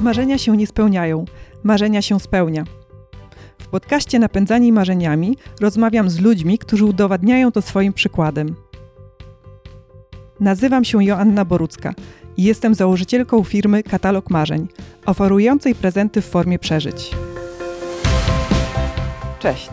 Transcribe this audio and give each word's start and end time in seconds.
Marzenia 0.00 0.38
się 0.38 0.56
nie 0.56 0.66
spełniają, 0.66 1.24
marzenia 1.62 2.02
się 2.02 2.20
spełnia. 2.20 2.64
W 3.58 3.68
podcaście 3.68 4.18
Napędzani 4.18 4.72
Marzeniami 4.72 5.36
rozmawiam 5.60 6.10
z 6.10 6.20
ludźmi, 6.20 6.58
którzy 6.58 6.84
udowadniają 6.84 7.52
to 7.52 7.62
swoim 7.62 7.92
przykładem. 7.92 8.54
Nazywam 10.40 10.84
się 10.84 11.04
Joanna 11.04 11.44
Borucka 11.44 11.94
i 12.36 12.42
jestem 12.42 12.74
założycielką 12.74 13.44
firmy 13.44 13.82
Katalog 13.82 14.30
Marzeń, 14.30 14.68
oferującej 15.06 15.74
prezenty 15.74 16.20
w 16.20 16.26
formie 16.26 16.58
przeżyć. 16.58 17.10
Cześć! 19.38 19.70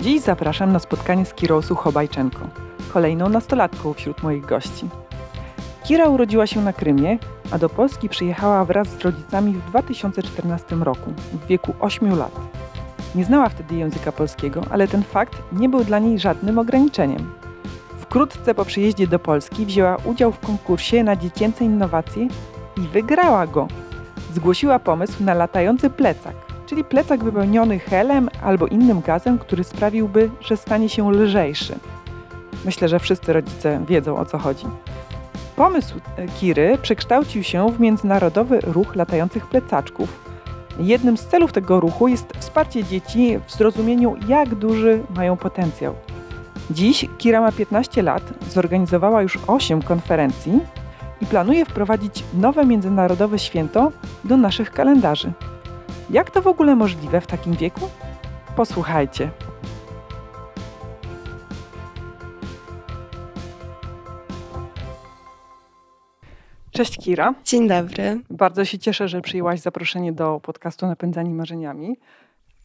Dziś 0.00 0.20
zapraszam 0.20 0.72
na 0.72 0.78
spotkanie 0.78 1.24
z 1.24 1.34
Kirą 1.34 1.62
Suchobajczenką, 1.62 2.48
kolejną 2.92 3.28
nastolatką 3.28 3.92
wśród 3.92 4.22
moich 4.22 4.46
gości. 4.46 5.01
Kira 5.84 6.08
urodziła 6.08 6.46
się 6.46 6.60
na 6.60 6.72
Krymie, 6.72 7.18
a 7.50 7.58
do 7.58 7.68
Polski 7.68 8.08
przyjechała 8.08 8.64
wraz 8.64 8.88
z 8.88 9.00
rodzicami 9.00 9.52
w 9.52 9.64
2014 9.70 10.76
roku, 10.76 11.12
w 11.32 11.46
wieku 11.46 11.74
8 11.80 12.18
lat. 12.18 12.40
Nie 13.14 13.24
znała 13.24 13.48
wtedy 13.48 13.74
języka 13.74 14.12
polskiego, 14.12 14.62
ale 14.70 14.88
ten 14.88 15.02
fakt 15.02 15.42
nie 15.52 15.68
był 15.68 15.84
dla 15.84 15.98
niej 15.98 16.18
żadnym 16.18 16.58
ograniczeniem. 16.58 17.30
Wkrótce 17.98 18.54
po 18.54 18.64
przyjeździe 18.64 19.06
do 19.06 19.18
Polski 19.18 19.66
wzięła 19.66 19.96
udział 20.04 20.32
w 20.32 20.38
konkursie 20.38 21.04
na 21.04 21.16
dziecięce 21.16 21.64
innowacje 21.64 22.28
i 22.76 22.80
wygrała 22.80 23.46
go. 23.46 23.68
Zgłosiła 24.34 24.78
pomysł 24.78 25.24
na 25.24 25.34
latający 25.34 25.90
plecak, 25.90 26.34
czyli 26.66 26.84
plecak 26.84 27.24
wypełniony 27.24 27.78
helem 27.78 28.28
albo 28.42 28.66
innym 28.66 29.00
gazem, 29.00 29.38
który 29.38 29.64
sprawiłby, 29.64 30.30
że 30.40 30.56
stanie 30.56 30.88
się 30.88 31.12
lżejszy. 31.12 31.74
Myślę, 32.64 32.88
że 32.88 32.98
wszyscy 32.98 33.32
rodzice 33.32 33.84
wiedzą 33.88 34.16
o 34.16 34.24
co 34.24 34.38
chodzi. 34.38 34.66
Pomysł 35.62 35.94
e, 36.16 36.26
Kiry 36.28 36.78
przekształcił 36.82 37.42
się 37.42 37.70
w 37.72 37.80
międzynarodowy 37.80 38.60
ruch 38.60 38.96
latających 38.96 39.46
plecaczków. 39.46 40.30
Jednym 40.78 41.16
z 41.16 41.26
celów 41.26 41.52
tego 41.52 41.80
ruchu 41.80 42.08
jest 42.08 42.32
wsparcie 42.38 42.84
dzieci 42.84 43.38
w 43.46 43.52
zrozumieniu, 43.52 44.16
jak 44.28 44.54
duży 44.54 45.02
mają 45.16 45.36
potencjał. 45.36 45.94
Dziś 46.70 47.08
Kira 47.18 47.40
ma 47.40 47.52
15 47.52 48.02
lat, 48.02 48.22
zorganizowała 48.50 49.22
już 49.22 49.38
8 49.46 49.82
konferencji 49.82 50.60
i 51.20 51.26
planuje 51.26 51.64
wprowadzić 51.64 52.24
nowe 52.34 52.66
międzynarodowe 52.66 53.38
święto 53.38 53.92
do 54.24 54.36
naszych 54.36 54.70
kalendarzy. 54.70 55.32
Jak 56.10 56.30
to 56.30 56.42
w 56.42 56.46
ogóle 56.46 56.76
możliwe 56.76 57.20
w 57.20 57.26
takim 57.26 57.52
wieku? 57.54 57.88
Posłuchajcie. 58.56 59.30
Cześć 66.72 66.98
Kira. 66.98 67.34
Dzień 67.44 67.68
dobry. 67.68 68.20
Bardzo 68.30 68.64
się 68.64 68.78
cieszę, 68.78 69.08
że 69.08 69.20
przyjęłaś 69.20 69.60
zaproszenie 69.60 70.12
do 70.12 70.40
podcastu 70.40 70.86
Napędzani 70.86 71.34
Marzeniami. 71.34 71.96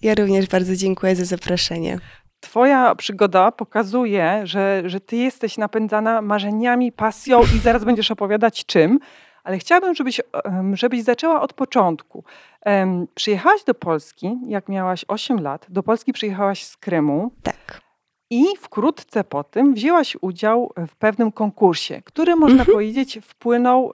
Ja 0.01 0.15
również 0.15 0.47
bardzo 0.47 0.75
dziękuję 0.75 1.15
za 1.15 1.25
zaproszenie. 1.25 1.99
Twoja 2.39 2.95
przygoda 2.95 3.51
pokazuje, 3.51 4.41
że, 4.43 4.83
że 4.85 4.99
ty 4.99 5.15
jesteś 5.15 5.57
napędzana 5.57 6.21
marzeniami, 6.21 6.91
pasją 6.91 7.41
i 7.55 7.59
zaraz 7.59 7.83
będziesz 7.83 8.11
opowiadać 8.11 8.65
czym, 8.65 8.99
ale 9.43 9.57
chciałabym, 9.57 9.95
żebyś, 9.95 10.21
żebyś 10.73 11.03
zaczęła 11.03 11.41
od 11.41 11.53
początku. 11.53 12.23
Przyjechałaś 13.15 13.63
do 13.63 13.73
Polski, 13.73 14.37
jak 14.47 14.69
miałaś 14.69 15.05
8 15.07 15.39
lat. 15.39 15.65
Do 15.69 15.83
Polski 15.83 16.13
przyjechałaś 16.13 16.65
z 16.65 16.77
Krymu. 16.77 17.31
Tak. 17.43 17.86
I 18.29 18.45
wkrótce 18.59 19.23
po 19.23 19.43
tym 19.43 19.73
wzięłaś 19.73 20.17
udział 20.21 20.73
w 20.87 20.95
pewnym 20.95 21.31
konkursie, 21.31 22.01
który 22.05 22.35
można 22.35 22.59
mhm. 22.59 22.75
powiedzieć 22.75 23.19
wpłynął 23.23 23.93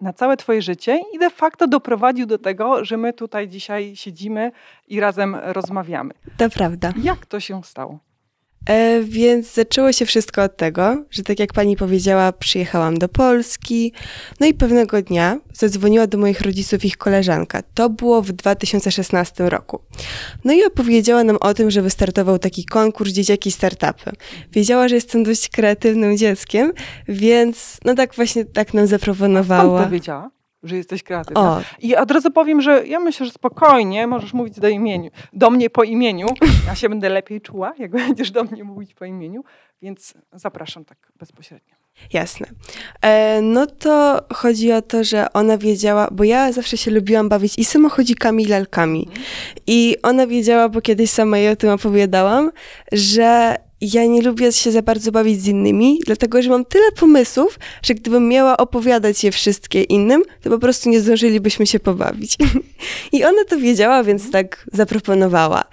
na 0.00 0.12
całe 0.12 0.36
Twoje 0.36 0.62
życie 0.62 1.00
i 1.12 1.18
de 1.18 1.30
facto 1.30 1.66
doprowadził 1.66 2.26
do 2.26 2.38
tego, 2.38 2.84
że 2.84 2.96
my 2.96 3.12
tutaj 3.12 3.48
dzisiaj 3.48 3.96
siedzimy 3.96 4.52
i 4.88 5.00
razem 5.00 5.34
rozmawiamy. 5.34 6.14
To 6.36 6.50
prawda. 6.50 6.92
Jak 7.02 7.26
to 7.26 7.40
się 7.40 7.62
stało? 7.64 7.98
E, 8.66 9.00
więc 9.02 9.54
zaczęło 9.54 9.92
się 9.92 10.06
wszystko 10.06 10.42
od 10.42 10.56
tego, 10.56 11.04
że 11.10 11.22
tak 11.22 11.38
jak 11.38 11.52
pani 11.52 11.76
powiedziała, 11.76 12.32
przyjechałam 12.32 12.98
do 12.98 13.08
Polski, 13.08 13.92
no 14.40 14.46
i 14.46 14.54
pewnego 14.54 15.02
dnia 15.02 15.40
zadzwoniła 15.52 16.06
do 16.06 16.18
moich 16.18 16.40
rodziców 16.40 16.84
ich 16.84 16.96
koleżanka. 16.96 17.62
To 17.74 17.90
było 17.90 18.22
w 18.22 18.32
2016 18.32 19.48
roku. 19.48 19.80
No 20.44 20.52
i 20.52 20.64
opowiedziała 20.64 21.24
nam 21.24 21.36
o 21.40 21.54
tym, 21.54 21.70
że 21.70 21.82
wystartował 21.82 22.38
taki 22.38 22.64
konkurs 22.64 23.12
Dzieciaki 23.12 23.50
Startupy. 23.50 24.10
Wiedziała, 24.52 24.88
że 24.88 24.94
jestem 24.94 25.22
dość 25.22 25.48
kreatywnym 25.48 26.16
dzieckiem, 26.16 26.72
więc 27.08 27.78
no 27.84 27.94
tak 27.94 28.14
właśnie 28.14 28.44
tak 28.44 28.74
nam 28.74 28.86
zaproponowała. 28.86 29.78
Skąd 29.78 29.84
to 29.84 29.92
wiedziała? 29.92 30.30
Że 30.64 30.76
jesteś 30.76 31.02
kreatywna. 31.02 31.40
O. 31.40 31.60
I 31.80 31.96
od 31.96 32.10
razu 32.10 32.30
powiem, 32.30 32.60
że 32.60 32.86
ja 32.86 33.00
myślę, 33.00 33.26
że 33.26 33.32
spokojnie 33.32 34.06
możesz 34.06 34.32
mówić 34.32 34.60
do 34.60 34.68
imieniu, 34.68 35.10
do 35.32 35.50
mnie 35.50 35.70
po 35.70 35.82
imieniu. 35.82 36.26
Ja 36.66 36.74
się 36.74 36.88
będę 36.88 37.08
lepiej 37.08 37.40
czuła, 37.40 37.74
jak 37.78 37.90
będziesz 38.06 38.30
do 38.30 38.44
mnie 38.44 38.64
mówić 38.64 38.94
po 38.94 39.04
imieniu, 39.04 39.44
więc 39.82 40.14
zapraszam 40.32 40.84
tak 40.84 40.98
bezpośrednio. 41.16 41.74
Jasne. 42.12 42.46
E, 43.02 43.40
no 43.42 43.66
to 43.66 44.22
chodzi 44.32 44.72
o 44.72 44.82
to, 44.82 45.04
że 45.04 45.32
ona 45.32 45.58
wiedziała, 45.58 46.08
bo 46.12 46.24
ja 46.24 46.52
zawsze 46.52 46.76
się 46.76 46.90
lubiłam 46.90 47.28
bawić 47.28 47.58
i 47.58 47.64
samochodzikami, 47.64 48.44
i 48.44 48.46
lalkami. 48.46 49.06
Mhm. 49.08 49.24
I 49.66 49.96
ona 50.02 50.26
wiedziała, 50.26 50.68
bo 50.68 50.80
kiedyś 50.80 51.10
sama 51.10 51.38
jej 51.38 51.48
o 51.48 51.56
tym 51.56 51.70
opowiadałam, 51.70 52.50
że 52.92 53.56
ja 53.92 54.06
nie 54.06 54.22
lubię 54.22 54.52
się 54.52 54.72
za 54.72 54.82
bardzo 54.82 55.12
bawić 55.12 55.40
z 55.40 55.46
innymi, 55.46 55.98
dlatego 56.06 56.42
że 56.42 56.50
mam 56.50 56.64
tyle 56.64 56.92
pomysłów, 56.92 57.58
że 57.82 57.94
gdybym 57.94 58.28
miała 58.28 58.56
opowiadać 58.56 59.24
je 59.24 59.32
wszystkie 59.32 59.82
innym, 59.82 60.22
to 60.42 60.50
po 60.50 60.58
prostu 60.58 60.88
nie 60.88 61.00
zdążylibyśmy 61.00 61.66
się 61.66 61.80
pobawić. 61.80 62.36
I 63.12 63.24
ona 63.24 63.44
to 63.48 63.58
wiedziała, 63.58 64.04
więc 64.04 64.30
tak 64.30 64.66
zaproponowała. 64.72 65.64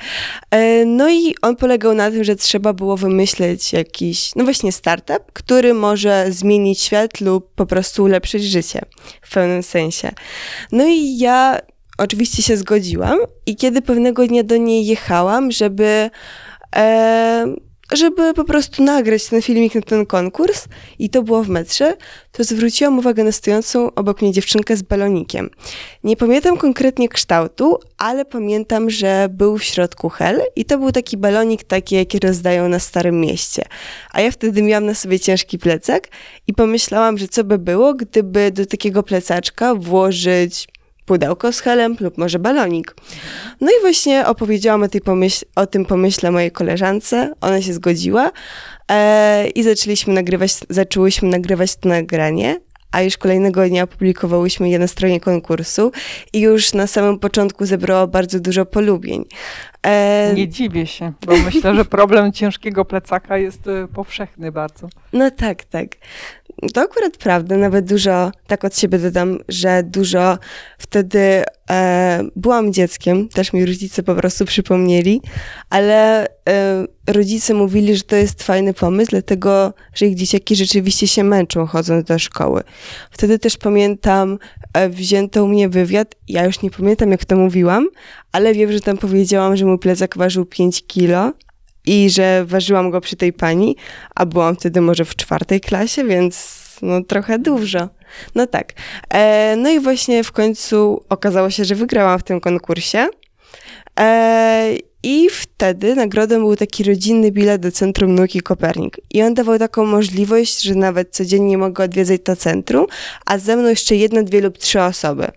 E, 0.52 0.86
no 0.86 1.10
i 1.12 1.36
on 1.42 1.56
polegał 1.56 1.94
na 1.94 2.12
tym, 2.12 2.24
że 2.24 2.36
trzeba 2.36 2.74
było 2.74 2.98
wymyśleć 2.98 3.74
jakiś, 3.74 4.36
no 4.36 4.44
właśnie 4.44 4.72
startup, 4.72 5.32
który 5.34 5.74
może 5.74 6.26
zmienić 6.30 6.82
świat 6.82 7.22
lub 7.22 7.54
po 7.56 7.66
prostu 7.66 8.04
ulepszyć 8.04 8.44
życie 8.44 8.82
w 9.22 9.34
pewnym 9.34 9.64
sensie. 9.64 10.12
No 10.72 10.88
i 10.88 11.18
ja 11.18 11.60
oczywiście 11.98 12.44
się 12.44 12.58
zgodziłam 12.58 13.20
i 13.46 13.56
kiedy 13.56 13.82
pewnego 13.82 14.28
dnia 14.28 14.44
do 14.44 14.58
niej 14.58 14.86
jechałam, 14.86 15.52
żeby 15.52 16.10
e, 16.76 17.56
żeby 17.92 18.34
po 18.34 18.44
prostu 18.44 18.84
nagrać 18.84 19.26
ten 19.26 19.42
filmik 19.42 19.76
na 19.76 19.82
ten 19.82 20.06
konkurs 20.06 20.66
i 21.00 21.10
to 21.10 21.24
było 21.24 21.44
w 21.44 21.50
metrze, 21.50 21.98
to 22.32 22.44
zwróciłam 22.44 23.00
uwagę 23.00 23.24
na 23.24 23.32
stojącą 23.32 23.94
obok 23.96 24.22
mnie 24.22 24.32
dziewczynkę 24.32 24.78
z 24.78 24.82
balonikiem. 24.82 25.50
Nie 26.04 26.18
pamiętam 26.18 26.58
konkretnie 26.58 27.10
kształtu, 27.10 27.80
ale 27.98 28.26
pamiętam, 28.26 28.90
że 28.90 29.28
był 29.30 29.58
w 29.58 29.64
środku 29.64 30.10
hel 30.10 30.42
i 30.56 30.66
to 30.66 30.78
był 30.78 30.92
taki 30.92 31.18
balonik 31.18 31.64
taki, 31.64 31.96
jaki 31.96 32.20
rozdają 32.20 32.70
na 32.70 32.80
Starym 32.80 33.22
Mieście. 33.22 33.64
A 34.12 34.22
ja 34.22 34.32
wtedy 34.32 34.62
miałam 34.62 34.86
na 34.86 34.94
sobie 34.94 35.20
ciężki 35.20 35.60
plecak 35.60 36.08
i 36.48 36.54
pomyślałam, 36.54 37.18
że 37.18 37.28
co 37.28 37.44
by 37.44 37.58
było, 37.58 37.94
gdyby 37.94 38.52
do 38.52 38.66
takiego 38.66 39.04
plecaczka 39.04 39.76
włożyć 39.76 40.68
pudełko 41.06 41.52
z 41.52 41.60
helem 41.60 41.96
lub 42.00 42.18
może 42.18 42.40
balonik. 42.40 42.96
No 43.62 43.72
i 43.72 43.82
właśnie 43.82 44.28
opowiedziałam 44.28 44.84
o, 44.84 44.88
tej 44.88 45.02
pomyśl, 45.02 45.46
o 45.56 45.68
tym 45.68 45.86
pomyśle 45.86 46.32
mojej 46.32 46.52
koleżance, 46.52 47.34
ona 47.42 47.62
się 47.62 47.74
zgodziła 47.74 48.32
e, 48.92 49.48
i 49.48 49.64
zaczęliśmy 49.64 50.14
nagrywać, 50.14 50.52
zaczęłyśmy 50.70 51.30
nagrywać 51.30 51.76
to 51.76 51.90
nagranie, 51.90 52.60
a 52.92 53.02
już 53.02 53.18
kolejnego 53.18 53.68
dnia 53.68 53.84
opublikowałyśmy 53.84 54.70
je 54.70 54.80
na 54.80 54.88
stronie 54.88 55.20
konkursu 55.20 55.92
i 56.34 56.40
już 56.40 56.74
na 56.74 56.88
samym 56.88 57.20
początku 57.20 57.66
zebrało 57.66 58.08
bardzo 58.08 58.40
dużo 58.40 58.66
polubień. 58.66 59.26
E... 59.86 60.34
Nie 60.36 60.48
dziwię 60.48 60.88
się, 60.88 61.14
bo 61.26 61.38
myślę, 61.38 61.76
że 61.76 61.86
problem 61.86 62.32
ciężkiego 62.32 62.86
plecaka 62.86 63.38
jest 63.38 63.68
e, 63.68 63.88
powszechny 63.88 64.52
bardzo. 64.52 64.90
No 65.14 65.32
tak, 65.32 65.64
tak. 65.64 65.88
To 66.74 66.82
akurat 66.82 67.18
prawda, 67.18 67.58
nawet 67.58 67.86
dużo, 67.86 68.32
tak 68.48 68.66
od 68.66 68.78
siebie 68.78 69.00
dodam, 69.00 69.40
że 69.50 69.84
dużo 69.84 70.38
wtedy 70.78 71.44
e, 71.70 72.24
byłam 72.36 72.74
dzieckiem, 72.74 73.30
też 73.30 73.54
mi 73.54 73.66
rodzice 73.66 74.04
po 74.04 74.16
prostu 74.16 74.46
przypomnieli, 74.46 75.22
ale 75.70 76.28
e, 76.50 76.86
rodzice 77.08 77.54
mówili, 77.54 77.96
że 77.96 78.04
to 78.04 78.16
jest 78.16 78.44
fajny 78.44 78.74
pomysł, 78.74 79.12
dlatego, 79.12 79.74
że 79.94 80.06
ich 80.06 80.16
dzieciaki 80.16 80.56
rzeczywiście 80.56 81.08
się 81.08 81.24
męczą 81.24 81.66
chodząc 81.66 82.08
do 82.08 82.20
szkoły. 82.20 82.64
Wtedy 83.12 83.40
też 83.40 83.58
pamiętam, 83.58 84.38
e, 84.74 84.90
wzięto 84.90 85.44
u 85.44 85.48
mnie 85.48 85.70
wywiad, 85.70 86.16
ja 86.28 86.46
już 86.46 86.62
nie 86.62 86.72
pamiętam 86.72 87.12
jak 87.12 87.26
to 87.26 87.36
mówiłam, 87.36 87.88
ale 88.32 88.54
wiem, 88.54 88.72
że 88.72 88.80
tam 88.80 88.98
powiedziałam, 88.98 89.58
że 89.58 89.66
mój 89.66 89.80
plecak 89.80 90.18
ważył 90.18 90.46
5 90.46 90.88
kilo, 90.88 91.34
i 91.86 92.10
że 92.10 92.46
ważyłam 92.46 92.92
go 92.92 93.02
przy 93.02 93.16
tej 93.16 93.34
pani, 93.34 93.76
a 94.16 94.26
byłam 94.26 94.56
wtedy 94.56 94.82
może 94.82 95.06
w 95.06 95.16
czwartej 95.16 95.62
klasie, 95.62 96.04
więc 96.04 96.62
no 96.82 97.04
trochę 97.04 97.40
dużo. 97.40 97.90
No 98.36 98.48
tak. 98.48 98.74
E, 99.10 99.56
no 99.58 99.70
i 99.70 99.80
właśnie 99.80 100.24
w 100.24 100.32
końcu 100.32 101.04
okazało 101.10 101.50
się, 101.50 101.66
że 101.66 101.76
wygrałam 101.76 102.20
w 102.20 102.24
tym 102.24 102.40
konkursie. 102.40 103.08
E, 104.00 104.76
I 105.04 105.30
wtedy 105.30 105.96
nagrodą 105.96 106.40
był 106.40 106.56
taki 106.56 106.84
rodzinny 106.84 107.32
bilet 107.32 107.62
do 107.62 107.72
Centrum 107.72 108.16
Nauki 108.16 108.42
Kopernik. 108.42 109.00
I 109.10 109.24
on 109.24 109.34
dawał 109.34 109.60
taką 109.60 109.86
możliwość, 109.86 110.62
że 110.62 110.76
nawet 110.76 111.10
codziennie 111.12 111.58
mogę 111.58 111.84
odwiedzać 111.84 112.22
to 112.24 112.36
centrum, 112.36 112.86
a 113.26 113.38
ze 113.38 113.58
mną 113.58 113.70
jeszcze 113.70 113.96
jedna, 113.96 114.24
dwie 114.24 114.42
lub 114.42 114.58
trzy 114.58 114.82
osoby. 114.82 115.28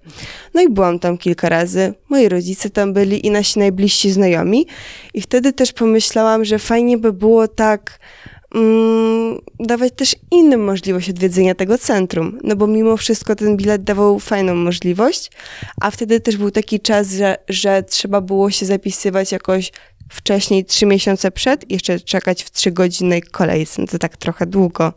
No 0.54 0.62
i 0.62 0.68
byłam 0.68 0.98
tam 0.98 1.18
kilka 1.18 1.48
razy. 1.48 1.94
Moi 2.08 2.28
rodzice 2.28 2.70
tam 2.70 2.92
byli 2.92 3.26
i 3.26 3.30
nasi 3.30 3.58
najbliżsi 3.58 4.10
znajomi. 4.10 4.66
I 5.14 5.20
wtedy 5.20 5.52
też 5.52 5.72
pomyślałam, 5.72 6.44
że 6.44 6.58
fajnie 6.58 6.98
by 6.98 7.12
było 7.12 7.48
tak 7.48 7.98
mm, 8.54 9.38
dawać 9.60 9.92
też 9.96 10.16
innym 10.30 10.64
możliwość 10.64 11.10
odwiedzenia 11.10 11.54
tego 11.54 11.78
centrum, 11.78 12.38
no 12.44 12.56
bo 12.56 12.66
mimo 12.66 12.96
wszystko 12.96 13.36
ten 13.36 13.56
bilet 13.56 13.84
dawał 13.84 14.18
fajną 14.18 14.54
możliwość, 14.54 15.30
a 15.80 15.90
wtedy 15.90 16.20
też 16.20 16.36
był 16.36 16.50
taki 16.50 16.80
czas, 16.80 17.12
że, 17.12 17.36
że 17.48 17.82
trzeba 17.82 18.20
było 18.20 18.50
się 18.50 18.66
zapisywać 18.66 19.32
jakoś 19.32 19.72
wcześniej, 20.08 20.64
trzy 20.64 20.86
miesiące 20.86 21.30
przed, 21.30 21.70
jeszcze 21.70 22.00
czekać 22.00 22.42
w 22.42 22.50
trzygodzinnej 22.50 23.22
kolejce, 23.22 23.82
no 23.82 23.88
to 23.88 23.98
tak 23.98 24.16
trochę 24.16 24.46
długo. 24.46 24.92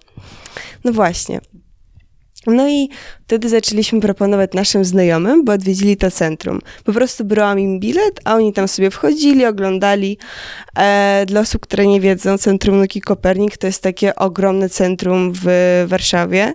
No 0.83 0.93
właśnie. 0.93 1.39
No 2.47 2.69
i 2.69 2.89
wtedy 3.23 3.49
zaczęliśmy 3.49 3.99
proponować 3.99 4.53
naszym 4.53 4.85
znajomym, 4.85 5.45
bo 5.45 5.53
odwiedzili 5.53 5.97
to 5.97 6.11
centrum. 6.11 6.59
Po 6.83 6.93
prostu 6.93 7.25
brałam 7.25 7.59
im 7.59 7.79
bilet, 7.79 8.19
a 8.25 8.35
oni 8.35 8.53
tam 8.53 8.67
sobie 8.67 8.91
wchodzili, 8.91 9.45
oglądali. 9.45 10.17
E, 10.77 11.23
dla 11.27 11.41
osób, 11.41 11.61
które 11.61 11.87
nie 11.87 12.01
wiedzą, 12.01 12.37
Centrum 12.37 12.79
Nuki 12.79 13.01
Kopernik 13.01 13.57
to 13.57 13.67
jest 13.67 13.83
takie 13.83 14.15
ogromne 14.15 14.69
centrum 14.69 15.33
w 15.43 15.45
Warszawie 15.87 16.53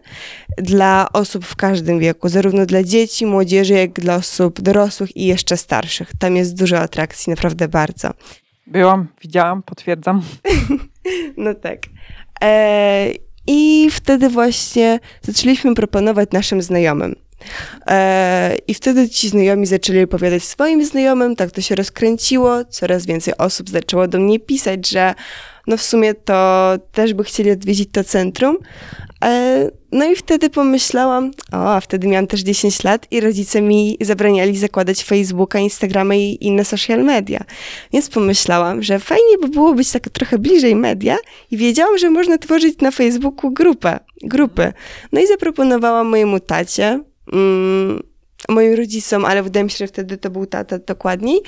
dla 0.59 1.09
osób 1.13 1.45
w 1.45 1.57
każdym 1.57 1.99
wieku, 1.99 2.29
zarówno 2.29 2.67
dla 2.67 2.83
dzieci, 2.83 3.27
młodzieży, 3.27 3.75
jak 3.75 3.99
i 3.99 4.03
dla 4.03 4.15
osób 4.15 4.61
dorosłych 4.61 5.17
i 5.17 5.27
jeszcze 5.27 5.57
starszych. 5.57 6.11
Tam 6.19 6.37
jest 6.37 6.59
dużo 6.59 6.79
atrakcji, 6.81 7.31
naprawdę 7.31 7.69
bardzo. 7.69 8.11
Byłam, 8.67 9.09
widziałam, 9.23 9.63
potwierdzam. 9.63 10.23
no 11.37 11.55
tak. 11.55 11.79
E, 12.43 13.07
i 13.47 13.89
wtedy 13.91 14.29
właśnie 14.29 15.01
zaczęliśmy 15.23 15.75
proponować 15.75 16.29
naszym 16.33 16.63
znajomym. 16.63 17.15
E, 17.87 18.57
I 18.67 18.75
wtedy 18.75 19.09
ci 19.09 19.29
znajomi 19.29 19.67
zaczęli 19.67 20.03
opowiadać 20.03 20.45
swoim 20.45 20.85
znajomym, 20.85 21.37
tak 21.37 21.51
to 21.51 21.61
się 21.61 21.75
rozkręciło, 21.75 22.65
coraz 22.65 23.07
więcej 23.07 23.37
osób 23.37 23.71
zaczęło 23.71 24.09
do 24.09 24.19
mnie 24.19 24.41
pisać, 24.41 24.89
że 24.89 25.15
no 25.67 25.77
w 25.77 25.83
sumie 25.83 26.15
to 26.15 26.73
też 26.93 27.15
by 27.15 27.25
chcieli 27.25 27.51
odwiedzić 27.51 27.89
to 27.93 28.05
centrum. 28.05 28.59
E, 29.25 29.71
no 29.93 30.05
i 30.05 30.17
wtedy 30.17 30.51
pomyślałam, 30.51 31.31
o, 31.53 31.75
a 31.75 31.81
wtedy 31.81 32.09
miałam 32.09 32.27
też 32.27 32.41
10 32.41 32.85
lat 32.85 33.07
i 33.11 33.21
rodzice 33.21 33.63
mi 33.63 33.97
zabraniali 34.01 34.59
zakładać 34.59 35.05
Facebooka, 35.05 35.59
Instagrama 35.59 36.15
i 36.15 36.39
inne 36.41 36.65
social 36.65 37.05
media. 37.05 37.45
Więc 37.93 38.09
pomyślałam, 38.09 38.83
że 38.83 38.99
fajnie 38.99 39.39
by 39.41 39.49
było 39.49 39.75
być 39.75 39.91
tak 39.91 40.09
trochę 40.09 40.39
bliżej 40.39 40.77
media 40.77 41.17
i 41.51 41.57
wiedziałam, 41.57 41.99
że 41.99 42.11
można 42.11 42.39
tworzyć 42.39 42.79
na 42.81 42.91
Facebooku 42.91 43.51
grupę, 43.51 44.01
grupy. 44.23 44.73
No 45.13 45.21
i 45.21 45.27
zaproponowałam 45.27 46.07
mojemu 46.07 46.41
tacie, 46.41 47.01
mm, 47.33 48.12
moim 48.49 48.75
rodzicom, 48.75 49.25
ale 49.25 49.43
wydaje 49.43 49.65
mi 49.65 49.71
się, 49.71 49.77
że 49.79 49.87
wtedy 49.87 50.17
to 50.17 50.31
był 50.31 50.47
tata 50.47 50.79
dokładniej, 50.79 51.41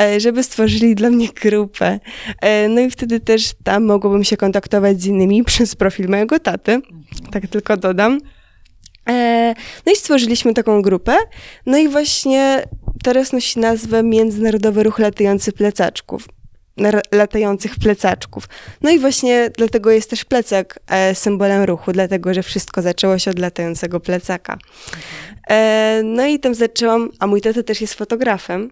e, 0.00 0.20
żeby 0.20 0.42
stworzyli 0.42 0.94
dla 0.94 1.10
mnie 1.10 1.28
grupę. 1.42 2.00
E, 2.42 2.68
no 2.68 2.80
i 2.80 2.90
wtedy 2.90 3.20
też 3.20 3.52
tam 3.64 3.84
mogłabym 3.84 4.24
się 4.24 4.36
kontaktować 4.36 5.02
z 5.02 5.06
innymi 5.06 5.44
przez 5.50 5.76
profil 5.76 6.08
mojego 6.08 6.38
taty. 6.38 6.80
Tak 7.30 7.46
tylko 7.46 7.76
dodam. 7.76 8.18
E, 9.08 9.54
no 9.86 9.92
i 9.92 9.96
stworzyliśmy 9.96 10.54
taką 10.54 10.82
grupę. 10.82 11.16
No 11.66 11.78
i 11.78 11.88
właśnie 11.88 12.64
teraz 13.04 13.32
nosi 13.32 13.60
nazwę 13.60 14.02
Międzynarodowy 14.02 14.82
Ruch 14.82 14.98
Latający 14.98 15.52
Plecaczków 15.52 16.39
latających 17.12 17.76
plecaczków. 17.76 18.48
No 18.82 18.90
i 18.90 18.98
właśnie 18.98 19.50
dlatego 19.56 19.90
jest 19.90 20.10
też 20.10 20.24
plecak 20.24 20.78
e, 20.88 21.14
symbolem 21.14 21.64
ruchu, 21.64 21.92
dlatego 21.92 22.34
że 22.34 22.42
wszystko 22.42 22.82
zaczęło 22.82 23.18
się 23.18 23.30
od 23.30 23.38
latającego 23.38 24.00
plecaka. 24.00 24.58
E, 25.50 26.00
no 26.04 26.26
i 26.26 26.38
tam 26.38 26.54
zaczęłam, 26.54 27.10
a 27.18 27.26
mój 27.26 27.40
tata 27.40 27.62
też 27.62 27.80
jest 27.80 27.94
fotografem 27.94 28.70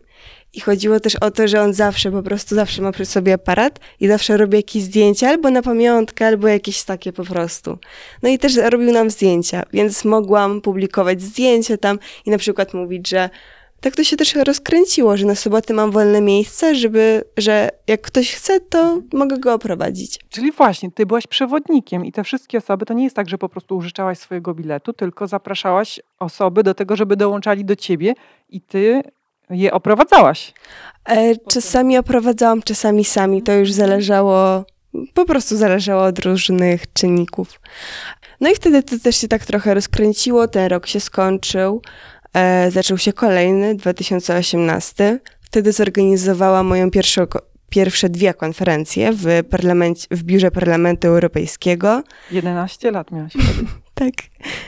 i 0.55 0.61
chodziło 0.61 1.01
też 1.01 1.17
o 1.17 1.31
to, 1.31 1.49
że 1.49 1.63
on 1.63 1.75
zawsze, 1.75 2.13
po 2.13 2.23
prostu 2.23 2.55
zawsze 2.55 2.83
ma 2.83 2.93
przy 2.93 3.07
sobie 3.07 3.35
aparat 3.35 3.81
i 4.01 4.09
zawsze 4.09 4.37
robi 4.37 4.57
jakieś 4.57 4.83
zdjęcia, 4.83 5.29
albo 5.29 5.51
na 5.51 5.63
pamiątkę, 5.63 6.27
albo 6.27 6.49
jakieś 6.49 6.83
takie 6.83 7.13
po 7.13 7.25
prostu. 7.25 7.79
No 8.23 8.29
i 8.29 8.39
też 8.39 8.57
robił 8.57 8.93
nam 8.93 9.11
zdjęcia, 9.11 9.63
więc 9.73 10.05
mogłam 10.05 10.61
publikować 10.61 11.23
zdjęcia 11.23 11.77
tam 11.77 11.99
i 12.27 12.31
na 12.31 12.39
przykład 12.39 12.75
mówić, 12.75 13.09
że 13.09 13.31
tak 13.81 13.97
to 13.97 14.05
się 14.05 14.17
też 14.17 14.35
rozkręciło, 14.35 15.17
że 15.17 15.27
na 15.27 15.35
soboty 15.35 15.75
mam 15.75 15.91
wolne 15.91 16.21
miejsce, 16.21 16.75
żeby, 16.75 17.25
że 17.37 17.71
jak 17.87 18.01
ktoś 18.01 18.35
chce, 18.35 18.61
to 18.61 19.01
mogę 19.13 19.39
go 19.39 19.55
oprowadzić. 19.55 20.19
Czyli 20.31 20.53
właśnie, 20.53 20.91
ty 20.91 21.07
byłaś 21.07 21.27
przewodnikiem 21.27 22.05
i 22.05 22.13
te 22.13 22.25
wszystkie 22.25 22.59
osoby, 22.59 22.87
to 22.87 22.95
nie 22.95 23.05
jest 23.05 23.17
tak, 23.17 23.29
że 23.29 23.39
po 23.39 23.49
prostu 23.49 23.77
użyczałaś 23.77 24.19
swojego 24.19 24.55
biletu, 24.55 24.93
tylko 24.93 25.27
zapraszałaś 25.27 26.01
osoby 26.19 26.63
do 26.63 26.75
tego, 26.75 26.97
żeby 26.97 27.17
dołączali 27.17 27.65
do 27.65 27.77
ciebie 27.77 28.15
i 28.49 28.61
ty 28.61 29.03
je 29.51 29.73
oprowadzałaś. 29.73 30.53
E, 31.05 31.37
czasami 31.37 31.99
oprowadzałam, 31.99 32.63
czasami 32.63 33.05
sami. 33.05 33.43
To 33.43 33.53
już 33.53 33.73
zależało, 33.73 34.65
po 35.15 35.25
prostu 35.25 35.57
zależało 35.57 36.05
od 36.05 36.19
różnych 36.19 36.93
czynników. 36.93 37.61
No 38.41 38.51
i 38.51 38.55
wtedy 38.55 38.83
to 38.83 38.99
też 38.99 39.17
się 39.17 39.29
tak 39.29 39.45
trochę 39.47 39.75
rozkręciło, 39.75 40.49
ten 40.49 40.67
rok 40.67 40.87
się 40.87 41.01
skończył. 41.01 41.83
E, 42.39 42.71
zaczął 42.71 42.99
się 42.99 43.13
kolejny, 43.13 43.75
2018. 43.75 45.21
Wtedy 45.41 45.73
zorganizowała 45.73 46.63
moją 46.63 46.91
pierwszą, 46.91 47.23
pierwsze 47.71 48.09
dwie 48.09 48.35
konferencje 48.35 49.13
w, 49.13 49.25
w 50.11 50.23
Biurze 50.23 50.51
Parlamentu 50.51 51.09
Europejskiego. 51.09 52.03
11 52.31 52.91
lat 52.91 53.11
miałaś 53.11 53.33
wtedy. 53.33 53.69
tak, 53.95 54.15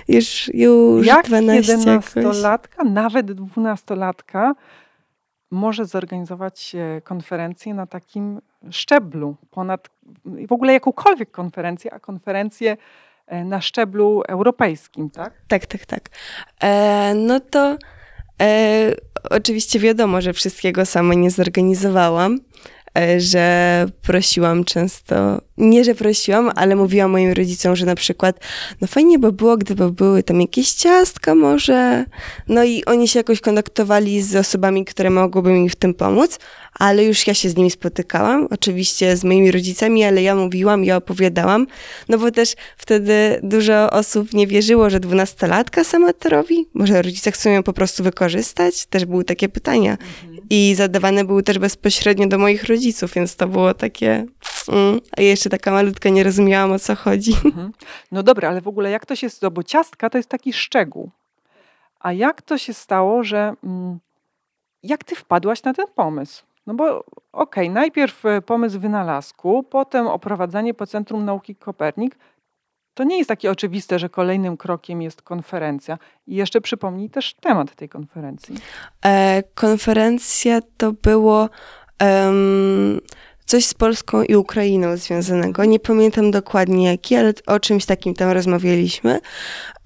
już, 0.09 0.51
już 0.55 1.07
Jak 1.07 1.27
12 1.27 1.77
11-latka, 1.77 2.91
nawet 2.91 3.27
12-latka 3.27 4.53
może 5.51 5.85
zorganizować 5.85 6.77
konferencję 7.05 7.75
na 7.75 7.87
takim 7.87 8.41
szczeblu, 8.71 9.37
ponad 9.51 9.89
w 10.49 10.53
ogóle 10.53 10.73
jakąkolwiek 10.73 11.31
konferencję, 11.31 11.95
a 11.95 11.99
konferencję 12.01 12.73
E, 12.73 12.77
na 13.45 13.61
szczeblu 13.61 14.23
europejskim, 14.29 15.11
tak? 15.11 15.33
Tak, 15.49 15.67
tak, 15.67 15.87
tak. 15.87 16.09
E, 16.63 17.15
no 17.15 17.41
to 17.41 17.77
e, 18.43 18.95
oczywiście 19.31 19.79
wiadomo, 19.81 20.21
że 20.21 20.33
wszystkiego 20.33 20.87
sama 20.87 21.15
nie 21.15 21.31
zorganizowałam. 21.31 22.39
E, 22.99 23.21
że 23.21 23.87
prosiłam 24.03 24.65
często, 24.65 25.41
nie 25.59 25.85
że 25.85 25.95
prosiłam, 25.95 26.51
ale 26.55 26.77
mówiłam 26.77 27.11
moim 27.11 27.33
rodzicom, 27.33 27.77
że 27.77 27.87
na 27.87 27.95
przykład, 27.95 28.41
no 28.81 28.87
fajnie 28.87 29.19
by 29.19 29.33
było, 29.33 29.57
gdyby 29.57 29.93
były 29.93 30.23
tam 30.23 30.41
jakieś 30.41 30.73
ciastka 30.73 31.35
może. 31.35 32.05
No 32.49 32.65
i 32.65 32.85
oni 32.85 33.09
się 33.09 33.19
jakoś 33.19 33.41
kontaktowali 33.41 34.23
z 34.23 34.37
osobami, 34.37 34.85
które 34.85 35.11
mogłyby 35.11 35.51
mi 35.53 35.69
w 35.69 35.77
tym 35.77 35.95
pomóc, 35.95 36.39
ale 36.75 37.05
już 37.05 37.27
ja 37.27 37.35
się 37.35 37.51
z 37.51 37.57
nimi 37.57 37.71
spotykałam, 37.71 38.49
oczywiście 38.51 39.17
z 39.17 39.25
moimi 39.25 39.51
rodzicami, 39.51 40.05
ale 40.05 40.23
ja 40.23 40.35
mówiłam, 40.35 40.85
ja 40.85 40.97
opowiadałam, 40.97 41.67
no 42.09 42.19
bo 42.19 42.31
też 42.31 42.55
wtedy 42.77 43.41
dużo 43.43 43.91
osób 43.91 44.33
nie 44.33 44.47
wierzyło, 44.47 44.91
że 44.91 45.01
dwunastolatka 45.01 45.85
sama 45.85 46.13
to 46.13 46.29
robi. 46.29 46.69
Może 46.75 47.03
rodzice 47.03 47.33
chcą 47.33 47.51
ją 47.51 47.63
po 47.63 47.73
prostu 47.73 48.03
wykorzystać? 48.03 48.87
Też 48.87 49.05
były 49.05 49.25
takie 49.25 49.49
pytania. 49.49 49.99
I 50.51 50.75
zadawane 50.75 51.25
były 51.25 51.43
też 51.43 51.59
bezpośrednio 51.59 52.27
do 52.27 52.39
moich 52.39 52.65
rodziców, 52.65 53.15
więc 53.15 53.37
to 53.37 53.47
było 53.47 53.75
takie. 53.75 54.27
Mm, 54.69 55.01
a 55.17 55.21
jeszcze 55.21 55.51
taka 55.51 55.71
malutka 55.71 56.09
nie 56.09 56.25
rozumiałam 56.25 56.73
o 56.73 56.79
co 56.79 56.95
chodzi. 56.95 57.33
Mhm. 57.45 57.73
No 58.13 58.23
dobra, 58.23 58.49
ale 58.49 58.61
w 58.61 58.69
ogóle 58.69 58.91
jak 58.91 59.07
to 59.07 59.17
się 59.17 59.31
stało? 59.31 59.51
Bo 59.51 59.63
ciastka 59.63 60.11
to 60.11 60.19
jest 60.19 60.29
taki 60.29 60.53
szczegół. 60.53 61.11
A 62.01 62.13
jak 62.13 62.43
to 62.43 62.59
się 62.59 62.75
stało, 62.75 63.25
że. 63.25 63.55
Mm, 63.65 63.99
jak 64.83 65.05
ty 65.05 65.17
wpadłaś 65.17 65.63
na 65.63 65.75
ten 65.75 65.87
pomysł? 65.95 66.45
No 66.67 66.75
bo 66.75 66.99
okej, 67.33 67.65
okay, 67.65 67.71
najpierw 67.71 68.27
e, 68.27 68.43
pomysł 68.43 68.81
wynalazku, 68.81 69.63
potem 69.63 70.07
oprowadzanie 70.07 70.75
po 70.75 70.87
Centrum 70.87 71.25
Nauki 71.25 71.57
Kopernik, 71.57 72.19
to 72.95 73.05
nie 73.05 73.19
jest 73.19 73.29
takie 73.29 73.51
oczywiste, 73.51 73.99
że 73.99 74.09
kolejnym 74.09 74.57
krokiem 74.57 75.03
jest 75.03 75.23
konferencja. 75.23 75.99
I 76.27 76.35
jeszcze 76.35 76.61
przypomnij 76.61 77.11
też 77.11 77.35
temat 77.35 77.75
tej 77.75 77.89
konferencji. 77.89 78.55
E, 79.05 79.43
konferencja 79.55 80.61
to 80.77 80.93
było 80.93 81.49
um, 82.01 83.01
coś 83.51 83.65
z 83.67 83.75
Polską 83.75 84.23
i 84.23 84.37
Ukrainą 84.37 84.97
związanego. 84.97 85.65
Nie 85.65 85.81
pamiętam 85.81 86.31
dokładnie 86.31 86.87
jaki, 86.87 87.17
ale 87.17 87.33
o 87.47 87.61
czymś 87.61 87.85
takim 87.85 88.15
tam 88.15 88.31
rozmawialiśmy. 88.31 89.21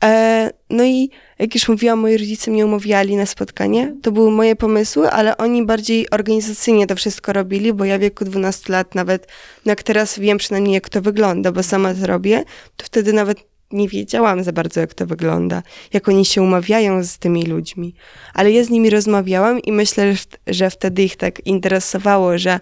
E, 0.04 0.50
no 0.70 0.84
i 0.84 1.10
jak 1.38 1.54
już 1.54 1.68
mówiłam, 1.68 1.98
moi 1.98 2.16
rodzice 2.16 2.50
mnie 2.50 2.66
umawiali 2.66 3.16
na 3.16 3.26
spotkanie. 3.26 3.94
To 4.02 4.12
były 4.12 4.30
moje 4.30 4.56
pomysły, 4.56 5.10
ale 5.10 5.36
oni 5.36 5.66
bardziej 5.66 6.10
organizacyjnie 6.10 6.86
to 6.86 6.96
wszystko 6.96 7.32
robili, 7.32 7.72
bo 7.72 7.84
ja 7.84 7.98
w 7.98 8.00
wieku 8.00 8.24
12 8.24 8.72
lat 8.72 8.94
nawet, 8.94 9.28
no 9.64 9.70
jak 9.72 9.82
teraz 9.82 10.18
wiem 10.18 10.38
przynajmniej 10.38 10.74
jak 10.74 10.88
to 10.88 11.02
wygląda, 11.02 11.52
bo 11.52 11.62
sama 11.62 11.94
to 11.94 12.06
robię, 12.06 12.44
to 12.76 12.86
wtedy 12.86 13.12
nawet 13.12 13.38
nie 13.70 13.88
wiedziałam 13.88 14.44
za 14.44 14.52
bardzo, 14.52 14.80
jak 14.80 14.94
to 14.94 15.06
wygląda, 15.06 15.62
jak 15.92 16.08
oni 16.08 16.24
się 16.24 16.42
umawiają 16.42 17.04
z 17.04 17.18
tymi 17.18 17.46
ludźmi. 17.46 17.94
Ale 18.34 18.52
ja 18.52 18.64
z 18.64 18.70
nimi 18.70 18.90
rozmawiałam 18.90 19.60
i 19.60 19.72
myślę, 19.72 20.14
że 20.46 20.70
wtedy 20.70 21.02
ich 21.02 21.16
tak 21.16 21.46
interesowało, 21.46 22.38
że 22.38 22.60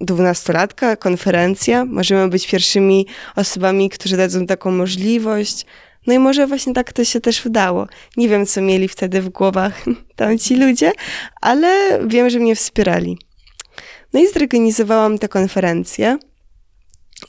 dwunastolatka, 0.00 0.96
konferencja, 0.96 1.84
możemy 1.84 2.28
być 2.28 2.46
pierwszymi 2.46 3.06
osobami, 3.36 3.90
którzy 3.90 4.16
dadzą 4.16 4.46
taką 4.46 4.70
możliwość. 4.70 5.66
No 6.06 6.14
i 6.14 6.18
może 6.18 6.46
właśnie 6.46 6.74
tak 6.74 6.92
to 6.92 7.04
się 7.04 7.20
też 7.20 7.46
udało. 7.46 7.86
Nie 8.16 8.28
wiem, 8.28 8.46
co 8.46 8.60
mieli 8.60 8.88
wtedy 8.88 9.22
w 9.22 9.28
głowach 9.28 9.84
tamci 10.16 10.56
ludzie, 10.56 10.92
ale 11.40 12.00
wiem, 12.06 12.30
że 12.30 12.38
mnie 12.38 12.56
wspierali. 12.56 13.18
No 14.12 14.20
i 14.20 14.32
zorganizowałam 14.32 15.18
tę 15.18 15.28
konferencję. 15.28 16.18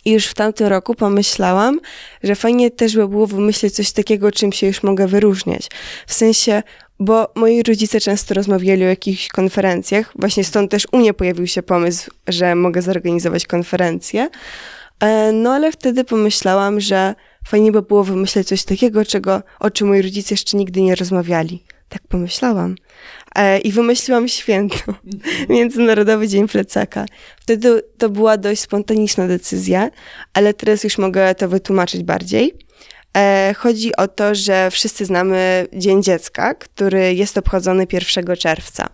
I 0.06 0.12
już 0.12 0.26
w 0.26 0.34
tamtym 0.34 0.68
roku 0.68 0.96
pomyślałam, 0.96 1.80
że 2.24 2.36
fajnie 2.36 2.72
też 2.72 2.96
by 2.96 3.08
było 3.08 3.28
wymyślić 3.28 3.76
coś 3.76 3.92
takiego, 3.92 4.32
czym 4.32 4.52
się 4.52 4.68
już 4.68 4.84
mogę 4.84 5.08
wyróżniać. 5.08 5.70
W 6.08 6.14
sensie, 6.14 6.64
bo 7.00 7.32
moi 7.36 7.64
rodzice 7.64 8.00
często 8.00 8.34
rozmawiali 8.34 8.84
o 8.84 8.88
jakichś 8.88 9.28
konferencjach, 9.28 10.14
właśnie 10.16 10.44
stąd 10.44 10.72
też 10.72 10.88
u 10.92 10.98
mnie 10.98 11.14
pojawił 11.14 11.48
się 11.48 11.64
pomysł, 11.64 12.12
że 12.28 12.56
mogę 12.56 12.82
zorganizować 12.82 13.48
konferencję. 13.48 14.30
E, 15.00 15.32
no 15.32 15.52
ale 15.52 15.72
wtedy 15.72 16.04
pomyślałam, 16.04 16.80
że 16.80 17.16
fajnie 17.48 17.72
by 17.72 17.82
było 17.82 18.04
wymyśleć 18.04 18.48
coś 18.48 18.64
takiego, 18.64 19.06
czego, 19.06 19.42
o 19.60 19.72
czym 19.72 19.88
moi 19.88 20.02
rodzice 20.02 20.34
jeszcze 20.34 20.58
nigdy 20.58 20.82
nie 20.82 20.96
rozmawiali. 20.96 21.64
Tak 21.90 22.02
pomyślałam. 22.08 22.76
E, 23.36 23.60
I 23.60 23.72
wymyśliłam 23.72 24.28
święto, 24.28 24.94
Międzynarodowy 25.50 26.28
Dzień 26.28 26.48
Plecaka. 26.48 27.06
Wtedy 27.42 27.82
to 27.98 28.10
była 28.10 28.38
dość 28.38 28.62
spontaniczna 28.62 29.28
decyzja, 29.28 29.90
ale 30.34 30.54
teraz 30.54 30.84
już 30.84 30.98
mogę 30.98 31.36
to 31.36 31.50
wytłumaczyć 31.50 32.04
bardziej. 32.04 32.54
E, 33.18 33.54
chodzi 33.58 33.96
o 33.96 34.08
to, 34.08 34.36
że 34.36 34.72
wszyscy 34.72 35.06
znamy 35.06 35.68
Dzień 35.74 36.04
Dziecka, 36.04 36.54
który 36.54 37.13
jest 37.13 37.38
obchodzony 37.38 37.88
1 37.92 38.36
czerwca 38.36 38.90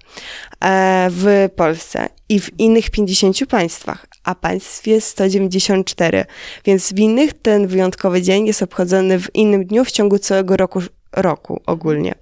e, 0.63 1.07
w 1.11 1.49
Polsce 1.55 2.09
i 2.29 2.39
w 2.39 2.59
innych 2.59 2.89
50 2.89 3.45
państwach, 3.49 4.05
a 4.23 4.35
państw 4.35 4.87
jest 4.87 5.07
194, 5.07 6.25
więc 6.65 6.93
w 6.93 6.99
innych 6.99 7.33
ten 7.33 7.67
wyjątkowy 7.67 8.21
dzień 8.21 8.47
jest 8.47 8.63
obchodzony 8.63 9.19
w 9.19 9.35
innym 9.35 9.65
dniu 9.65 9.85
w 9.85 9.91
ciągu 9.91 10.19
całego 10.19 10.57
roku, 10.57 10.81
roku 11.15 11.61
ogólnie. 11.65 12.15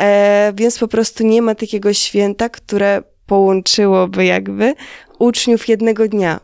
E, 0.00 0.52
więc 0.56 0.78
po 0.78 0.88
prostu 0.88 1.26
nie 1.26 1.42
ma 1.42 1.54
takiego 1.54 1.92
święta, 1.92 2.48
które 2.48 3.02
połączyłoby 3.26 4.24
jakby 4.24 4.74
uczniów 5.18 5.68
jednego 5.68 6.08
dnia. 6.08 6.40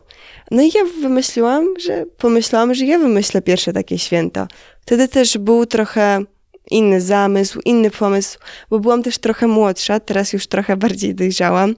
No 0.51 0.61
i 0.61 0.71
ja 0.75 0.81
wymyśliłam, 1.01 1.67
że 1.85 2.05
pomyślałam, 2.17 2.73
że 2.73 2.85
ja 2.85 2.99
wymyślę 2.99 3.41
pierwsze 3.41 3.73
takie 3.73 3.97
święto. 3.97 4.47
Wtedy 4.81 5.07
też 5.07 5.37
był 5.37 5.65
trochę 5.65 6.23
inny 6.71 7.01
zamysł, 7.01 7.59
inny 7.65 7.91
pomysł, 7.91 8.39
bo 8.69 8.79
byłam 8.79 9.03
też 9.03 9.17
trochę 9.17 9.47
młodsza, 9.47 9.99
teraz 9.99 10.33
już 10.33 10.47
trochę 10.47 10.77
bardziej 10.77 11.15
dojrzałam. 11.15 11.75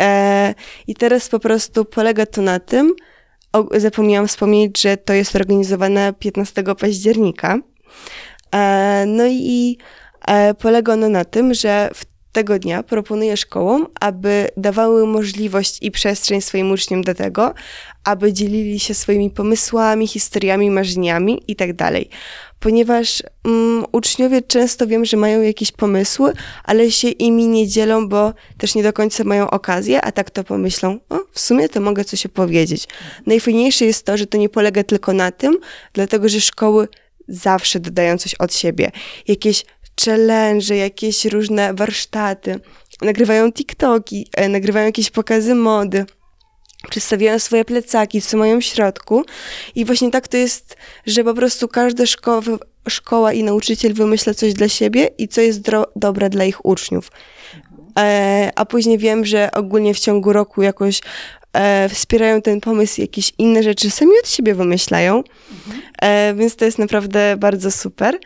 E, 0.00 0.54
I 0.86 0.94
teraz 0.94 1.28
po 1.28 1.38
prostu 1.38 1.84
polega 1.84 2.26
to 2.26 2.42
na 2.42 2.60
tym, 2.60 2.94
o, 3.52 3.68
zapomniałam 3.76 4.28
wspomnieć, 4.28 4.80
że 4.80 4.96
to 4.96 5.12
jest 5.12 5.36
organizowane 5.36 6.12
15 6.18 6.62
października. 6.80 7.58
E, 8.54 9.04
no 9.06 9.24
i 9.26 9.78
e, 10.26 10.54
polega 10.54 10.92
ono 10.92 11.08
na 11.08 11.24
tym, 11.24 11.54
że 11.54 11.90
w 11.94 12.04
tego 12.32 12.58
dnia 12.58 12.82
proponuję 12.82 13.36
szkołom, 13.36 13.86
aby 14.00 14.48
dawały 14.56 15.06
możliwość 15.06 15.78
i 15.82 15.90
przestrzeń 15.90 16.40
swoim 16.40 16.70
uczniom 16.70 17.02
do 17.02 17.14
tego, 17.14 17.54
aby 18.04 18.32
dzielili 18.32 18.80
się 18.80 18.94
swoimi 18.94 19.30
pomysłami, 19.30 20.06
historiami, 20.08 20.70
marzeniami 20.70 21.42
itd. 21.48 21.74
Tak 21.74 21.92
Ponieważ 22.60 23.22
um, 23.44 23.84
uczniowie 23.92 24.42
często 24.42 24.86
wiem, 24.86 25.04
że 25.04 25.16
mają 25.16 25.42
jakieś 25.42 25.72
pomysły, 25.72 26.32
ale 26.64 26.90
się 26.90 27.08
imi 27.08 27.48
nie 27.48 27.68
dzielą, 27.68 28.08
bo 28.08 28.32
też 28.58 28.74
nie 28.74 28.82
do 28.82 28.92
końca 28.92 29.24
mają 29.24 29.50
okazję, 29.50 30.02
a 30.02 30.12
tak 30.12 30.30
to 30.30 30.44
pomyślą, 30.44 30.98
o, 31.08 31.18
w 31.32 31.40
sumie 31.40 31.68
to 31.68 31.80
mogę 31.80 32.04
coś 32.04 32.26
opowiedzieć. 32.26 32.88
Najfajniejsze 33.26 33.84
jest 33.84 34.06
to, 34.06 34.16
że 34.16 34.26
to 34.26 34.38
nie 34.38 34.48
polega 34.48 34.84
tylko 34.84 35.12
na 35.12 35.30
tym, 35.30 35.58
dlatego 35.92 36.28
że 36.28 36.40
szkoły 36.40 36.88
zawsze 37.28 37.80
dodają 37.80 38.18
coś 38.18 38.34
od 38.34 38.54
siebie. 38.54 38.90
Jakieś 39.28 39.64
challenge, 40.04 40.76
jakieś 40.76 41.24
różne 41.24 41.74
warsztaty, 41.74 42.60
nagrywają 43.02 43.52
TikToki, 43.52 44.28
e, 44.36 44.48
nagrywają 44.48 44.86
jakieś 44.86 45.10
pokazy 45.10 45.54
mody 45.54 46.06
przedstawiają 46.90 47.38
swoje 47.38 47.64
plecaki, 47.64 48.22
co 48.22 48.36
mają 48.36 48.60
w 48.60 48.64
środku. 48.64 49.24
I 49.74 49.84
właśnie 49.84 50.10
tak 50.10 50.28
to 50.28 50.36
jest, 50.36 50.76
że 51.06 51.24
po 51.24 51.34
prostu 51.34 51.68
każda 51.68 52.06
szkoła, 52.06 52.42
szkoła 52.88 53.32
i 53.32 53.42
nauczyciel 53.42 53.94
wymyśla 53.94 54.34
coś 54.34 54.52
dla 54.52 54.68
siebie 54.68 55.08
i 55.18 55.28
co 55.28 55.40
jest 55.40 55.62
dro- 55.62 55.86
dobre 55.96 56.30
dla 56.30 56.44
ich 56.44 56.66
uczniów. 56.66 57.10
E, 57.98 58.50
a 58.56 58.64
później 58.64 58.98
wiem, 58.98 59.24
że 59.26 59.50
ogólnie 59.52 59.94
w 59.94 60.00
ciągu 60.00 60.32
roku 60.32 60.62
jakoś 60.62 61.00
e, 61.54 61.88
wspierają 61.88 62.42
ten 62.42 62.60
pomysł, 62.60 63.00
jakieś 63.00 63.32
inne 63.38 63.62
rzeczy 63.62 63.90
sami 63.90 64.12
od 64.22 64.28
siebie 64.28 64.54
wymyślają. 64.54 65.22
E, 66.02 66.34
więc 66.34 66.56
to 66.56 66.64
jest 66.64 66.78
naprawdę 66.78 67.36
bardzo 67.38 67.70
super. 67.70 68.18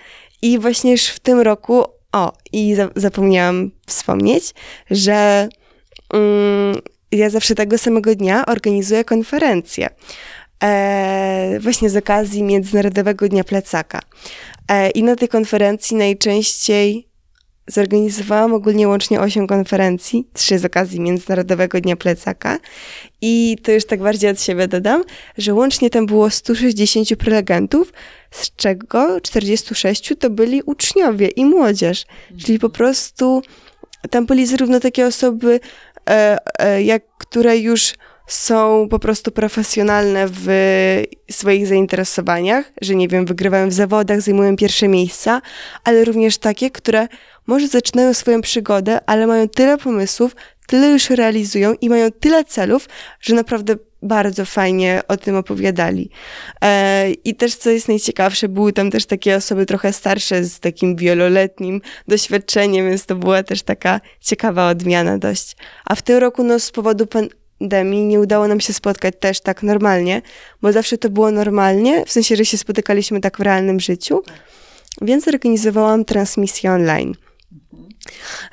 I 0.43 0.59
właśnie 0.59 0.93
już 0.93 1.07
w 1.07 1.21
tym 1.21 1.41
roku, 1.41 1.85
o, 2.13 2.33
i 2.53 2.75
za, 2.75 2.89
zapomniałam 2.97 3.71
wspomnieć, 3.87 4.55
że 4.91 5.49
mm, 6.13 6.77
ja 7.13 7.31
zawsze 7.31 7.55
tego 7.55 7.79
samego 7.79 8.15
dnia 8.15 8.47
organizuję 8.47 9.05
konferencję. 9.05 9.89
E, 10.65 11.59
właśnie 11.61 11.91
z 11.91 11.97
okazji 11.97 12.43
Międzynarodowego 12.43 13.29
Dnia 13.29 13.45
Plecaka. 13.45 14.01
E, 14.69 14.91
I 14.91 15.03
na 15.03 15.17
tej 15.17 15.29
konferencji 15.29 15.97
najczęściej 15.97 17.08
zorganizowałam 17.69 18.53
ogólnie 18.53 18.89
łącznie 18.89 19.21
8 19.21 19.47
konferencji, 19.47 20.29
trzy 20.33 20.59
z 20.59 20.65
okazji 20.65 21.01
Międzynarodowego 21.01 21.81
Dnia 21.81 21.97
Plecaka. 21.97 22.59
I 23.21 23.57
to 23.63 23.73
już 23.73 23.85
tak 23.85 24.03
bardziej 24.03 24.31
od 24.31 24.41
siebie 24.41 24.69
dodam, 24.69 25.05
że 25.39 25.55
łącznie 25.55 25.91
tam 25.91 26.07
było 26.07 26.31
160 26.31 27.17
prelegentów, 27.17 27.93
z 28.31 28.57
czego 28.57 29.21
46 29.21 30.13
to 30.19 30.31
byli 30.31 30.63
uczniowie 30.63 31.29
i 31.29 31.45
młodzież. 31.45 32.07
Czyli 32.45 32.59
po 32.59 32.71
prostu 32.71 33.43
tam 34.11 34.27
byli 34.27 34.47
zarówno 34.47 34.81
takie 34.81 35.07
osoby, 35.07 35.61
e, 36.11 36.39
e, 36.59 36.83
jak, 36.83 37.03
które 37.19 37.59
już 37.59 37.95
są 38.29 38.89
po 38.91 38.99
prostu 38.99 39.31
profesjonalne 39.31 40.27
w 40.31 40.49
swoich 41.31 41.67
zainteresowaniach, 41.67 42.73
że 42.83 42.95
nie 42.95 43.09
wiem, 43.09 43.27
wygrywają 43.27 43.69
w 43.69 43.73
zawodach, 43.73 44.21
zajmują 44.21 44.57
pierwsze 44.57 44.89
miejsca, 44.89 45.43
ale 45.85 46.05
również 46.05 46.39
takie, 46.39 46.71
które 46.71 47.09
może 47.47 47.69
zaczynają 47.69 48.15
swoją 48.15 48.41
przygodę, 48.41 49.01
ale 49.07 49.27
mają 49.27 49.49
tyle 49.49 49.79
pomysłów, 49.79 50.37
tyle 50.67 50.91
już 50.91 51.11
realizują 51.11 51.75
i 51.81 51.89
mają 51.89 52.11
tyle 52.11 52.45
celów, 52.45 52.89
że 53.21 53.35
naprawdę 53.35 53.77
bardzo 54.03 54.45
fajnie 54.45 55.03
o 55.09 55.17
tym 55.17 55.37
opowiadali. 55.37 56.11
E, 56.63 57.11
I 57.11 57.35
też, 57.35 57.55
co 57.55 57.71
jest 57.71 57.89
najciekawsze, 57.89 58.49
były 58.49 58.73
tam 58.73 58.91
też 58.91 59.07
takie 59.07 59.37
osoby 59.37 59.67
trochę 59.67 59.93
starsze 59.93 60.45
z 60.45 60.61
takim 60.61 60.97
wieloletnim 60.97 61.81
doświadczeniem, 62.09 62.89
więc 62.89 63.07
to 63.07 63.17
była 63.17 63.43
też 63.43 63.63
taka 63.63 64.01
ciekawa 64.21 64.69
odmiana 64.69 65.19
dość. 65.19 65.57
A 65.85 65.95
w 65.95 66.03
tym 66.03 66.19
roku, 66.19 66.45
no, 66.45 66.61
z 66.61 66.71
powodu 66.71 67.07
pandemii 67.59 68.05
nie 68.05 68.21
udało 68.21 68.49
nam 68.49 68.61
się 68.61 68.73
spotkać 68.73 69.15
też 69.21 69.41
tak 69.41 69.63
normalnie, 69.63 70.23
bo 70.63 70.73
zawsze 70.73 70.99
to 70.99 71.11
było 71.11 71.31
normalnie, 71.31 72.05
w 72.07 72.13
sensie, 72.13 72.37
że 72.37 72.45
się 72.45 72.59
spotykaliśmy 72.59 73.21
tak 73.21 73.39
w 73.39 73.41
realnym 73.41 73.81
życiu, 73.81 74.23
więc 75.01 75.25
zorganizowałam 75.25 76.05
transmisję 76.05 76.73
online. 76.73 77.15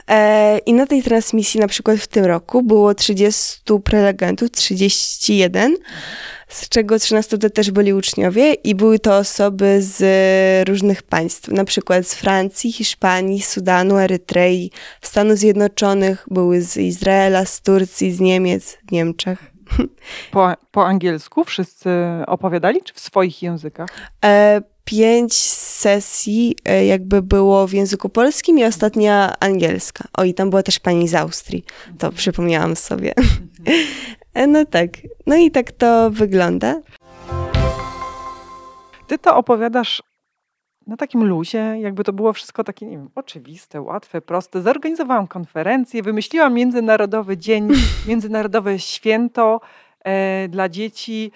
E, 0.08 0.58
I 0.58 0.74
na 0.74 0.88
tej 0.88 1.04
transmisji, 1.04 1.60
na 1.60 1.68
przykład 1.68 1.98
w 1.98 2.08
tym 2.08 2.26
roku, 2.26 2.64
było 2.64 2.94
30 2.94 3.62
prelegentów, 3.84 4.52
31, 4.52 5.76
z 6.48 6.70
czego 6.70 7.00
13 7.00 7.38
to 7.38 7.50
też 7.50 7.72
byli 7.72 7.94
uczniowie 7.94 8.54
i 8.54 8.76
były 8.76 9.00
to 9.00 9.18
osoby 9.18 9.78
z 9.82 10.00
różnych 10.70 11.04
państw, 11.04 11.48
na 11.48 11.66
przykład 11.66 12.08
z 12.08 12.16
Francji, 12.16 12.72
Hiszpanii, 12.72 13.42
Sudanu, 13.42 13.98
Erytrei, 13.98 14.72
Stanów 15.02 15.38
Zjednoczonych, 15.38 16.26
były 16.32 16.62
z 16.62 16.78
Izraela, 16.78 17.46
z 17.46 17.62
Turcji, 17.62 18.12
z 18.12 18.20
Niemiec, 18.20 18.78
Niemczech. 18.92 19.56
Po, 20.32 20.54
po 20.72 20.86
angielsku 20.86 21.44
wszyscy 21.44 21.90
opowiadali, 22.28 22.84
czy 22.84 22.94
w 22.94 23.00
swoich 23.00 23.44
językach? 23.44 23.90
E, 24.26 24.62
pięć 24.86 25.34
sesji 25.34 26.56
e, 26.66 26.86
jakby 26.86 27.22
było 27.22 27.68
w 27.68 27.74
języku 27.74 28.10
polskim 28.10 28.60
i 28.60 28.64
ostatnia 28.64 29.34
angielska. 29.40 30.04
O, 30.18 30.24
i 30.24 30.34
tam 30.34 30.50
była 30.50 30.64
też 30.64 30.80
pani 30.80 31.08
z 31.08 31.16
Austrii. 31.16 31.64
To 32.00 32.12
przypomniałam 32.12 32.76
sobie. 32.76 33.14
E, 34.34 34.48
no 34.48 34.66
tak. 34.66 34.90
No 35.28 35.36
i 35.36 35.52
tak 35.52 35.72
to 35.72 36.12
wygląda. 36.12 36.82
Ty 39.08 39.18
to 39.18 39.38
opowiadasz 39.38 40.04
na 40.88 40.98
takim 40.98 41.24
luzie, 41.24 41.78
jakby 41.80 42.04
to 42.04 42.14
było 42.14 42.34
wszystko 42.34 42.64
takie, 42.64 42.86
nie 42.86 42.98
wiem, 42.98 43.10
oczywiste, 43.16 43.82
łatwe, 43.82 44.22
proste. 44.22 44.62
Zorganizowałam 44.62 45.28
konferencję, 45.28 46.04
wymyśliłam 46.04 46.54
Międzynarodowy 46.54 47.38
Dzień, 47.38 47.70
Międzynarodowe 48.08 48.80
Święto 48.80 49.62
e, 50.04 50.48
dla 50.48 50.70
dzieci, 50.70 51.32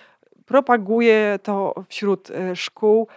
propaguję 0.45 1.39
to 1.43 1.73
wśród 1.89 2.31
e, 2.31 2.55
szkół. 2.55 3.07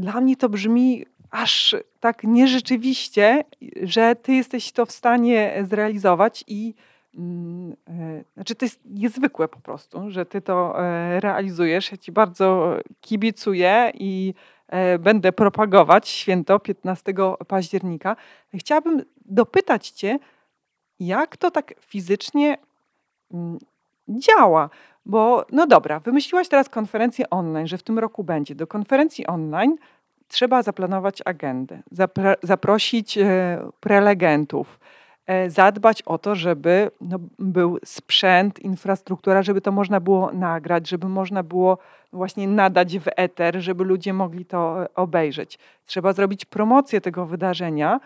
Dla 0.00 0.20
mnie 0.20 0.36
to 0.36 0.48
brzmi 0.48 1.06
aż 1.30 1.76
tak 2.00 2.24
nierzeczywiście, 2.24 3.44
że 3.82 4.16
ty 4.16 4.32
jesteś 4.32 4.72
to 4.72 4.86
w 4.86 4.92
stanie 4.92 5.64
zrealizować 5.68 6.44
i 6.46 6.74
mm, 7.14 7.76
e, 7.88 8.24
znaczy 8.34 8.54
to 8.54 8.64
jest 8.64 8.80
niezwykłe 8.84 9.48
po 9.48 9.60
prostu, 9.60 10.10
że 10.10 10.26
ty 10.26 10.40
to 10.40 10.84
e, 10.84 11.20
realizujesz. 11.20 11.92
Ja 11.92 11.96
ci 11.96 12.12
bardzo 12.12 12.76
kibicuję 13.00 13.92
i 13.94 14.34
e, 14.68 14.98
będę 14.98 15.32
propagować 15.32 16.08
święto 16.08 16.58
15 16.58 17.14
października. 17.48 18.16
Chciałabym 18.54 19.02
dopytać 19.24 19.90
cię, 19.90 20.18
jak 21.00 21.36
to 21.36 21.50
tak 21.50 21.74
fizycznie 21.80 22.58
mm, 23.32 23.58
działa? 24.08 24.70
Bo 25.06 25.46
no 25.52 25.66
dobra, 25.66 26.00
wymyśliłaś 26.00 26.48
teraz 26.48 26.68
konferencję 26.68 27.30
online, 27.30 27.66
że 27.66 27.78
w 27.78 27.82
tym 27.82 27.98
roku 27.98 28.24
będzie. 28.24 28.54
Do 28.54 28.66
konferencji 28.66 29.26
online 29.26 29.76
trzeba 30.28 30.62
zaplanować 30.62 31.22
agendę, 31.24 31.82
zapra- 31.92 32.36
zaprosić 32.42 33.18
e, 33.18 33.58
prelegentów, 33.80 34.80
e, 35.26 35.50
zadbać 35.50 36.02
o 36.02 36.18
to, 36.18 36.34
żeby 36.34 36.90
no, 37.00 37.18
był 37.38 37.78
sprzęt, 37.84 38.58
infrastruktura, 38.58 39.42
żeby 39.42 39.60
to 39.60 39.72
można 39.72 40.00
było 40.00 40.32
nagrać, 40.32 40.88
żeby 40.88 41.08
można 41.08 41.42
było 41.42 41.78
właśnie 42.12 42.48
nadać 42.48 42.98
w 42.98 43.08
eter, 43.16 43.60
żeby 43.60 43.84
ludzie 43.84 44.12
mogli 44.12 44.44
to 44.44 44.82
e, 44.82 44.94
obejrzeć. 44.94 45.58
Trzeba 45.86 46.12
zrobić 46.12 46.44
promocję 46.44 47.00
tego 47.00 47.26
wydarzenia, 47.26 48.00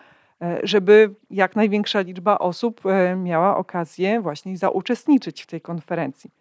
żeby 0.63 1.13
jak 1.29 1.55
największa 1.55 1.99
liczba 1.99 2.37
osób 2.39 2.81
miała 3.17 3.57
okazję 3.57 4.21
właśnie 4.21 4.57
zauczestniczyć 4.57 5.43
w 5.43 5.47
tej 5.47 5.61
konferencji. 5.61 6.31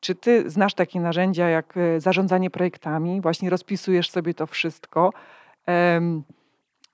Czy 0.00 0.14
ty 0.14 0.50
znasz 0.50 0.74
takie 0.74 1.00
narzędzia 1.00 1.48
jak 1.48 1.76
e, 1.76 2.00
zarządzanie 2.00 2.50
projektami? 2.50 3.20
Właśnie 3.20 3.50
rozpisujesz 3.50 4.10
sobie 4.10 4.34
to 4.34 4.46
wszystko. 4.46 5.12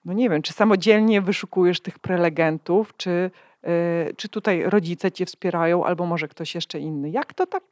No 0.05 0.13
nie 0.13 0.31
wiem, 0.31 0.43
czy 0.43 0.53
samodzielnie 0.53 1.21
wyszukujesz 1.21 1.81
tych 1.81 1.99
prelegentów, 1.99 2.97
czy, 2.97 3.31
e, 3.63 3.71
czy 4.17 4.29
tutaj 4.29 4.63
rodzice 4.63 5.13
cię 5.13 5.27
wspierają, 5.27 5.85
albo 5.85 6.07
może 6.07 6.29
ktoś 6.29 6.55
jeszcze 6.55 6.81
inny. 6.81 7.11
Jak 7.11 7.35
to 7.35 7.47
tak, 7.47 7.63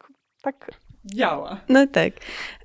tak 0.43 0.71
działa? 1.05 1.61
No 1.69 1.87
tak. 1.87 2.13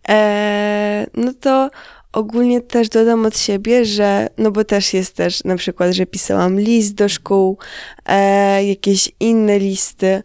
Eee, 0.08 1.08
no 1.14 1.34
to 1.34 1.70
ogólnie 2.14 2.62
też 2.62 2.90
dodam 2.90 3.26
od 3.26 3.38
siebie, 3.38 3.86
że, 3.86 4.28
no 4.38 4.52
bo 4.52 4.64
też 4.64 4.94
jest 4.94 5.16
też 5.16 5.44
na 5.44 5.56
przykład, 5.56 5.92
że 5.92 6.06
pisałam 6.06 6.60
list 6.60 6.96
do 6.96 7.10
szkół, 7.10 7.58
e, 8.06 8.64
jakieś 8.66 9.12
inne 9.20 9.60
listy, 9.60 10.24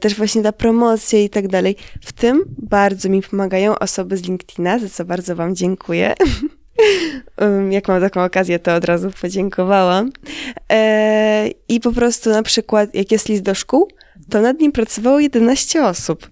też 0.00 0.14
właśnie 0.14 0.42
ta 0.42 0.52
promocja 0.52 1.18
i 1.18 1.30
tak 1.30 1.48
dalej. 1.48 1.76
W 2.00 2.12
tym 2.12 2.44
bardzo 2.58 3.08
mi 3.08 3.22
pomagają 3.22 3.78
osoby 3.78 4.16
z 4.16 4.22
LinkedIna, 4.22 4.78
za 4.78 4.88
co 4.88 5.04
bardzo 5.04 5.36
Wam 5.36 5.54
dziękuję. 5.54 6.14
Jak 7.70 7.88
mam 7.88 8.00
taką 8.00 8.24
okazję, 8.24 8.58
to 8.58 8.74
od 8.74 8.84
razu 8.84 9.10
podziękowałam. 9.20 10.12
E, 10.72 11.48
I 11.68 11.80
po 11.80 11.92
prostu 11.92 12.30
na 12.30 12.42
przykład, 12.42 12.94
jak 12.94 13.12
jest 13.12 13.28
list 13.28 13.42
do 13.42 13.54
szkół, 13.54 13.88
to 14.32 14.40
nad 14.40 14.60
nim 14.60 14.72
pracowało 14.72 15.20
11 15.20 15.84
osób, 15.84 16.30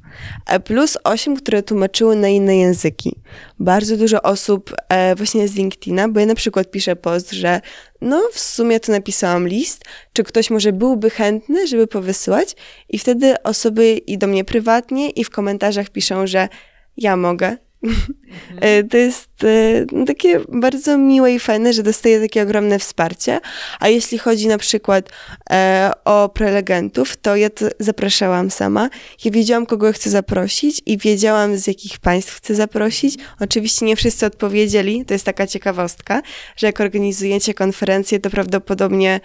plus 0.64 0.98
8, 1.04 1.36
które 1.36 1.62
tłumaczyły 1.62 2.16
na 2.16 2.28
inne 2.28 2.56
języki. 2.56 3.16
Bardzo 3.58 3.96
dużo 3.96 4.22
osób 4.22 4.74
e, 4.88 5.14
właśnie 5.14 5.48
z 5.48 5.54
LinkedIna, 5.54 6.08
bo 6.08 6.20
ja 6.20 6.26
na 6.26 6.34
przykład 6.34 6.70
piszę 6.70 6.96
post, 6.96 7.30
że 7.30 7.60
no 8.00 8.22
w 8.32 8.40
sumie 8.40 8.80
to 8.80 8.92
napisałam 8.92 9.48
list, 9.48 9.84
czy 10.12 10.24
ktoś 10.24 10.50
może 10.50 10.72
byłby 10.72 11.10
chętny, 11.10 11.66
żeby 11.66 11.86
powysyłać 11.86 12.56
i 12.88 12.98
wtedy 12.98 13.42
osoby 13.42 13.92
i 13.92 14.18
do 14.18 14.26
mnie 14.26 14.44
prywatnie 14.44 15.10
i 15.10 15.24
w 15.24 15.30
komentarzach 15.30 15.90
piszą, 15.90 16.26
że 16.26 16.48
ja 16.96 17.16
mogę, 17.16 17.56
Mhm. 17.82 18.88
To 18.88 18.96
jest 18.96 19.44
e, 19.44 19.86
no, 19.92 20.06
takie 20.06 20.40
bardzo 20.48 20.98
miłe 20.98 21.32
i 21.32 21.38
fajne, 21.38 21.72
że 21.72 21.82
dostaję 21.82 22.20
takie 22.20 22.42
ogromne 22.42 22.78
wsparcie. 22.78 23.40
A 23.80 23.88
jeśli 23.88 24.18
chodzi 24.18 24.48
na 24.48 24.58
przykład 24.58 25.08
e, 25.50 25.90
o 26.04 26.28
prelegentów, 26.28 27.16
to 27.16 27.36
ja 27.36 27.50
to 27.50 27.66
zapraszałam 27.78 28.50
sama. 28.50 28.90
Ja 29.24 29.30
wiedziałam, 29.30 29.66
kogo 29.66 29.92
chcę 29.92 30.10
zaprosić 30.10 30.82
i 30.86 30.98
wiedziałam, 30.98 31.56
z 31.56 31.66
jakich 31.66 31.98
państw 31.98 32.36
chcę 32.36 32.54
zaprosić. 32.54 33.14
Oczywiście 33.40 33.86
nie 33.86 33.96
wszyscy 33.96 34.26
odpowiedzieli. 34.26 35.04
To 35.04 35.14
jest 35.14 35.24
taka 35.24 35.46
ciekawostka, 35.46 36.22
że 36.56 36.66
jak 36.66 36.80
organizujecie 36.80 37.54
konferencję, 37.54 38.20
to 38.20 38.30
prawdopodobnie 38.30 39.20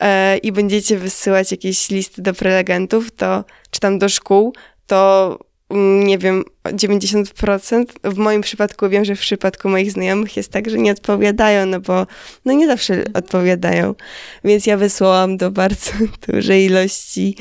e, 0.00 0.36
i 0.38 0.52
będziecie 0.52 0.98
wysyłać 0.98 1.50
jakieś 1.50 1.90
listy 1.90 2.22
do 2.22 2.34
prelegentów, 2.34 3.10
to 3.10 3.44
czy 3.70 3.80
tam 3.80 3.98
do 3.98 4.08
szkół, 4.08 4.52
to 4.86 5.47
nie 5.70 6.18
wiem, 6.18 6.44
90%. 6.64 7.84
W 8.04 8.16
moim 8.16 8.40
przypadku 8.40 8.88
wiem, 8.88 9.04
że 9.04 9.16
w 9.16 9.20
przypadku 9.20 9.68
moich 9.68 9.92
znajomych 9.92 10.36
jest 10.36 10.52
tak, 10.52 10.70
że 10.70 10.78
nie 10.78 10.92
odpowiadają, 10.92 11.66
no 11.66 11.80
bo 11.80 12.06
no 12.44 12.52
nie 12.52 12.66
zawsze 12.66 13.04
odpowiadają. 13.14 13.94
Więc 14.44 14.66
ja 14.66 14.76
wysłałam 14.76 15.36
do 15.36 15.50
bardzo 15.50 15.90
dużej 16.28 16.64
ilości 16.64 17.36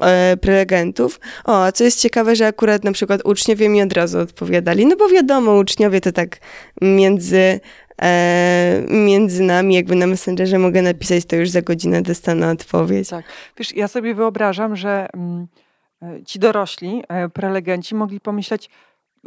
e, 0.00 0.36
prelegentów. 0.36 1.20
O, 1.44 1.64
a 1.64 1.72
co 1.72 1.84
jest 1.84 2.00
ciekawe, 2.00 2.36
że 2.36 2.46
akurat 2.46 2.84
na 2.84 2.92
przykład 2.92 3.20
uczniowie 3.24 3.68
mi 3.68 3.82
od 3.82 3.92
razu 3.92 4.18
odpowiadali, 4.18 4.86
no 4.86 4.96
bo 4.96 5.08
wiadomo, 5.08 5.54
uczniowie 5.54 6.00
to 6.00 6.12
tak 6.12 6.38
między 6.82 7.60
e, 8.02 8.82
między 8.88 9.42
nami, 9.42 9.74
jakby 9.74 9.94
na 9.94 10.06
Messengerze 10.06 10.58
mogę 10.58 10.82
napisać, 10.82 11.24
to 11.24 11.36
już 11.36 11.50
za 11.50 11.62
godzinę 11.62 12.02
dostanę 12.02 12.50
odpowiedź. 12.50 13.08
Tak. 13.08 13.24
Wiesz, 13.58 13.76
ja 13.76 13.88
sobie 13.88 14.14
wyobrażam, 14.14 14.76
że... 14.76 15.08
Mm 15.14 15.46
ci 16.26 16.38
dorośli, 16.38 17.02
e, 17.08 17.28
prelegenci 17.28 17.94
mogli 17.94 18.20
pomyśleć, 18.20 18.70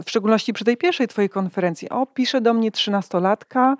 w 0.05 0.09
szczególności 0.09 0.53
przy 0.53 0.65
tej 0.65 0.77
pierwszej 0.77 1.07
twojej 1.07 1.29
konferencji, 1.29 1.89
o, 1.89 2.05
pisze 2.05 2.41
do 2.41 2.53
mnie 2.53 2.71
trzynastolatka, 2.71 3.77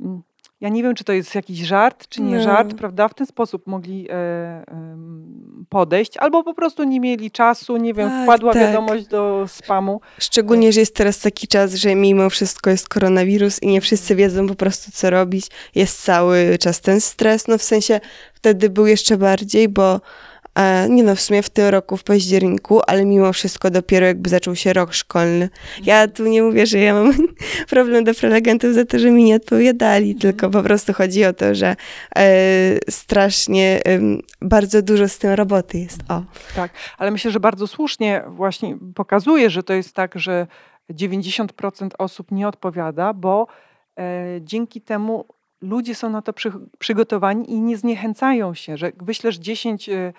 mm, 0.00 0.22
ja 0.60 0.68
nie 0.68 0.82
wiem, 0.82 0.94
czy 0.94 1.04
to 1.04 1.12
jest 1.12 1.34
jakiś 1.34 1.58
żart, 1.58 2.08
czy 2.08 2.22
nie 2.22 2.36
no. 2.36 2.42
żart, 2.42 2.74
prawda? 2.74 3.08
W 3.08 3.14
ten 3.14 3.26
sposób 3.26 3.66
mogli 3.66 4.08
e, 4.10 4.14
e, 4.14 4.64
podejść, 5.68 6.16
albo 6.16 6.44
po 6.44 6.54
prostu 6.54 6.84
nie 6.84 7.00
mieli 7.00 7.30
czasu, 7.30 7.76
nie 7.76 7.94
wiem, 7.94 8.10
tak, 8.10 8.24
wpadła 8.24 8.52
tak. 8.52 8.62
wiadomość 8.62 9.06
do 9.06 9.44
spamu. 9.48 10.00
Szczególnie, 10.18 10.72
że 10.72 10.80
jest 10.80 10.96
teraz 10.96 11.20
taki 11.20 11.48
czas, 11.48 11.74
że 11.74 11.94
mimo 11.94 12.30
wszystko 12.30 12.70
jest 12.70 12.88
koronawirus 12.88 13.62
i 13.62 13.66
nie 13.66 13.80
wszyscy 13.80 14.16
wiedzą 14.16 14.46
po 14.46 14.54
prostu, 14.54 14.90
co 14.94 15.10
robić. 15.10 15.46
Jest 15.74 16.04
cały 16.04 16.58
czas 16.60 16.80
ten 16.80 17.00
stres, 17.00 17.48
no 17.48 17.58
w 17.58 17.62
sensie 17.62 18.00
wtedy 18.34 18.70
był 18.70 18.86
jeszcze 18.86 19.16
bardziej, 19.16 19.68
bo 19.68 19.94
E, 19.94 20.00
nie 20.88 21.02
no, 21.02 21.16
w 21.16 21.20
sumie 21.20 21.42
w 21.42 21.50
tym 21.50 21.68
roku, 21.68 21.96
w 21.96 22.04
październiku, 22.04 22.80
ale 22.86 23.04
mimo 23.04 23.32
wszystko 23.32 23.70
dopiero 23.70 24.06
jakby 24.06 24.30
zaczął 24.30 24.56
się 24.56 24.72
rok 24.72 24.92
szkolny. 24.92 25.48
Ja 25.82 26.08
tu 26.08 26.26
nie 26.26 26.42
mówię, 26.42 26.66
że 26.66 26.78
ja 26.78 26.94
mam 26.94 27.12
problem 27.70 28.04
do 28.04 28.14
prelegentów 28.14 28.74
za 28.74 28.84
to, 28.84 28.98
że 28.98 29.10
mi 29.10 29.24
nie 29.24 29.36
odpowiadali, 29.36 30.12
mhm. 30.12 30.20
tylko 30.20 30.50
po 30.50 30.62
prostu 30.62 30.92
chodzi 30.92 31.24
o 31.24 31.32
to, 31.32 31.54
że 31.54 31.76
e, 32.16 32.24
strasznie 32.90 33.80
e, 33.86 34.00
bardzo 34.40 34.82
dużo 34.82 35.08
z 35.08 35.18
tym 35.18 35.30
roboty 35.30 35.78
jest. 35.78 36.00
O. 36.08 36.22
Tak, 36.56 36.72
ale 36.98 37.10
myślę, 37.10 37.30
że 37.30 37.40
bardzo 37.40 37.66
słusznie 37.66 38.24
właśnie 38.28 38.78
pokazuje, 38.94 39.50
że 39.50 39.62
to 39.62 39.72
jest 39.72 39.94
tak, 39.94 40.18
że 40.18 40.46
90% 40.90 41.88
osób 41.98 42.30
nie 42.30 42.48
odpowiada, 42.48 43.12
bo 43.14 43.46
e, 43.98 44.38
dzięki 44.40 44.80
temu 44.80 45.24
ludzie 45.62 45.94
są 45.94 46.10
na 46.10 46.22
to 46.22 46.32
przy, 46.32 46.52
przygotowani 46.78 47.52
i 47.52 47.60
nie 47.60 47.76
zniechęcają 47.76 48.54
się, 48.54 48.76
że 48.76 48.92
wyślesz 49.00 49.36
10 49.38 49.88
E, 49.88 50.12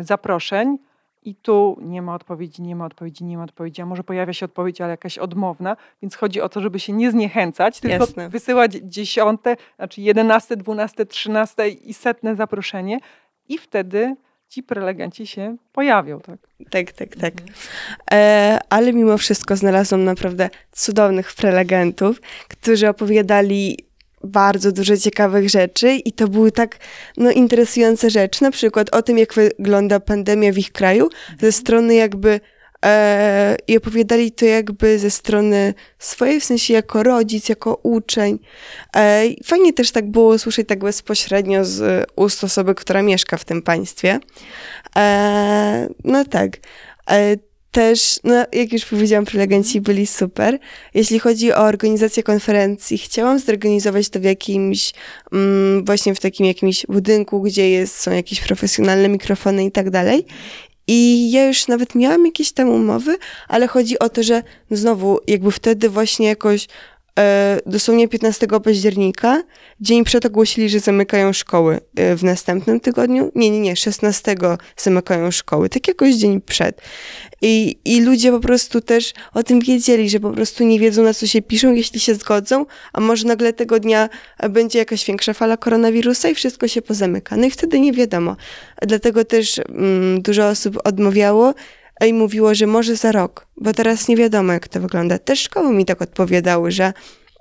zaproszeń 0.00 0.78
i 1.24 1.34
tu 1.34 1.78
nie 1.80 2.02
ma 2.02 2.14
odpowiedzi, 2.14 2.62
nie 2.62 2.76
ma 2.76 2.84
odpowiedzi, 2.84 3.24
nie 3.24 3.36
ma 3.36 3.44
odpowiedzi, 3.44 3.82
a 3.82 3.86
może 3.86 4.04
pojawia 4.04 4.32
się 4.32 4.46
odpowiedź, 4.46 4.80
ale 4.80 4.90
jakaś 4.90 5.18
odmowna, 5.18 5.76
więc 6.02 6.16
chodzi 6.16 6.40
o 6.40 6.48
to, 6.48 6.60
żeby 6.60 6.80
się 6.80 6.92
nie 6.92 7.10
zniechęcać, 7.10 7.80
tylko 7.80 8.04
Jasne. 8.04 8.28
wysyłać 8.28 8.72
dziesiąte, 8.72 9.56
znaczy 9.76 10.00
jedenaste, 10.00 10.56
dwunaste, 10.56 11.06
trzynaste 11.06 11.68
i 11.68 11.94
setne 11.94 12.36
zaproszenie 12.36 12.98
i 13.48 13.58
wtedy 13.58 14.16
ci 14.48 14.62
prelegenci 14.62 15.26
się 15.26 15.56
pojawią, 15.72 16.20
tak? 16.20 16.38
Tak, 16.70 16.92
tak, 16.92 17.16
tak. 17.16 17.32
Mhm. 17.32 17.54
E, 18.12 18.58
ale 18.70 18.92
mimo 18.92 19.18
wszystko 19.18 19.56
znalazłam 19.56 20.04
naprawdę 20.04 20.50
cudownych 20.72 21.34
prelegentów, 21.34 22.20
którzy 22.48 22.88
opowiadali 22.88 23.78
bardzo 24.26 24.72
dużo 24.72 24.96
ciekawych 24.96 25.50
rzeczy 25.50 25.94
i 25.94 26.12
to 26.12 26.28
były 26.28 26.52
tak 26.52 26.78
no, 27.16 27.30
interesujące 27.30 28.10
rzeczy, 28.10 28.42
na 28.42 28.50
przykład 28.50 28.94
o 28.94 29.02
tym, 29.02 29.18
jak 29.18 29.34
wygląda 29.34 30.00
pandemia 30.00 30.52
w 30.52 30.58
ich 30.58 30.72
kraju, 30.72 31.08
ze 31.40 31.52
strony 31.52 31.94
jakby 31.94 32.40
e, 32.84 33.56
i 33.68 33.76
opowiadali 33.76 34.32
to 34.32 34.44
jakby 34.44 34.98
ze 34.98 35.10
strony 35.10 35.74
swojej, 35.98 36.40
w 36.40 36.44
sensie 36.44 36.74
jako 36.74 37.02
rodzic, 37.02 37.48
jako 37.48 37.80
uczeń. 37.82 38.38
E, 38.96 39.24
fajnie 39.44 39.72
też 39.72 39.90
tak 39.90 40.10
było 40.10 40.38
słyszeć 40.38 40.68
tak 40.68 40.78
bezpośrednio 40.78 41.64
z 41.64 42.06
ust 42.16 42.44
osoby, 42.44 42.74
która 42.74 43.02
mieszka 43.02 43.36
w 43.36 43.44
tym 43.44 43.62
państwie. 43.62 44.18
E, 44.96 45.88
no 46.04 46.24
tak. 46.24 46.50
Też, 47.74 48.20
no 48.24 48.34
jak 48.52 48.72
już 48.72 48.84
powiedziałam, 48.84 49.24
prelegenci 49.24 49.80
byli 49.80 50.06
super. 50.06 50.58
Jeśli 50.94 51.18
chodzi 51.18 51.52
o 51.52 51.56
organizację 51.56 52.22
konferencji, 52.22 52.98
chciałam 52.98 53.38
zorganizować 53.38 54.08
to 54.08 54.20
w 54.20 54.24
jakimś, 54.24 54.92
mm, 55.32 55.84
właśnie 55.84 56.14
w 56.14 56.20
takim 56.20 56.46
jakimś 56.46 56.86
budynku, 56.86 57.42
gdzie 57.42 57.70
jest, 57.70 58.00
są 58.00 58.10
jakieś 58.10 58.40
profesjonalne 58.40 59.08
mikrofony 59.08 59.64
i 59.64 59.70
tak 59.70 59.90
dalej. 59.90 60.26
I 60.86 61.30
ja 61.30 61.46
już 61.46 61.68
nawet 61.68 61.94
miałam 61.94 62.26
jakieś 62.26 62.52
tam 62.52 62.68
umowy, 62.68 63.16
ale 63.48 63.66
chodzi 63.66 63.98
o 63.98 64.08
to, 64.08 64.22
że 64.22 64.42
no 64.70 64.76
znowu, 64.76 65.18
jakby 65.26 65.50
wtedy 65.50 65.88
właśnie 65.88 66.26
jakoś 66.26 66.68
dosłownie 67.66 68.08
15 68.08 68.46
października, 68.64 69.42
dzień 69.80 70.04
przed 70.04 70.26
ogłosili, 70.26 70.68
że 70.68 70.80
zamykają 70.80 71.32
szkoły 71.32 71.80
e, 71.96 72.16
w 72.16 72.24
następnym 72.24 72.80
tygodniu. 72.80 73.32
Nie, 73.34 73.50
nie, 73.50 73.60
nie, 73.60 73.76
16 73.76 74.34
zamykają 74.76 75.30
szkoły, 75.30 75.68
tak 75.68 75.88
jakoś 75.88 76.14
dzień 76.14 76.40
przed. 76.40 76.80
I, 77.42 77.76
I 77.84 78.00
ludzie 78.00 78.32
po 78.32 78.40
prostu 78.40 78.80
też 78.80 79.12
o 79.34 79.42
tym 79.42 79.60
wiedzieli, 79.60 80.10
że 80.10 80.20
po 80.20 80.30
prostu 80.30 80.64
nie 80.64 80.80
wiedzą, 80.80 81.02
na 81.02 81.14
co 81.14 81.26
się 81.26 81.42
piszą, 81.42 81.74
jeśli 81.74 82.00
się 82.00 82.14
zgodzą, 82.14 82.66
a 82.92 83.00
może 83.00 83.26
nagle 83.26 83.52
tego 83.52 83.80
dnia 83.80 84.08
będzie 84.50 84.78
jakaś 84.78 85.04
większa 85.04 85.32
fala 85.32 85.56
koronawirusa 85.56 86.28
i 86.28 86.34
wszystko 86.34 86.68
się 86.68 86.82
pozamyka. 86.82 87.36
No 87.36 87.46
i 87.46 87.50
wtedy 87.50 87.80
nie 87.80 87.92
wiadomo. 87.92 88.36
Dlatego 88.82 89.24
też 89.24 89.58
mm, 89.58 90.22
dużo 90.22 90.48
osób 90.48 90.78
odmawiało 90.84 91.54
i 92.06 92.12
mówiło, 92.12 92.54
że 92.54 92.66
może 92.66 92.96
za 92.96 93.12
rok, 93.12 93.46
bo 93.56 93.72
teraz 93.72 94.08
nie 94.08 94.16
wiadomo, 94.16 94.52
jak 94.52 94.68
to 94.68 94.80
wygląda. 94.80 95.18
Też 95.18 95.40
szkoły 95.40 95.74
mi 95.74 95.84
tak 95.84 96.02
odpowiadały, 96.02 96.70
że 96.70 96.92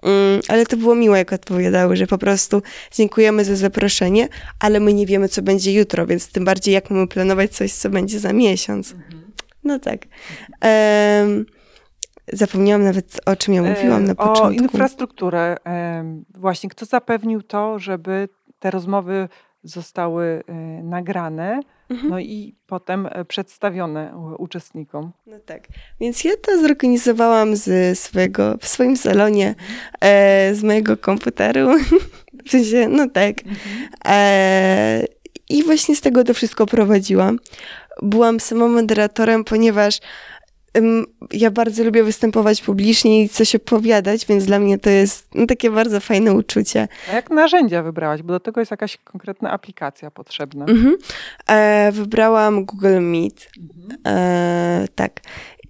mm, 0.03 0.41
ale 0.47 0.65
to 0.65 0.77
było 0.77 0.95
miłe, 0.95 1.17
jak 1.17 1.33
odpowiadały, 1.33 1.95
że 1.95 2.07
po 2.07 2.17
prostu 2.17 2.61
dziękujemy 2.91 3.45
za 3.45 3.55
zaproszenie, 3.55 4.27
ale 4.59 4.79
my 4.79 4.93
nie 4.93 5.05
wiemy, 5.05 5.29
co 5.29 5.41
będzie 5.41 5.73
jutro, 5.73 6.05
więc 6.05 6.31
tym 6.31 6.45
bardziej 6.45 6.73
jak 6.73 6.89
mamy 6.89 7.07
planować 7.07 7.51
coś, 7.51 7.73
co 7.73 7.89
będzie 7.89 8.19
za 8.19 8.33
miesiąc. 8.33 8.91
Mhm. 8.91 9.23
No 9.63 9.79
tak. 9.79 10.05
Um, 10.61 11.45
zapomniałam 12.33 12.83
nawet, 12.83 13.19
o 13.25 13.35
czym 13.35 13.53
ja 13.53 13.61
mówiłam 13.61 14.05
na 14.05 14.15
początku. 14.15 14.43
O 14.43 14.51
infrastrukturę. 14.51 15.57
Właśnie, 16.35 16.69
kto 16.69 16.85
zapewnił 16.85 17.41
to, 17.41 17.79
żeby 17.79 18.29
te 18.59 18.71
rozmowy 18.71 19.29
zostały 19.63 20.43
e, 20.47 20.53
nagrane, 20.83 21.59
mhm. 21.89 22.09
no 22.09 22.19
i 22.19 22.55
potem 22.67 23.07
e, 23.11 23.25
przedstawione 23.25 24.17
uczestnikom. 24.37 25.11
No 25.27 25.39
tak. 25.45 25.67
Więc 25.99 26.23
ja 26.23 26.31
to 26.41 26.61
zorganizowałam 26.61 27.55
z 27.55 27.99
swojego, 27.99 28.57
w 28.57 28.67
swoim 28.67 28.97
salonie, 28.97 29.55
e, 30.01 30.55
z 30.55 30.63
mojego 30.63 30.97
komputeru. 30.97 31.69
w 32.45 32.49
sensie, 32.49 32.87
no 32.87 33.09
tak. 33.09 33.35
Mhm. 33.45 33.89
E, 34.05 35.05
I 35.49 35.63
właśnie 35.63 35.95
z 35.95 36.01
tego 36.01 36.23
to 36.23 36.33
wszystko 36.33 36.65
prowadziłam. 36.65 37.39
Byłam 38.01 38.39
samą 38.39 38.67
moderatorem, 38.67 39.43
ponieważ 39.43 39.99
ja 41.31 41.51
bardzo 41.51 41.83
lubię 41.83 42.03
występować 42.03 42.61
publicznie 42.61 43.23
i 43.23 43.29
coś 43.29 43.55
opowiadać, 43.55 44.25
więc 44.25 44.45
dla 44.45 44.59
mnie 44.59 44.79
to 44.79 44.89
jest 44.89 45.27
no, 45.35 45.45
takie 45.45 45.71
bardzo 45.71 45.99
fajne 45.99 46.33
uczucie. 46.33 46.87
A 47.11 47.15
jak 47.15 47.29
narzędzia 47.29 47.83
wybrałaś? 47.83 48.21
Bo 48.21 48.33
do 48.33 48.39
tego 48.39 48.61
jest 48.61 48.71
jakaś 48.71 48.97
konkretna 48.97 49.51
aplikacja 49.51 50.11
potrzebna. 50.11 50.65
Mhm. 50.65 50.97
E, 51.47 51.91
wybrałam 51.91 52.65
Google 52.65 52.99
Meet. 52.99 53.49
Mhm. 53.57 54.01
E, 54.07 54.87
tak. 54.95 55.21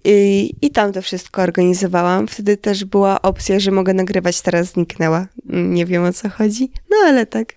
I, 0.04 0.50
I 0.62 0.70
tam 0.70 0.92
to 0.92 1.02
wszystko 1.02 1.42
organizowałam. 1.42 2.26
Wtedy 2.26 2.56
też 2.56 2.84
była 2.84 3.22
opcja, 3.22 3.60
że 3.60 3.70
mogę 3.70 3.94
nagrywać, 3.94 4.42
teraz 4.42 4.66
zniknęła. 4.66 5.26
Nie 5.44 5.86
wiem 5.86 6.04
o 6.04 6.12
co 6.12 6.28
chodzi, 6.28 6.72
no 6.90 6.96
ale 7.06 7.26
tak. 7.26 7.52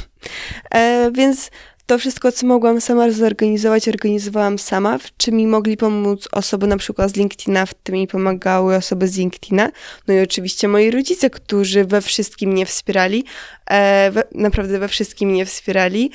e, 0.74 1.10
więc 1.14 1.50
to 1.86 1.98
wszystko, 1.98 2.32
co 2.32 2.46
mogłam 2.46 2.80
sama 2.80 3.10
zorganizować, 3.10 3.88
organizowałam 3.88 4.58
sama, 4.58 4.98
w 4.98 5.16
czym 5.16 5.34
mi 5.34 5.46
mogli 5.46 5.76
pomóc 5.76 6.28
osoby 6.32 6.66
na 6.66 6.76
przykład 6.76 7.10
z 7.10 7.16
LinkedIna, 7.16 7.66
w 7.66 7.74
tym 7.74 7.94
mi 7.94 8.06
pomagały 8.06 8.76
osoby 8.76 9.08
z 9.08 9.16
LinkedIna, 9.16 9.70
no 10.08 10.14
i 10.14 10.20
oczywiście 10.20 10.68
moi 10.68 10.90
rodzice, 10.90 11.30
którzy 11.30 11.84
we 11.84 12.00
wszystkim 12.00 12.50
mnie 12.50 12.66
wspierali, 12.66 13.24
e, 13.66 14.10
we, 14.10 14.24
naprawdę 14.34 14.78
we 14.78 14.88
wszystkim 14.88 15.30
mnie 15.30 15.46
wspierali. 15.46 16.10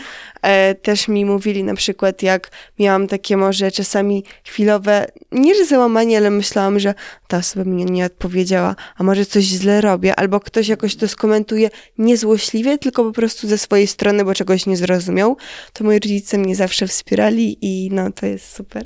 E, 0.47 0.75
też 0.75 1.07
mi 1.07 1.25
mówili 1.25 1.63
na 1.63 1.75
przykład, 1.75 2.23
jak 2.23 2.51
miałam 2.79 3.07
takie 3.07 3.37
może 3.37 3.71
czasami 3.71 4.23
chwilowe, 4.43 5.05
nie 5.31 5.55
że 5.55 5.65
załamanie, 5.65 6.17
ale 6.17 6.29
myślałam, 6.29 6.79
że 6.79 6.93
ta 7.27 7.37
osoba 7.37 7.65
mi 7.65 7.85
nie 7.85 8.05
odpowiedziała, 8.05 8.75
a 8.97 9.03
może 9.03 9.25
coś 9.25 9.43
źle 9.43 9.81
robię, 9.81 10.15
albo 10.15 10.39
ktoś 10.39 10.67
jakoś 10.67 10.95
to 10.95 11.07
skomentuje 11.07 11.69
niezłośliwie, 11.97 12.77
tylko 12.77 13.03
po 13.03 13.11
prostu 13.11 13.47
ze 13.47 13.57
swojej 13.57 13.87
strony, 13.87 14.25
bo 14.25 14.33
czegoś 14.33 14.65
nie 14.65 14.77
zrozumiał, 14.77 15.37
to 15.73 15.83
moi 15.83 15.95
rodzice 15.95 16.37
mnie 16.37 16.55
zawsze 16.55 16.87
wspierali 16.87 17.57
i 17.61 17.89
no 17.91 18.11
to 18.11 18.25
jest 18.25 18.55
super. 18.55 18.85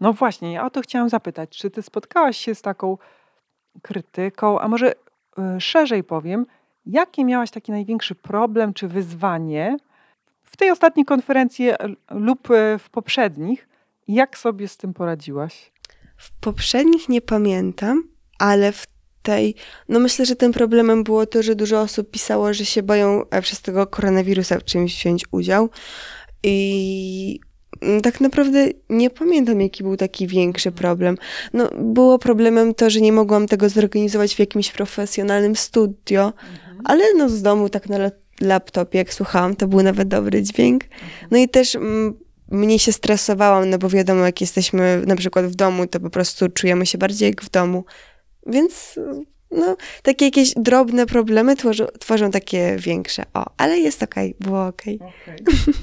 No 0.00 0.12
właśnie, 0.12 0.52
ja 0.52 0.66
o 0.66 0.70
to 0.70 0.80
chciałam 0.80 1.08
zapytać, 1.08 1.58
czy 1.58 1.70
ty 1.70 1.82
spotkałaś 1.82 2.36
się 2.36 2.54
z 2.54 2.62
taką 2.62 2.98
krytyką, 3.82 4.60
a 4.60 4.68
może 4.68 4.92
y, 4.92 5.60
szerzej 5.60 6.04
powiem, 6.04 6.46
jaki 6.86 7.24
miałaś 7.24 7.50
taki 7.50 7.72
największy 7.72 8.14
problem 8.14 8.74
czy 8.74 8.88
wyzwanie 8.88 9.76
w 10.50 10.56
tej 10.56 10.70
ostatniej 10.70 11.06
konferencji 11.06 11.68
lub 12.10 12.50
y, 12.50 12.78
w 12.78 12.90
poprzednich? 12.90 13.68
Jak 14.08 14.38
sobie 14.38 14.68
z 14.68 14.76
tym 14.76 14.94
poradziłaś? 14.94 15.72
W 16.16 16.32
poprzednich 16.40 17.08
nie 17.08 17.20
pamiętam, 17.20 18.02
ale 18.38 18.72
w 18.72 18.86
tej, 19.22 19.54
no 19.88 20.00
myślę, 20.00 20.26
że 20.26 20.36
tym 20.36 20.52
problemem 20.52 21.04
było 21.04 21.26
to, 21.26 21.42
że 21.42 21.54
dużo 21.54 21.80
osób 21.80 22.10
pisało, 22.10 22.54
że 22.54 22.64
się 22.64 22.82
boją 22.82 23.22
e, 23.30 23.42
przez 23.42 23.62
tego 23.62 23.86
koronawirusa 23.86 24.58
w 24.58 24.64
czymś 24.64 24.96
wziąć 24.96 25.24
udział. 25.30 25.70
I 26.42 27.40
mm, 27.82 28.00
tak 28.00 28.20
naprawdę 28.20 28.68
nie 28.90 29.10
pamiętam, 29.10 29.60
jaki 29.60 29.82
był 29.82 29.96
taki 29.96 30.26
większy 30.26 30.72
problem. 30.72 31.16
No, 31.52 31.70
było 31.78 32.18
problemem 32.18 32.74
to, 32.74 32.90
że 32.90 33.00
nie 33.00 33.12
mogłam 33.12 33.46
tego 33.46 33.68
zorganizować 33.68 34.34
w 34.34 34.38
jakimś 34.38 34.72
profesjonalnym 34.72 35.56
studio, 35.56 36.26
mhm. 36.26 36.80
ale 36.84 37.04
no 37.16 37.28
z 37.28 37.42
domu 37.42 37.68
tak 37.68 37.88
na 37.88 38.10
laptopie, 38.40 38.98
jak 38.98 39.14
słuchałam, 39.14 39.56
to 39.56 39.68
był 39.68 39.82
nawet 39.82 40.08
dobry 40.08 40.42
dźwięk. 40.42 40.84
No 41.30 41.38
i 41.38 41.48
też 41.48 41.76
mm, 41.76 42.18
mniej 42.48 42.78
się 42.78 42.92
stresowałam, 42.92 43.70
no 43.70 43.78
bo 43.78 43.88
wiadomo, 43.88 44.24
jak 44.24 44.40
jesteśmy 44.40 45.02
na 45.06 45.16
przykład 45.16 45.46
w 45.46 45.54
domu, 45.54 45.86
to 45.86 46.00
po 46.00 46.10
prostu 46.10 46.48
czujemy 46.48 46.86
się 46.86 46.98
bardziej 46.98 47.28
jak 47.28 47.42
w 47.42 47.50
domu. 47.50 47.84
Więc 48.46 48.98
no, 49.50 49.76
takie 50.02 50.24
jakieś 50.24 50.54
drobne 50.56 51.06
problemy 51.06 51.56
tworzą, 51.56 51.86
tworzą 51.86 52.30
takie 52.30 52.76
większe. 52.76 53.22
O, 53.34 53.44
ale 53.56 53.78
jest 53.78 54.02
okej, 54.02 54.34
okay, 54.34 54.48
było 54.48 54.66
okej. 54.66 54.96
Okay. 54.96 55.34
okay. 55.34 55.74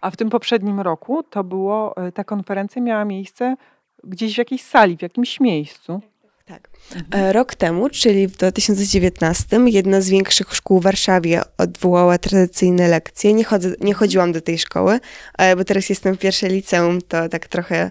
A 0.00 0.10
w 0.10 0.16
tym 0.16 0.30
poprzednim 0.30 0.80
roku 0.80 1.22
to 1.22 1.44
było, 1.44 1.96
e, 1.96 2.12
ta 2.12 2.24
konferencja 2.24 2.82
miała 2.82 3.04
miejsce 3.04 3.56
gdzieś 4.04 4.34
w 4.34 4.38
jakiejś 4.38 4.62
sali, 4.62 4.96
w 4.96 5.02
jakimś 5.02 5.40
miejscu. 5.40 6.00
Tak. 6.44 6.68
Mhm. 6.94 7.32
Rok 7.32 7.54
temu, 7.54 7.90
czyli 7.90 8.28
w 8.28 8.36
2019, 8.36 9.56
jedna 9.66 10.00
z 10.00 10.08
większych 10.08 10.54
szkół 10.54 10.80
w 10.80 10.82
Warszawie 10.82 11.42
odwołała 11.58 12.18
tradycyjne 12.18 12.88
lekcje. 12.88 13.34
Nie, 13.34 13.44
chodzę, 13.44 13.72
nie 13.80 13.94
chodziłam 13.94 14.32
do 14.32 14.40
tej 14.40 14.58
szkoły, 14.58 15.00
e, 15.38 15.56
bo 15.56 15.64
teraz 15.64 15.88
jestem 15.88 16.16
w 16.16 16.18
pierwszej 16.18 16.50
liceum, 16.50 17.02
to 17.02 17.28
tak 17.28 17.48
trochę 17.48 17.90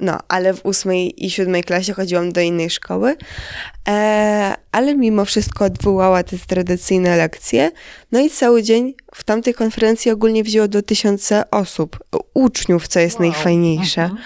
no, 0.00 0.18
ale 0.28 0.54
w 0.54 0.64
ósmej 0.64 1.26
i 1.26 1.30
siódmej 1.30 1.64
klasie 1.64 1.92
chodziłam 1.92 2.32
do 2.32 2.40
innej 2.40 2.70
szkoły, 2.70 3.16
e, 3.88 4.54
ale 4.72 4.94
mimo 4.94 5.24
wszystko 5.24 5.64
odwołała 5.64 6.22
te 6.22 6.38
tradycyjne 6.38 7.16
lekcje. 7.16 7.70
No 8.12 8.20
i 8.20 8.30
cały 8.30 8.62
dzień 8.62 8.94
w 9.14 9.24
tamtej 9.24 9.54
konferencji 9.54 10.10
ogólnie 10.10 10.44
wzięło 10.44 10.68
do 10.68 10.82
tysiące 10.82 11.50
osób, 11.50 11.98
uczniów, 12.34 12.88
co 12.88 13.00
jest 13.00 13.20
wow. 13.20 13.28
najfajniejsze. 13.28 14.02
Mhm. 14.02 14.20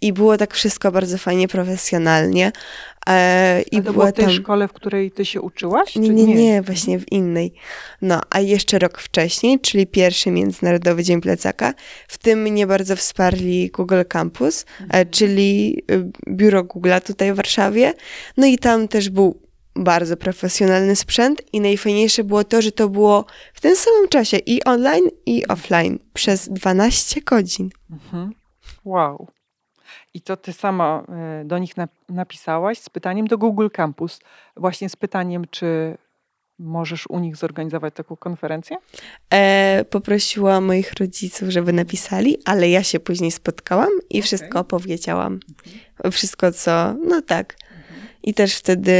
I 0.00 0.12
było 0.12 0.36
tak 0.36 0.54
wszystko 0.54 0.92
bardzo 0.92 1.18
fajnie, 1.18 1.48
profesjonalnie. 1.48 2.52
E, 3.10 3.62
i 3.72 3.82
to 3.82 3.92
było 3.92 4.06
w 4.06 4.12
tej 4.12 4.24
tam... 4.24 4.34
szkole, 4.34 4.68
w 4.68 4.72
której 4.72 5.10
ty 5.10 5.24
się 5.24 5.40
uczyłaś? 5.40 5.96
Nie, 5.96 6.08
nie, 6.08 6.24
nie, 6.24 6.34
nie, 6.34 6.62
właśnie 6.62 6.98
w 6.98 7.12
innej. 7.12 7.52
No, 8.02 8.20
a 8.30 8.40
jeszcze 8.40 8.78
rok 8.78 8.98
wcześniej, 8.98 9.60
czyli 9.60 9.86
pierwszy 9.86 10.30
Międzynarodowy 10.30 11.04
Dzień 11.04 11.20
Plecaka, 11.20 11.74
w 12.08 12.18
tym 12.18 12.42
mnie 12.42 12.66
bardzo 12.66 12.96
wsparli 12.96 13.70
Google 13.70 14.02
Campus, 14.08 14.62
e, 14.62 14.82
mhm. 14.82 15.10
czyli 15.10 15.82
y, 15.90 16.10
biuro 16.28 16.64
Google'a 16.64 17.00
tutaj 17.00 17.32
w 17.32 17.36
Warszawie. 17.36 17.94
No 18.36 18.46
i 18.46 18.58
tam 18.58 18.88
też 18.88 19.10
był 19.10 19.40
bardzo 19.74 20.16
profesjonalny 20.16 20.96
sprzęt 20.96 21.42
i 21.52 21.60
najfajniejsze 21.60 22.24
było 22.24 22.44
to, 22.44 22.62
że 22.62 22.72
to 22.72 22.88
było 22.88 23.24
w 23.54 23.60
tym 23.60 23.76
samym 23.76 24.08
czasie 24.08 24.36
i 24.36 24.64
online, 24.64 25.08
i 25.26 25.46
offline 25.48 25.98
przez 26.14 26.48
12 26.48 27.20
godzin. 27.20 27.70
Mhm. 27.90 28.30
Wow. 28.84 29.26
I 30.14 30.20
to 30.20 30.36
ty 30.36 30.52
sama 30.52 31.04
e, 31.08 31.44
do 31.44 31.58
nich 31.58 31.74
napisałaś 32.08 32.78
z 32.78 32.90
pytaniem 32.90 33.26
do 33.26 33.38
Google 33.38 33.68
Campus, 33.72 34.20
właśnie 34.56 34.88
z 34.88 34.96
pytaniem, 34.96 35.44
czy 35.50 35.98
możesz 36.60 37.06
u 37.06 37.18
nich 37.18 37.36
zorganizować 37.36 37.94
taką 37.94 38.16
konferencję? 38.16 38.76
E, 39.32 39.84
poprosiłam 39.90 40.64
moich 40.64 40.92
rodziców, 41.00 41.48
żeby 41.48 41.72
napisali, 41.72 42.36
ale 42.44 42.68
ja 42.68 42.82
się 42.82 43.00
później 43.00 43.30
spotkałam 43.30 43.88
i 44.10 44.18
okay. 44.18 44.22
wszystko 44.22 44.60
opowiedziałam. 44.60 45.40
Mhm. 46.02 46.12
Wszystko, 46.12 46.52
co, 46.52 46.94
no 47.06 47.22
tak. 47.22 47.56
Mhm. 47.62 48.08
I 48.22 48.34
też 48.34 48.56
wtedy 48.56 48.92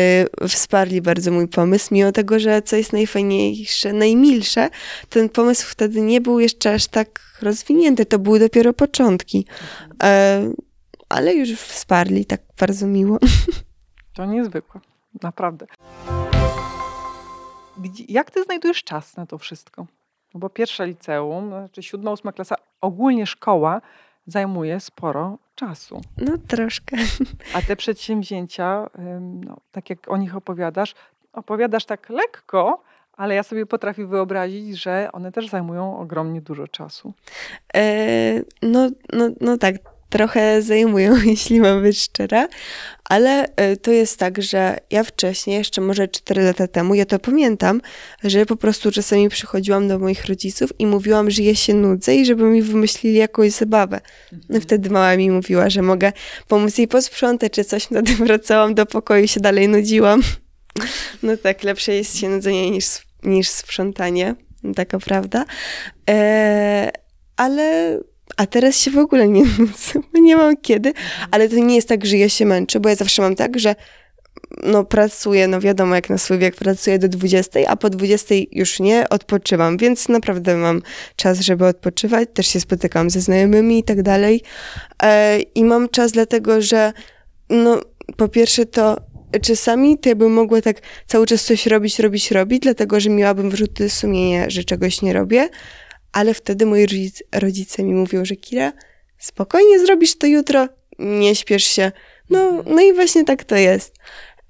wsparli 0.49 1.03
bardzo 1.03 1.31
mój 1.31 1.49
pomysł, 1.49 1.94
mimo 1.94 2.12
tego, 2.12 2.38
że 2.38 2.62
co 2.62 2.77
jest 2.77 2.92
najfajniejsze, 2.92 3.92
najmilsze, 3.92 4.68
ten 5.09 5.29
pomysł 5.29 5.66
wtedy 5.68 6.01
nie 6.01 6.20
był 6.20 6.40
jeszcze 6.40 6.75
aż 6.75 6.87
tak 6.87 7.20
rozwinięty, 7.42 8.07
to 8.07 8.18
były 8.18 8.38
dopiero 8.38 8.73
początki. 8.73 9.46
Mhm. 9.83 9.99
E, 10.03 10.69
ale 11.11 11.35
już 11.35 11.51
wsparli 11.53 12.25
tak 12.25 12.40
bardzo 12.61 12.87
miło. 12.87 13.18
To 14.14 14.25
niezwykłe, 14.25 14.81
naprawdę. 15.23 15.66
Jak 18.09 18.31
ty 18.31 18.44
znajdujesz 18.44 18.85
czas 18.85 19.16
na 19.16 19.27
to 19.27 19.38
wszystko? 19.38 19.87
No 20.35 20.40
bo 20.40 20.51
pierwsza 20.51 20.85
liceum, 20.85 21.49
znaczy 21.49 21.83
siódma, 21.83 22.11
ósma 22.12 22.33
klasa, 22.33 22.55
ogólnie 22.81 23.27
szkoła 23.27 23.81
zajmuje 24.27 24.81
sporo 24.81 25.38
czasu. 25.55 26.01
No 26.18 26.38
troszkę. 26.49 26.96
A 27.55 27.62
te 27.62 27.77
przedsięwzięcia, 27.77 28.90
no, 29.20 29.57
tak 29.73 29.90
jak 29.90 29.99
o 30.11 30.16
nich 30.16 30.37
opowiadasz, 30.37 30.94
opowiadasz 31.33 31.85
tak 31.85 32.09
lekko, 32.09 32.83
ale 33.12 33.35
ja 33.35 33.42
sobie 33.42 33.66
potrafię 33.66 34.07
wyobrazić, 34.07 34.83
że 34.83 35.09
one 35.12 35.33
też 35.33 35.49
zajmują 35.49 35.99
ogromnie 35.99 36.40
dużo 36.40 36.68
czasu. 36.68 37.12
E, 37.75 37.83
no, 38.62 38.90
no, 39.12 39.29
no 39.40 39.59
tak, 39.59 39.75
trochę 40.11 40.62
zajmują, 40.62 41.16
jeśli 41.25 41.61
mam 41.61 41.83
być 41.83 42.01
szczera, 42.03 42.49
ale 43.05 43.57
e, 43.57 43.77
to 43.77 43.90
jest 43.90 44.18
tak, 44.18 44.42
że 44.42 44.79
ja 44.90 45.05
wcześniej, 45.05 45.57
jeszcze 45.57 45.81
może 45.81 46.09
4 46.09 46.42
lata 46.42 46.68
temu, 46.68 46.94
ja 46.94 47.07
to 47.07 47.18
pamiętam, 47.18 47.81
że 48.25 48.46
po 48.46 48.57
prostu 48.57 48.90
czasami 48.90 49.29
przychodziłam 49.29 49.88
do 49.88 49.99
moich 49.99 50.27
rodziców 50.27 50.73
i 50.79 50.87
mówiłam, 50.87 51.31
że 51.31 51.42
ja 51.42 51.55
się 51.55 51.75
nudzę 51.75 52.16
i 52.16 52.27
żeby 52.27 52.44
mi 52.44 52.62
wymyślili 52.62 53.16
jakąś 53.16 53.53
zabawę. 53.53 54.01
No 54.33 54.38
mhm. 54.38 54.61
wtedy 54.61 54.90
mama 54.90 55.16
mi 55.16 55.31
mówiła, 55.31 55.70
że 55.70 55.83
mogę 55.83 56.12
pomóc 56.49 56.79
jej 56.79 56.88
posprzątać 56.88 57.53
czy 57.53 57.64
coś, 57.64 57.85
wtedy 57.90 58.14
wracałam 58.14 58.75
do 58.75 58.87
pokoju 58.87 59.25
i 59.25 59.29
się 59.29 59.40
dalej 59.40 59.68
nudziłam. 59.68 60.23
No 61.23 61.37
tak, 61.37 61.62
lepsze 61.64 61.94
jest 61.94 62.18
się 62.18 62.29
nudzenie 62.29 62.70
niż, 62.70 62.85
niż 63.23 63.49
sprzątanie, 63.49 64.35
taka 64.77 64.99
prawda. 64.99 65.44
E, 66.11 66.90
ale 67.37 67.99
a 68.40 68.46
teraz 68.46 68.76
się 68.76 68.90
w 68.90 68.98
ogóle 68.98 69.29
nie 69.29 69.42
nudzę, 69.59 70.00
nie 70.14 70.37
mam 70.37 70.57
kiedy, 70.57 70.92
ale 71.31 71.48
to 71.48 71.57
nie 71.57 71.76
jest 71.76 71.88
tak, 71.88 72.07
że 72.07 72.16
ja 72.16 72.29
się 72.29 72.46
męczę, 72.46 72.81
bo 72.81 72.88
ja 72.88 72.94
zawsze 72.94 73.22
mam 73.22 73.37
tak, 73.37 73.59
że 73.59 73.74
no 74.62 74.85
pracuję, 74.85 75.48
no 75.48 75.61
wiadomo 75.61 75.94
jak 75.94 76.11
na 76.11 76.18
swój 76.18 76.38
wiek 76.38 76.57
pracuję 76.57 76.98
do 76.98 77.09
20, 77.09 77.61
a 77.68 77.76
po 77.76 77.90
20 77.90 78.35
już 78.53 78.81
nie, 78.81 79.09
odpoczywam, 79.09 79.76
więc 79.76 80.09
naprawdę 80.09 80.57
mam 80.57 80.83
czas, 81.16 81.40
żeby 81.40 81.66
odpoczywać, 81.66 82.29
też 82.35 82.46
się 82.46 82.61
spotykam 82.61 83.11
ze 83.11 83.20
znajomymi 83.20 83.79
i 83.79 83.85
tak 83.85 84.03
dalej. 84.03 84.42
E, 85.03 85.40
i 85.40 85.64
mam 85.64 85.88
czas 85.88 86.12
dlatego, 86.12 86.62
że 86.62 86.92
no 87.50 87.81
po 88.16 88.29
pierwsze 88.29 88.66
to 88.66 88.96
czasami 89.42 89.98
to 89.98 90.09
ja 90.09 90.14
bym 90.14 90.33
mogła 90.33 90.62
tak 90.62 90.76
cały 91.07 91.26
czas 91.26 91.44
coś 91.44 91.66
robić, 91.66 91.98
robić, 91.98 92.31
robić, 92.31 92.61
dlatego, 92.62 93.00
że 93.00 93.11
miałabym 93.11 93.50
wyrzuty 93.50 93.90
sumienia, 93.90 94.50
że 94.50 94.64
czegoś 94.64 95.03
nie 95.03 95.12
robię, 95.12 95.48
ale 96.12 96.35
wtedy 96.35 96.66
moi 96.66 96.87
rodzice, 97.35 97.83
mi 97.83 97.94
mówią, 97.94 98.25
że 98.25 98.37
Kira, 98.37 98.73
spokojnie 99.18 99.79
zrobisz 99.79 100.18
to 100.18 100.27
jutro, 100.27 100.68
nie 100.99 101.35
śpiesz 101.35 101.64
się. 101.64 101.92
No, 102.31 102.62
no 102.66 102.81
i 102.81 102.92
właśnie 102.92 103.25
tak 103.25 103.44
to 103.44 103.57
jest. 103.57 103.94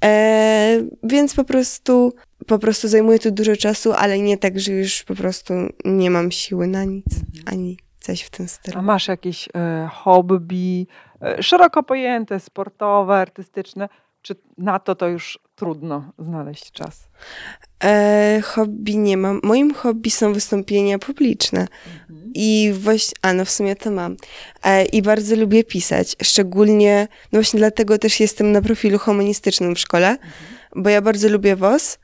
E, 0.05 0.83
więc 1.03 1.35
po 1.35 1.45
prostu, 1.45 2.13
po 2.47 2.59
prostu 2.59 2.89
zajmuje 2.89 3.19
to 3.19 3.31
dużo 3.31 3.57
czasu, 3.57 3.93
ale 3.93 4.19
nie 4.19 4.39
tak, 4.39 4.61
że 4.61 4.73
już 4.73 5.03
po 5.03 5.15
prostu 5.15 5.55
nie 5.85 6.11
mam 6.11 6.31
siły 6.31 6.67
na 6.67 6.85
nic, 6.85 7.07
mhm. 7.07 7.45
ani 7.47 7.79
coś 7.99 8.23
w 8.23 8.31
tym 8.31 8.49
stylu. 8.49 8.79
A 8.79 8.83
masz 8.83 9.09
jakieś 9.09 9.49
e, 9.55 9.89
hobby, 9.93 10.87
e, 11.23 11.43
szeroko 11.43 11.83
pojęte, 11.83 12.41
sportowe, 12.41 13.15
artystyczne, 13.15 13.89
czy 14.23 14.35
na 14.59 14.79
to 14.79 14.95
to 14.95 15.09
już 15.09 15.39
trudno 15.61 16.13
znaleźć 16.19 16.73
czas? 16.73 17.09
E, 17.85 18.41
hobby 18.45 18.97
nie 18.97 19.17
mam. 19.17 19.41
Moim 19.43 19.75
hobby 19.75 20.11
są 20.11 20.33
wystąpienia 20.33 20.99
publiczne. 20.99 21.61
Mhm. 21.61 22.31
I 22.35 22.73
właśnie, 22.75 23.15
a 23.23 23.33
no 23.33 23.45
w 23.45 23.51
sumie 23.51 23.77
to 23.77 23.91
mam. 23.91 24.17
E, 24.65 24.85
I 24.85 25.03
bardzo 25.03 25.37
lubię 25.37 25.65
pisać. 25.65 26.17
Szczególnie, 26.23 27.09
no 27.33 27.41
właśnie 27.41 27.59
dlatego 27.59 27.99
też 27.99 28.21
jestem 28.21 28.53
na 28.53 28.63
profilu 28.63 28.99
humanistycznym 28.99 29.75
w 29.75 29.79
szkole, 29.79 30.09
mhm. 30.09 30.31
bo 30.77 30.91
ja 30.91 31.03
bardzo 31.03 31.29
lubię 31.29 31.57
WOS 31.57 31.99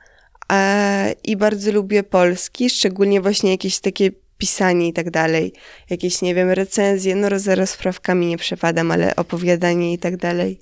e, 0.52 1.14
i 1.24 1.36
bardzo 1.36 1.72
lubię 1.72 2.02
polski, 2.02 2.70
szczególnie 2.70 3.20
właśnie 3.20 3.50
jakieś 3.50 3.78
takie 3.78 4.10
pisanie 4.38 4.88
i 4.88 4.92
tak 4.92 5.10
dalej. 5.10 5.52
Jakieś, 5.90 6.22
nie 6.22 6.34
wiem, 6.34 6.50
recenzje, 6.50 7.16
no 7.16 7.38
za 7.38 7.54
rozprawkami 7.54 8.26
nie 8.26 8.38
przepadam, 8.38 8.90
ale 8.90 9.16
opowiadanie 9.16 9.92
i 9.92 9.98
tak 9.98 10.16
dalej. 10.16 10.60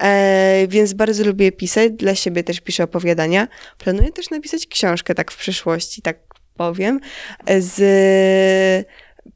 E, 0.00 0.66
więc 0.68 0.92
bardzo 0.92 1.24
lubię 1.24 1.52
pisać, 1.52 1.92
dla 1.92 2.14
siebie 2.14 2.44
też 2.44 2.60
piszę 2.60 2.84
opowiadania. 2.84 3.48
Planuję 3.78 4.12
też 4.12 4.30
napisać 4.30 4.66
książkę 4.66 5.14
tak 5.14 5.30
w 5.30 5.36
przyszłości, 5.36 6.02
tak 6.02 6.18
powiem, 6.56 7.00
z, 7.58 7.76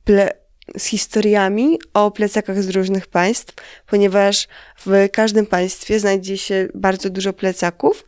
ple, 0.04 0.30
z 0.76 0.84
historiami 0.84 1.78
o 1.94 2.10
plecakach 2.10 2.62
z 2.62 2.68
różnych 2.68 3.06
państw, 3.06 3.54
ponieważ 3.86 4.48
w 4.86 5.08
każdym 5.12 5.46
państwie 5.46 6.00
znajdzie 6.00 6.38
się 6.38 6.68
bardzo 6.74 7.10
dużo 7.10 7.32
plecaków, 7.32 8.04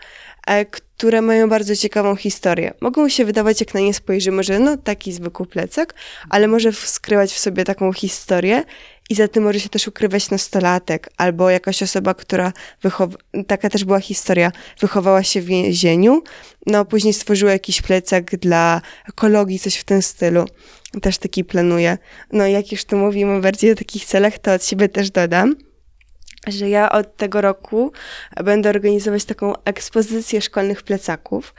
e, 0.46 0.64
które 0.64 1.22
mają 1.22 1.48
bardzo 1.48 1.76
ciekawą 1.76 2.16
historię. 2.16 2.74
Mogą 2.80 3.08
się 3.08 3.24
wydawać, 3.24 3.60
jak 3.60 3.74
na 3.74 3.80
nie 3.80 3.94
spojrzymy, 3.94 4.42
że 4.42 4.58
no 4.58 4.76
taki 4.76 5.12
zwykły 5.12 5.46
plecak, 5.46 5.94
ale 6.30 6.48
może 6.48 6.72
skrywać 6.72 7.32
w 7.32 7.38
sobie 7.38 7.64
taką 7.64 7.92
historię 7.92 8.64
i 9.10 9.14
za 9.14 9.28
tym 9.28 9.44
może 9.44 9.60
się 9.60 9.68
też 9.68 9.88
ukrywać 9.88 10.30
nastolatek 10.30 11.10
albo 11.16 11.50
jakaś 11.50 11.82
osoba, 11.82 12.14
która 12.14 12.52
wychowa... 12.82 13.18
Taka 13.46 13.70
też 13.70 13.84
była 13.84 14.00
historia. 14.00 14.52
Wychowała 14.80 15.22
się 15.22 15.40
w 15.40 15.44
więzieniu, 15.44 16.22
no 16.66 16.84
później 16.84 17.12
stworzyła 17.12 17.52
jakiś 17.52 17.82
plecak 17.82 18.36
dla 18.36 18.80
ekologii, 19.08 19.58
coś 19.58 19.76
w 19.76 19.84
tym 19.84 20.02
stylu. 20.02 20.44
Też 21.02 21.18
taki 21.18 21.44
planuję. 21.44 21.98
No 22.32 22.46
jak 22.46 22.72
już 22.72 22.84
tu 22.84 22.96
mówimy 22.96 23.40
bardziej 23.40 23.72
o 23.72 23.74
takich 23.74 24.04
celach, 24.04 24.38
to 24.38 24.52
od 24.52 24.64
siebie 24.64 24.88
też 24.88 25.10
dodam, 25.10 25.56
że 26.46 26.68
ja 26.68 26.92
od 26.92 27.16
tego 27.16 27.40
roku 27.40 27.92
będę 28.44 28.70
organizować 28.70 29.24
taką 29.24 29.52
ekspozycję 29.64 30.42
szkolnych 30.42 30.82
plecaków. 30.82 31.54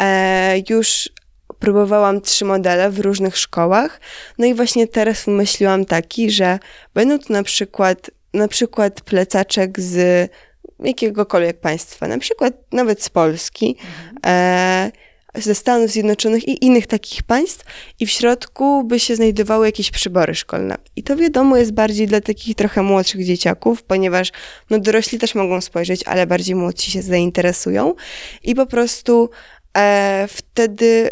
E, 0.00 0.62
już 0.70 1.08
próbowałam 1.58 2.20
trzy 2.20 2.44
modele 2.44 2.90
w 2.90 2.98
różnych 2.98 3.36
szkołach. 3.36 4.00
No 4.38 4.46
i 4.46 4.54
właśnie 4.54 4.86
teraz 4.86 5.24
wymyśliłam 5.24 5.84
taki, 5.84 6.30
że 6.30 6.58
będą 6.94 7.18
to 7.18 7.32
na 7.32 7.42
przykład, 7.42 8.10
na 8.34 8.48
przykład 8.48 9.00
plecaczek 9.00 9.80
z 9.80 10.30
jakiegokolwiek 10.84 11.60
państwa, 11.60 12.08
na 12.08 12.18
przykład 12.18 12.54
nawet 12.72 13.02
z 13.02 13.10
Polski, 13.10 13.76
mhm. 13.80 14.18
e, 14.26 15.08
ze 15.34 15.54
Stanów 15.54 15.90
Zjednoczonych 15.90 16.48
i 16.48 16.64
innych 16.64 16.86
takich 16.86 17.22
państw 17.22 17.64
i 18.00 18.06
w 18.06 18.10
środku 18.10 18.84
by 18.84 19.00
się 19.00 19.16
znajdowały 19.16 19.66
jakieś 19.66 19.90
przybory 19.90 20.34
szkolne. 20.34 20.76
I 20.96 21.02
to 21.02 21.16
wiadomo 21.16 21.56
jest 21.56 21.72
bardziej 21.72 22.06
dla 22.06 22.20
takich 22.20 22.56
trochę 22.56 22.82
młodszych 22.82 23.24
dzieciaków, 23.24 23.82
ponieważ 23.82 24.32
no 24.70 24.78
dorośli 24.78 25.18
też 25.18 25.34
mogą 25.34 25.60
spojrzeć, 25.60 26.02
ale 26.06 26.26
bardziej 26.26 26.54
młodsi 26.54 26.90
się 26.90 27.02
zainteresują 27.02 27.94
i 28.42 28.54
po 28.54 28.66
prostu 28.66 29.30
e, 29.76 30.28
wtedy 30.30 31.10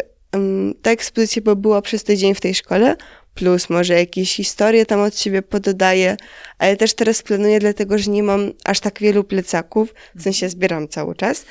ta 0.81 0.91
ekspozycja 0.91 1.41
by 1.41 1.55
była 1.55 1.81
przez 1.81 2.03
tydzień 2.03 2.35
w 2.35 2.41
tej 2.41 2.55
szkole, 2.55 2.95
plus 3.37 3.69
może 3.69 3.93
jakieś 3.93 4.35
historie 4.35 4.85
tam 4.85 4.99
od 4.99 5.19
siebie 5.19 5.41
pododaję, 5.41 6.17
ale 6.57 6.77
też 6.77 6.93
teraz 6.93 7.21
planuję, 7.21 7.59
dlatego 7.59 7.97
że 7.97 8.11
nie 8.11 8.23
mam 8.23 8.51
aż 8.65 8.79
tak 8.79 8.99
wielu 8.99 9.23
plecaków, 9.23 9.93
w 10.15 10.21
sensie 10.21 10.49
zbieram 10.49 10.87
cały 10.87 11.15
czas, 11.15 11.45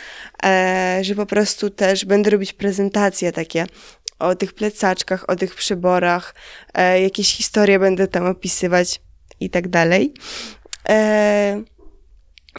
e, 0.44 0.98
że 1.02 1.14
po 1.14 1.26
prostu 1.26 1.70
też 1.70 2.04
będę 2.04 2.30
robić 2.30 2.52
prezentacje 2.52 3.32
takie 3.32 3.66
o 4.18 4.34
tych 4.34 4.52
plecaczkach, 4.52 5.30
o 5.30 5.36
tych 5.36 5.54
przyborach, 5.54 6.34
e, 6.74 7.02
jakieś 7.02 7.36
historie 7.36 7.78
będę 7.78 8.08
tam 8.08 8.26
opisywać 8.26 9.00
i 9.40 9.50
tak 9.50 9.68
dalej. 9.68 10.14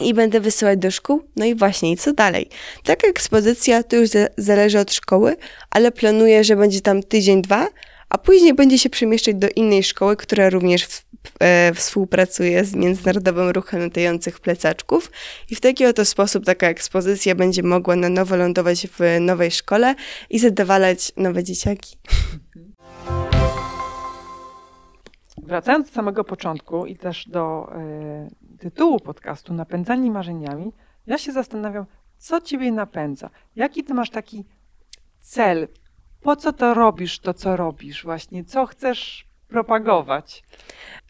I 0.02 0.14
będę 0.14 0.40
wysyłać 0.40 0.80
do 0.80 0.92
szkół. 0.92 1.22
No 1.36 1.46
i 1.46 1.56
właśnie, 1.56 1.98
co 1.98 2.14
dalej? 2.14 2.50
Taka 2.84 3.08
ekspozycja 3.08 3.84
to 3.84 3.96
już 3.96 4.10
zależy 4.38 4.80
od 4.80 4.94
szkoły, 4.94 5.36
ale 5.70 5.92
planuję, 5.92 6.44
że 6.44 6.56
będzie 6.56 6.82
tam 6.82 7.04
tydzień, 7.04 7.42
dwa, 7.42 7.68
a 8.10 8.18
później 8.18 8.54
będzie 8.54 8.80
się 8.80 8.90
przemieszczać 8.90 9.36
do 9.36 9.48
innej 9.56 9.84
szkoły, 9.84 10.16
która 10.16 10.50
również 10.50 10.86
w, 10.86 11.04
e, 11.40 11.74
współpracuje 11.74 12.66
z 12.66 12.76
Międzynarodowym 12.76 13.50
Ruchem 13.50 13.80
Latających 13.80 14.40
Plecaczków. 14.40 15.12
I 15.50 15.56
w 15.56 15.62
taki 15.62 15.86
oto 15.86 16.06
sposób 16.06 16.46
taka 16.46 16.68
ekspozycja 16.68 17.36
będzie 17.36 17.64
mogła 17.64 17.96
na 17.96 18.10
nowo 18.10 18.36
lądować 18.36 18.88
w 18.88 19.20
nowej 19.20 19.52
szkole 19.52 19.96
i 20.30 20.40
zadowalać 20.40 21.12
nowe 21.18 21.44
dzieciaki. 21.44 21.98
Wracając 25.48 25.88
do 25.88 25.94
samego 25.94 26.24
początku 26.24 26.86
i 26.86 26.96
też 26.96 27.30
do 27.30 27.70
y, 28.56 28.58
tytułu 28.60 29.00
podcastu 29.00 29.54
Napędzani 29.54 30.12
marzeniami, 30.12 30.74
ja 31.08 31.18
się 31.18 31.32
zastanawiam, 31.32 31.86
co 32.18 32.42
ciebie 32.42 32.72
napędza? 32.72 33.30
Jaki 33.56 33.84
ty 33.84 33.94
masz 33.94 34.10
taki 34.10 34.46
cel? 35.20 35.68
Po 36.22 36.36
co 36.36 36.54
to 36.54 36.74
robisz, 36.74 37.20
to 37.20 37.34
co 37.34 37.56
robisz 37.56 38.04
właśnie? 38.04 38.44
Co 38.44 38.66
chcesz 38.66 39.28
propagować? 39.48 40.44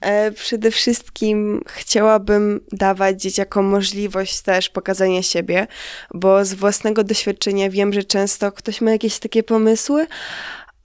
E, 0.02 0.32
przede 0.32 0.72
wszystkim 0.72 1.62
chciałabym 1.68 2.60
dawać 2.72 3.22
dzieciakom 3.22 3.66
możliwość 3.66 4.42
też 4.42 4.70
pokazania 4.70 5.22
siebie, 5.22 5.68
bo 6.14 6.46
z 6.46 6.54
własnego 6.54 7.04
doświadczenia 7.04 7.70
wiem, 7.70 7.94
że 7.94 8.04
często 8.04 8.52
ktoś 8.52 8.82
ma 8.82 8.92
jakieś 8.92 9.20
takie 9.20 9.44
pomysły, 9.44 10.08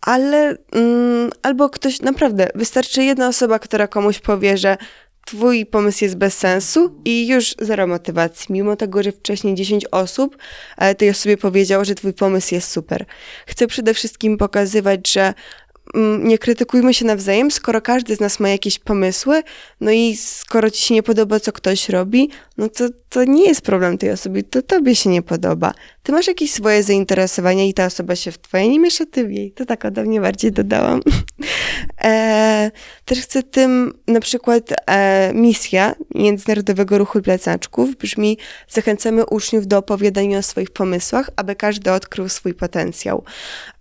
ale 0.02 0.56
mm, 0.72 1.30
albo 1.42 1.70
ktoś 1.70 2.00
naprawdę, 2.00 2.48
wystarczy 2.54 3.04
jedna 3.04 3.28
osoba, 3.28 3.58
która 3.58 3.86
komuś 3.86 4.18
powie, 4.18 4.56
że 4.58 4.76
twój 5.26 5.66
pomysł 5.66 6.04
jest 6.04 6.16
bez 6.16 6.38
sensu 6.38 7.00
i 7.04 7.28
już 7.28 7.54
zero 7.60 7.86
motywacji, 7.86 8.46
mimo 8.50 8.76
tego, 8.76 9.02
że 9.02 9.12
wcześniej 9.12 9.54
10 9.54 9.86
osób 9.90 10.36
tej 10.98 11.10
osobie 11.10 11.36
powiedziało, 11.36 11.84
że 11.84 11.94
twój 11.94 12.12
pomysł 12.12 12.54
jest 12.54 12.70
super. 12.70 13.04
Chcę 13.46 13.66
przede 13.66 13.94
wszystkim 13.94 14.38
pokazywać, 14.38 15.12
że 15.12 15.34
nie 16.18 16.38
krytykujmy 16.38 16.94
się 16.94 17.04
nawzajem, 17.04 17.50
skoro 17.50 17.80
każdy 17.80 18.16
z 18.16 18.20
nas 18.20 18.40
ma 18.40 18.48
jakieś 18.48 18.78
pomysły, 18.78 19.42
no 19.80 19.90
i 19.90 20.16
skoro 20.16 20.70
ci 20.70 20.82
się 20.82 20.94
nie 20.94 21.02
podoba, 21.02 21.40
co 21.40 21.52
ktoś 21.52 21.88
robi, 21.88 22.30
no 22.58 22.68
to, 22.68 22.84
to 23.08 23.24
nie 23.24 23.44
jest 23.44 23.60
problem 23.60 23.98
tej 23.98 24.10
osoby, 24.10 24.42
to 24.42 24.62
tobie 24.62 24.96
się 24.96 25.10
nie 25.10 25.22
podoba. 25.22 25.74
Ty 26.02 26.12
masz 26.12 26.26
jakieś 26.26 26.52
swoje 26.52 26.82
zainteresowania 26.82 27.64
i 27.64 27.74
ta 27.74 27.86
osoba 27.86 28.16
się 28.16 28.32
w 28.32 28.38
twoje 28.38 28.68
nie 28.68 28.80
miesza, 28.80 29.06
ty 29.06 29.26
w 29.26 29.32
jej. 29.32 29.52
To 29.52 29.64
tak 29.64 29.84
ode 29.84 30.04
mnie 30.04 30.20
bardziej 30.20 30.52
dodałam. 30.52 31.00
e, 32.04 32.70
też 33.04 33.20
chcę 33.20 33.42
tym, 33.42 33.92
na 34.06 34.20
przykład 34.20 34.64
e, 34.86 35.32
misja 35.34 35.94
Międzynarodowego 36.14 36.98
Ruchu 36.98 37.22
Plecaczków 37.22 37.96
brzmi 37.96 38.38
zachęcamy 38.68 39.26
uczniów 39.26 39.66
do 39.66 39.78
opowiadania 39.78 40.38
o 40.38 40.42
swoich 40.42 40.70
pomysłach, 40.70 41.30
aby 41.36 41.56
każdy 41.56 41.92
odkrył 41.92 42.28
swój 42.28 42.54
potencjał. 42.54 43.24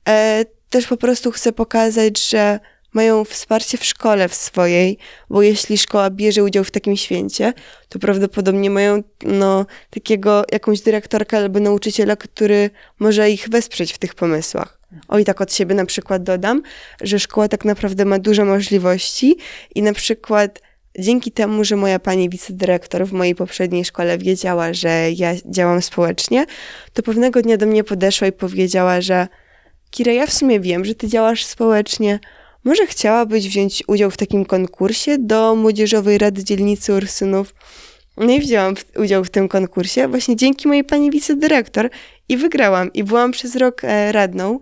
E, 0.10 0.46
też 0.72 0.88
po 0.88 0.98
prostu 0.98 1.32
chcę 1.32 1.52
pokazać, 1.52 2.30
że 2.30 2.60
mają 2.94 3.26
wsparcie 3.26 3.78
w 3.78 3.86
szkole 3.86 4.30
w 4.30 4.36
swojej, 4.36 4.98
bo 5.30 5.42
jeśli 5.42 5.78
szkoła 5.78 6.10
bierze 6.10 6.44
udział 6.44 6.64
w 6.64 6.72
takim 6.72 6.98
święcie, 6.98 7.54
to 7.90 8.00
prawdopodobnie 8.00 8.70
mają 8.70 9.04
no, 9.24 9.66
takiego 9.90 10.44
jakąś 10.52 10.82
dyrektorkę 10.82 11.38
albo 11.38 11.60
nauczyciela, 11.60 12.16
który 12.16 12.70
może 13.00 13.32
ich 13.32 13.50
wesprzeć 13.50 13.94
w 13.94 13.98
tych 13.98 14.16
pomysłach. 14.16 14.80
O 15.08 15.20
i 15.20 15.26
tak 15.26 15.42
od 15.42 15.54
siebie 15.54 15.76
na 15.76 15.86
przykład 15.86 16.24
dodam, 16.24 16.62
że 17.02 17.20
szkoła 17.20 17.48
tak 17.48 17.66
naprawdę 17.66 18.06
ma 18.06 18.20
dużo 18.20 18.46
możliwości 18.46 19.38
i 19.76 19.82
na 19.82 19.94
przykład 19.94 20.62
dzięki 21.00 21.32
temu, 21.32 21.64
że 21.64 21.76
moja 21.76 22.00
pani 22.00 22.30
wicedyrektor 22.30 23.08
w 23.08 23.14
mojej 23.14 23.36
poprzedniej 23.36 23.86
szkole 23.86 24.18
wiedziała, 24.18 24.74
że 24.74 25.12
ja 25.12 25.34
działam 25.46 25.82
społecznie, 25.82 26.46
to 26.94 27.04
pewnego 27.04 27.42
dnia 27.42 27.58
do 27.58 27.66
mnie 27.66 27.84
podeszła 27.84 28.28
i 28.28 28.32
powiedziała, 28.32 29.02
że 29.02 29.28
Kira, 29.92 30.12
ja 30.12 30.26
w 30.26 30.34
sumie 30.34 30.60
wiem, 30.60 30.86
że 30.86 30.96
ty 30.96 31.08
działasz 31.08 31.46
społecznie. 31.46 32.20
Może 32.64 32.88
chciałabyś 32.88 33.48
wziąć 33.48 33.84
udział 33.88 34.12
w 34.12 34.18
takim 34.18 34.46
konkursie 34.46 35.18
do 35.18 35.56
Młodzieżowej 35.56 36.18
Rady 36.18 36.44
Dzielnicy 36.44 36.94
Ursynów? 36.94 37.54
No 38.18 38.32
i 38.32 38.40
wzięłam 38.40 38.74
udział 38.96 39.24
w 39.24 39.30
tym 39.30 39.48
konkursie 39.48 40.08
właśnie 40.08 40.36
dzięki 40.36 40.68
mojej 40.68 40.84
pani 40.84 41.12
wicedyrektor 41.12 41.90
i 42.30 42.38
wygrałam. 42.38 42.94
I 42.94 43.04
byłam 43.04 43.32
przez 43.32 43.56
rok 43.56 43.82
e, 43.84 44.12
radną 44.12 44.60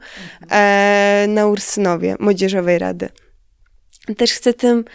e, 0.52 1.26
na 1.30 1.48
Ursynowie, 1.48 2.15
Młodzieżowej 2.20 2.80
Rady. 2.80 3.10
Też 4.18 4.32
chcę 4.32 4.54
tym 4.54 4.86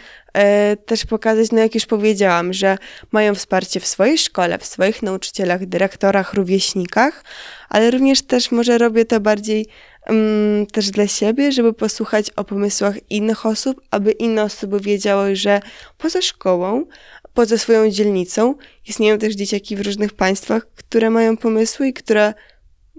też 0.85 1.05
pokazać, 1.05 1.51
no 1.51 1.59
jak 1.59 1.75
już 1.75 1.85
powiedziałam, 1.85 2.53
że 2.53 2.77
mają 3.11 3.35
wsparcie 3.35 3.79
w 3.79 3.87
swojej 3.87 4.17
szkole, 4.17 4.57
w 4.57 4.65
swoich 4.65 5.03
nauczycielach, 5.03 5.65
dyrektorach, 5.65 6.33
rówieśnikach, 6.33 7.23
ale 7.69 7.91
również 7.91 8.21
też 8.21 8.51
może 8.51 8.77
robię 8.77 9.05
to 9.05 9.19
bardziej 9.19 9.67
um, 10.07 10.65
też 10.71 10.91
dla 10.91 11.07
siebie, 11.07 11.51
żeby 11.51 11.73
posłuchać 11.73 12.29
o 12.35 12.43
pomysłach 12.43 12.95
innych 13.09 13.45
osób, 13.45 13.81
aby 13.91 14.11
inne 14.11 14.43
osoby 14.43 14.79
wiedziały, 14.79 15.35
że 15.35 15.61
poza 15.97 16.21
szkołą, 16.21 16.85
poza 17.33 17.57
swoją 17.57 17.89
dzielnicą 17.89 18.55
istnieją 18.87 19.17
też 19.17 19.35
dzieciaki 19.35 19.75
w 19.75 19.81
różnych 19.81 20.13
państwach, 20.13 20.67
które 20.75 21.09
mają 21.09 21.37
pomysły 21.37 21.87
i 21.87 21.93
które 21.93 22.33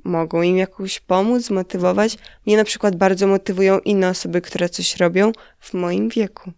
mogą 0.04 0.42
im 0.42 0.56
jakoś 0.56 1.00
pomóc, 1.00 1.42
zmotywować. 1.42 2.18
Mnie 2.46 2.56
na 2.56 2.64
przykład 2.64 2.96
bardzo 2.96 3.26
motywują 3.26 3.78
inne 3.78 4.08
osoby, 4.08 4.40
które 4.40 4.68
coś 4.68 4.96
robią 4.96 5.32
w 5.60 5.74
moim 5.74 6.08
wieku. 6.08 6.52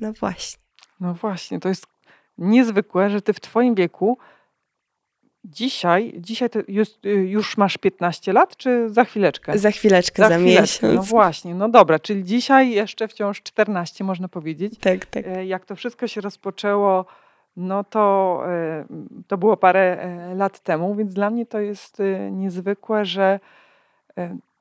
No 0.00 0.12
właśnie. 0.12 0.60
No 1.00 1.14
właśnie, 1.14 1.60
to 1.60 1.68
jest 1.68 1.86
niezwykłe, 2.38 3.10
że 3.10 3.22
ty 3.22 3.32
w 3.32 3.40
twoim 3.40 3.74
wieku 3.74 4.18
dzisiaj, 5.44 6.12
dzisiaj 6.16 6.48
już, 6.68 6.88
już, 7.04 7.56
masz 7.56 7.78
15 7.78 8.32
lat, 8.32 8.56
czy 8.56 8.90
za 8.90 9.04
chwileczkę? 9.04 9.58
Za 9.58 9.70
chwileczkę, 9.70 10.22
za, 10.22 10.28
za 10.28 10.38
miesiąc. 10.38 10.94
No 10.94 11.02
właśnie, 11.02 11.54
no 11.54 11.68
dobra, 11.68 11.98
czyli 11.98 12.24
dzisiaj 12.24 12.70
jeszcze 12.70 13.08
wciąż 13.08 13.42
14, 13.42 14.04
można 14.04 14.28
powiedzieć. 14.28 14.78
Tak, 14.78 15.06
tak. 15.06 15.26
E, 15.26 15.46
jak 15.46 15.64
to 15.64 15.76
wszystko 15.76 16.06
się 16.06 16.20
rozpoczęło, 16.20 17.04
no 17.56 17.84
to, 17.84 18.42
e, 18.46 18.84
to 19.26 19.38
było 19.38 19.56
parę 19.56 20.02
e, 20.02 20.34
lat 20.34 20.60
temu, 20.60 20.94
więc 20.94 21.14
dla 21.14 21.30
mnie 21.30 21.46
to 21.46 21.60
jest 21.60 22.02
niezwykłe, 22.30 23.04
że 23.04 23.40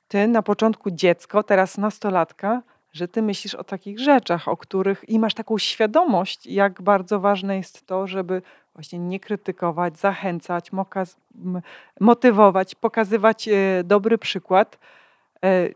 ty 0.08 0.28
na 0.28 0.42
początku 0.42 0.92
dziecko, 0.92 1.44
teraz 1.44 1.78
nastolatka, 1.78 2.62
że 2.92 3.08
ty 3.08 3.22
myślisz 3.22 3.56
o 3.56 3.64
takich 3.64 4.00
rzeczach, 4.00 4.48
o 4.48 4.58
których 4.58 5.10
i 5.10 5.20
masz 5.20 5.34
taką 5.34 5.58
świadomość, 5.58 6.46
jak 6.46 6.82
bardzo 6.82 7.20
ważne 7.20 7.58
jest 7.58 7.86
to, 7.88 8.08
żeby 8.08 8.42
właśnie 8.74 9.00
nie 9.00 9.20
krytykować, 9.20 10.00
zachęcać, 10.00 10.72
motywować, 12.00 12.76
pokazywać 12.76 13.48
e, 13.48 13.84
dobry 13.84 14.18
przykład. 14.18 14.80
E, 15.46 15.70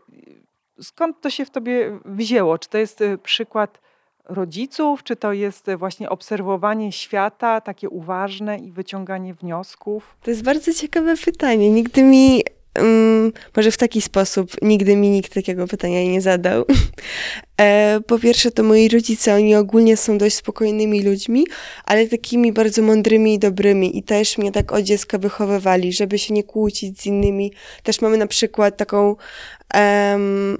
skąd 0.80 1.20
to 1.20 1.30
się 1.30 1.44
w 1.44 1.50
tobie 1.50 1.98
wzięło? 2.04 2.58
Czy 2.58 2.68
to 2.68 2.78
jest 2.78 3.00
e, 3.00 3.18
przykład 3.18 3.80
rodziców, 4.24 5.02
czy 5.02 5.16
to 5.16 5.32
jest 5.32 5.66
właśnie 5.76 6.10
obserwowanie 6.10 6.92
świata, 6.92 7.60
takie 7.60 7.88
uważne 7.88 8.58
i 8.58 8.72
wyciąganie 8.72 9.34
wniosków? 9.34 10.16
To 10.22 10.30
jest 10.30 10.44
bardzo 10.44 10.72
ciekawe 10.72 11.14
pytanie. 11.24 11.70
Nigdy 11.70 12.02
mi 12.02 12.42
Um, 12.78 13.32
może 13.56 13.70
w 13.70 13.76
taki 13.76 14.02
sposób. 14.02 14.50
Nigdy 14.62 14.96
mi 14.96 15.10
nikt 15.10 15.34
takiego 15.34 15.66
pytania 15.66 16.02
nie 16.02 16.20
zadał. 16.20 16.64
E, 17.60 18.00
po 18.06 18.18
pierwsze, 18.18 18.50
to 18.50 18.62
moi 18.62 18.88
rodzice, 18.88 19.34
oni 19.34 19.54
ogólnie 19.54 19.96
są 19.96 20.18
dość 20.18 20.36
spokojnymi 20.36 21.02
ludźmi, 21.02 21.46
ale 21.84 22.08
takimi 22.08 22.52
bardzo 22.52 22.82
mądrymi 22.82 23.34
i 23.34 23.38
dobrymi. 23.38 23.98
I 23.98 24.02
też 24.02 24.38
mnie 24.38 24.52
tak 24.52 24.72
od 24.72 24.82
dziecka 24.82 25.18
wychowywali, 25.18 25.92
żeby 25.92 26.18
się 26.18 26.34
nie 26.34 26.44
kłócić 26.44 27.00
z 27.00 27.06
innymi. 27.06 27.52
Też 27.82 28.00
mamy 28.00 28.16
na 28.16 28.26
przykład 28.26 28.76
taką 28.76 29.16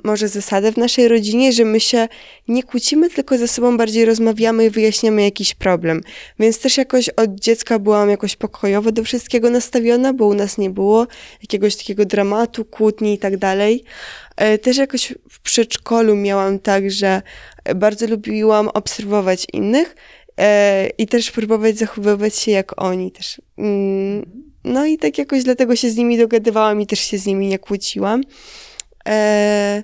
może 0.05 0.29
zasadę 0.29 0.73
w 0.73 0.77
naszej 0.77 1.09
rodzinie, 1.09 1.53
że 1.53 1.65
my 1.65 1.81
się 1.81 2.09
nie 2.49 2.63
kłócimy, 2.63 3.11
tylko 3.11 3.39
ze 3.39 3.49
sobą 3.49 3.77
bardziej 3.77 4.05
rozmawiamy 4.05 4.65
i 4.65 4.71
wyjaśniamy 4.71 5.23
jakiś 5.23 5.55
problem. 5.55 6.01
Więc 6.39 6.59
też 6.59 6.77
jakoś 6.77 7.09
od 7.09 7.35
dziecka 7.35 7.79
byłam 7.79 8.11
jakoś 8.11 8.37
pokojowo 8.37 8.93
do 8.93 9.05
wszystkiego 9.05 9.51
nastawiona, 9.51 10.13
bo 10.13 10.27
u 10.27 10.35
nas 10.35 10.59
nie 10.59 10.71
było 10.71 11.07
jakiegoś 11.43 11.77
takiego 11.77 12.05
dramatu, 12.05 12.65
kłótni 12.65 13.15
i 13.15 13.19
tak 13.19 13.37
dalej. 13.37 13.85
E, 14.37 14.59
też 14.59 14.77
jakoś 14.77 15.15
w 15.31 15.41
przedszkolu 15.41 16.17
miałam 16.17 16.59
tak, 16.59 16.91
że 16.91 17.23
bardzo 17.77 18.07
lubiłam 18.07 18.69
obserwować 18.69 19.47
innych 19.53 19.97
e, 20.41 20.89
i 20.99 21.07
też 21.07 21.31
próbować 21.31 21.79
zachowywać 21.79 22.37
się 22.37 22.51
jak 22.51 22.83
oni 22.83 23.13
też. 23.13 23.41
Mm, 23.59 24.45
no 24.65 24.87
i 24.87 24.99
tak 24.99 25.19
jakoś 25.19 25.43
dlatego 25.43 25.77
się 25.77 25.91
z 25.91 25.97
nimi 25.97 26.19
dogadywałam 26.19 26.81
i 26.81 26.87
też 26.87 27.01
się 27.01 27.19
z 27.19 27.27
nimi 27.27 27.47
nie 27.47 27.59
kłóciłam. 27.59 28.23
E, 29.09 29.83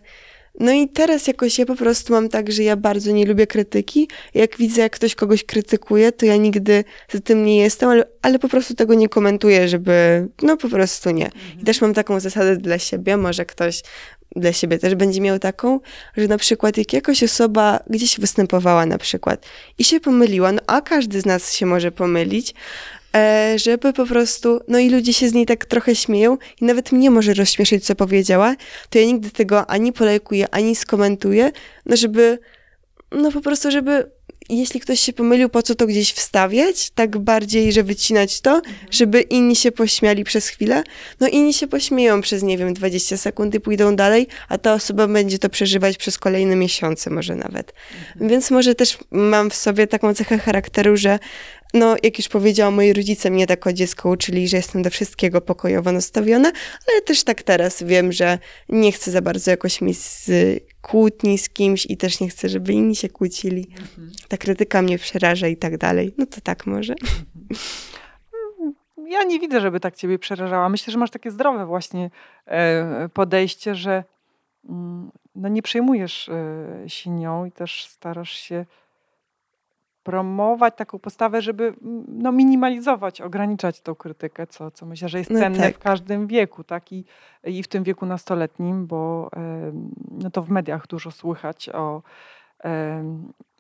no 0.60 0.72
i 0.72 0.88
teraz 0.88 1.26
jakoś 1.26 1.58
ja 1.58 1.66
po 1.66 1.76
prostu 1.76 2.12
mam 2.12 2.28
tak, 2.28 2.52
że 2.52 2.62
ja 2.62 2.76
bardzo 2.76 3.12
nie 3.12 3.26
lubię 3.26 3.46
krytyki. 3.46 4.08
Jak 4.34 4.56
widzę, 4.56 4.82
jak 4.82 4.92
ktoś 4.92 5.14
kogoś 5.14 5.44
krytykuje, 5.44 6.12
to 6.12 6.26
ja 6.26 6.36
nigdy 6.36 6.84
za 7.12 7.20
tym 7.20 7.44
nie 7.44 7.56
jestem, 7.56 7.88
ale, 7.88 8.04
ale 8.22 8.38
po 8.38 8.48
prostu 8.48 8.74
tego 8.74 8.94
nie 8.94 9.08
komentuję, 9.08 9.68
żeby, 9.68 10.28
no 10.42 10.56
po 10.56 10.68
prostu 10.68 11.10
nie. 11.10 11.30
I 11.62 11.64
też 11.64 11.80
mam 11.80 11.94
taką 11.94 12.20
zasadę 12.20 12.56
dla 12.56 12.78
siebie, 12.78 13.16
może 13.16 13.44
ktoś 13.44 13.82
dla 14.36 14.52
siebie 14.52 14.78
też 14.78 14.94
będzie 14.94 15.20
miał 15.20 15.38
taką, 15.38 15.80
że 16.16 16.28
na 16.28 16.38
przykład 16.38 16.76
jak 16.76 16.92
jakaś 16.92 17.22
osoba 17.22 17.80
gdzieś 17.90 18.20
występowała 18.20 18.86
na 18.86 18.98
przykład 18.98 19.46
i 19.78 19.84
się 19.84 20.00
pomyliła, 20.00 20.52
no 20.52 20.60
a 20.66 20.80
każdy 20.80 21.20
z 21.20 21.26
nas 21.26 21.54
się 21.54 21.66
może 21.66 21.92
pomylić, 21.92 22.54
E, 23.16 23.58
żeby 23.58 23.92
po 23.92 24.06
prostu, 24.06 24.60
no 24.68 24.78
i 24.78 24.90
ludzie 24.90 25.12
się 25.12 25.28
z 25.28 25.32
niej 25.32 25.46
tak 25.46 25.64
trochę 25.64 25.94
śmieją 25.94 26.38
i 26.60 26.64
nawet 26.64 26.92
mnie 26.92 27.10
może 27.10 27.34
rozśmieszyć, 27.34 27.86
co 27.86 27.94
powiedziała, 27.94 28.54
to 28.90 28.98
ja 28.98 29.04
nigdy 29.04 29.30
tego 29.30 29.70
ani 29.70 29.92
polajkuję, 29.92 30.54
ani 30.54 30.76
skomentuję, 30.76 31.52
no 31.86 31.96
żeby, 31.96 32.38
no 33.12 33.32
po 33.32 33.40
prostu, 33.40 33.70
żeby 33.70 34.10
jeśli 34.58 34.80
ktoś 34.80 35.00
się 35.00 35.12
pomylił, 35.12 35.48
po 35.48 35.62
co 35.62 35.74
to 35.74 35.86
gdzieś 35.86 36.12
wstawiać, 36.12 36.90
tak 36.90 37.18
bardziej, 37.18 37.72
że 37.72 37.82
wycinać 37.82 38.40
to, 38.40 38.54
mhm. 38.56 38.76
żeby 38.90 39.20
inni 39.20 39.56
się 39.56 39.72
pośmiali 39.72 40.24
przez 40.24 40.48
chwilę. 40.48 40.82
No 41.20 41.28
inni 41.28 41.54
się 41.54 41.66
pośmieją 41.66 42.20
przez, 42.20 42.42
nie 42.42 42.58
wiem, 42.58 42.74
20 42.74 43.16
sekund 43.16 43.54
i 43.54 43.60
pójdą 43.60 43.96
dalej, 43.96 44.26
a 44.48 44.58
ta 44.58 44.74
osoba 44.74 45.06
będzie 45.06 45.38
to 45.38 45.48
przeżywać 45.48 45.96
przez 45.96 46.18
kolejne 46.18 46.56
miesiące 46.56 47.10
może 47.10 47.34
nawet. 47.34 47.72
Mhm. 48.10 48.30
Więc 48.30 48.50
może 48.50 48.74
też 48.74 48.98
mam 49.10 49.50
w 49.50 49.54
sobie 49.54 49.86
taką 49.86 50.14
cechę 50.14 50.38
charakteru, 50.38 50.96
że 50.96 51.18
no, 51.74 51.96
jak 52.02 52.18
już 52.18 52.28
powiedziałam, 52.28 52.74
moi 52.74 52.92
rodzice 52.92 53.30
mnie 53.30 53.46
tak 53.46 53.66
o 53.66 53.72
dziecko 53.72 54.08
uczyli, 54.08 54.48
że 54.48 54.56
jestem 54.56 54.82
do 54.82 54.90
wszystkiego 54.90 55.40
pokojowo 55.40 55.92
nastawiona, 55.92 56.52
ale 56.88 57.02
też 57.02 57.24
tak 57.24 57.42
teraz 57.42 57.82
wiem, 57.82 58.12
że 58.12 58.38
nie 58.68 58.92
chcę 58.92 59.10
za 59.10 59.22
bardzo 59.22 59.50
jakoś 59.50 59.80
mieć 59.80 59.98
kłótni 60.82 61.38
z 61.38 61.48
kimś 61.48 61.86
i 61.86 61.96
też 61.96 62.20
nie 62.20 62.28
chcę, 62.28 62.48
żeby 62.48 62.72
inni 62.72 62.96
się 62.96 63.08
kłócili. 63.08 63.66
Mhm. 63.70 64.12
Ta 64.28 64.36
krytyka 64.36 64.82
mnie 64.82 64.98
przeraża 64.98 65.48
i 65.48 65.56
tak 65.56 65.78
dalej. 65.78 66.14
No 66.18 66.26
to 66.26 66.40
tak 66.40 66.66
może. 66.66 66.92
Mhm. 66.92 67.80
Ja 69.10 69.24
nie 69.24 69.40
widzę, 69.40 69.60
żeby 69.60 69.80
tak 69.80 69.96
ciebie 69.96 70.18
przerażała. 70.18 70.68
Myślę, 70.68 70.92
że 70.92 70.98
masz 70.98 71.10
takie 71.10 71.30
zdrowe 71.30 71.66
właśnie 71.66 72.10
e, 72.46 73.08
podejście, 73.08 73.74
że 73.74 74.04
mm, 74.68 75.10
no 75.34 75.48
nie 75.48 75.62
przejmujesz 75.62 76.28
e, 76.28 76.84
się 76.86 77.10
nią 77.10 77.44
i 77.44 77.52
też 77.52 77.84
starasz 77.84 78.32
się 78.32 78.66
promować 80.02 80.76
taką 80.76 80.98
postawę, 80.98 81.42
żeby 81.42 81.74
no, 82.08 82.32
minimalizować, 82.32 83.20
ograniczać 83.20 83.80
tą 83.80 83.94
krytykę, 83.94 84.46
co, 84.46 84.70
co 84.70 84.86
myślę, 84.86 85.08
że 85.08 85.18
jest 85.18 85.30
No 85.30 85.38
cenne 85.40 85.62
tak. 85.62 85.74
w 85.74 85.78
każdym 85.78 86.26
wieku, 86.26 86.64
tak? 86.64 86.92
I, 86.92 87.04
I 87.44 87.62
w 87.62 87.68
tym 87.68 87.84
wieku 87.84 88.06
nastoletnim, 88.06 88.86
bo 88.86 89.30
no 90.10 90.30
to 90.30 90.42
w 90.42 90.50
mediach 90.50 90.86
dużo 90.86 91.10
słychać 91.10 91.68
o, 91.68 92.02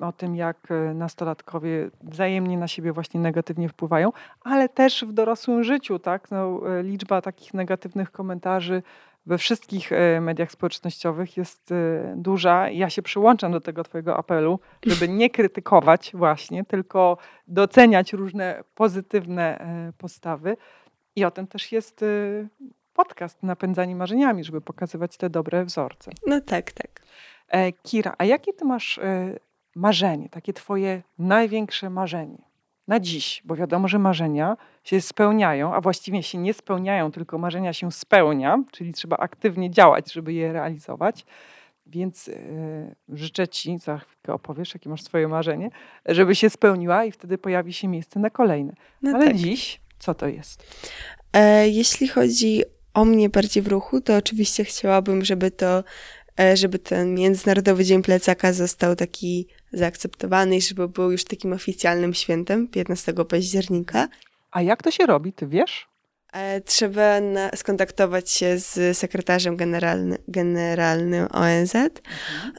o 0.00 0.12
tym, 0.12 0.36
jak 0.36 0.56
e, 0.70 0.94
nastolatkowie 0.94 1.90
wzajemnie 2.02 2.58
na 2.58 2.68
siebie 2.68 2.92
właśnie 2.92 3.20
negatywnie 3.20 3.68
wpływają, 3.68 4.12
ale 4.40 4.68
też 4.68 5.04
w 5.04 5.12
dorosłym 5.12 5.64
życiu, 5.64 5.98
tak? 5.98 6.30
No, 6.30 6.60
e, 6.78 6.82
liczba 6.82 7.22
takich 7.22 7.54
negatywnych 7.54 8.12
komentarzy 8.12 8.82
we 9.30 9.38
wszystkich 9.38 9.92
e, 9.92 10.20
mediach 10.20 10.52
społecznościowych 10.52 11.36
jest 11.36 11.72
e, 11.72 12.14
duża. 12.16 12.70
Ja 12.70 12.90
się 12.90 13.02
przyłączam 13.02 13.52
do 13.52 13.60
tego 13.60 13.84
Twojego 13.84 14.16
apelu, 14.16 14.60
żeby 14.86 15.08
nie 15.08 15.30
krytykować 15.36 16.10
właśnie, 16.14 16.64
tylko 16.64 17.16
doceniać 17.48 18.12
różne 18.12 18.64
pozytywne 18.74 19.58
e, 19.58 19.92
postawy. 19.98 20.56
I 21.16 21.24
o 21.24 21.30
tym 21.30 21.46
też 21.46 21.72
jest 21.72 22.04
podcast 22.94 23.42
Napędzani 23.42 23.94
Marzeniami, 23.94 24.44
żeby 24.44 24.60
pokazywać 24.60 25.16
te 25.16 25.30
dobre 25.30 25.64
wzorce. 25.64 26.10
No 26.26 26.40
tak, 26.40 26.72
tak. 26.72 27.02
Kira, 27.82 28.14
a 28.18 28.24
jakie 28.24 28.52
Ty 28.52 28.64
masz 28.64 29.00
marzenie, 29.76 30.28
takie 30.28 30.52
Twoje 30.52 31.02
największe 31.18 31.90
marzenie 31.90 32.49
na 32.90 33.00
dziś? 33.00 33.42
Bo 33.44 33.56
wiadomo, 33.56 33.88
że 33.88 33.98
marzenia 33.98 34.56
się 34.84 35.00
spełniają, 35.00 35.74
a 35.74 35.80
właściwie 35.80 36.22
się 36.22 36.38
nie 36.38 36.54
spełniają, 36.54 37.12
tylko 37.12 37.38
marzenia 37.38 37.72
się 37.72 37.92
spełnia, 37.92 38.62
czyli 38.72 38.92
trzeba 38.92 39.16
aktywnie 39.16 39.70
działać, 39.70 40.12
żeby 40.12 40.32
je 40.32 40.52
realizować. 40.52 41.24
Więc 41.86 42.28
e, 42.28 42.94
życzę 43.08 43.48
Ci, 43.48 43.78
za 43.78 43.98
chwilkę 43.98 44.32
opowiesz, 44.32 44.74
jakie 44.74 44.90
masz 44.90 45.02
swoje 45.02 45.28
marzenie, 45.28 45.70
żeby 46.06 46.34
się 46.34 46.50
spełniła 46.50 47.04
i 47.04 47.12
wtedy 47.12 47.38
pojawi 47.38 47.72
się 47.72 47.88
miejsce 47.88 48.20
na 48.20 48.30
kolejne. 48.30 48.72
No 49.02 49.10
Ale 49.14 49.26
tak. 49.26 49.36
dziś, 49.36 49.80
co 49.98 50.14
to 50.14 50.28
jest? 50.28 50.76
E, 51.32 51.68
jeśli 51.68 52.08
chodzi 52.08 52.62
o 52.94 53.04
mnie 53.04 53.28
bardziej 53.28 53.62
w 53.62 53.68
ruchu, 53.68 54.00
to 54.00 54.16
oczywiście 54.16 54.64
chciałabym, 54.64 55.24
żeby 55.24 55.50
to, 55.50 55.84
e, 56.40 56.56
żeby 56.56 56.78
ten 56.78 57.14
Międzynarodowy 57.14 57.84
Dzień 57.84 58.02
Plecaka 58.02 58.52
został 58.52 58.96
taki 58.96 59.46
zaakceptowany 59.72 60.56
i 60.56 60.60
żeby 60.60 60.88
był 60.88 61.12
już 61.12 61.24
takim 61.24 61.52
oficjalnym 61.52 62.14
świętem 62.14 62.68
15 62.68 63.12
października. 63.28 64.08
A 64.50 64.62
jak 64.62 64.82
to 64.82 64.90
się 64.90 65.06
robi, 65.06 65.32
Ty 65.32 65.46
wiesz? 65.46 65.88
E, 66.32 66.60
Trzeba 66.60 67.20
na, 67.20 67.50
skontaktować 67.56 68.30
się 68.30 68.58
z 68.58 68.98
sekretarzem 68.98 69.56
generalny, 69.56 70.18
generalnym 70.28 71.28
ONZ. 71.30 71.74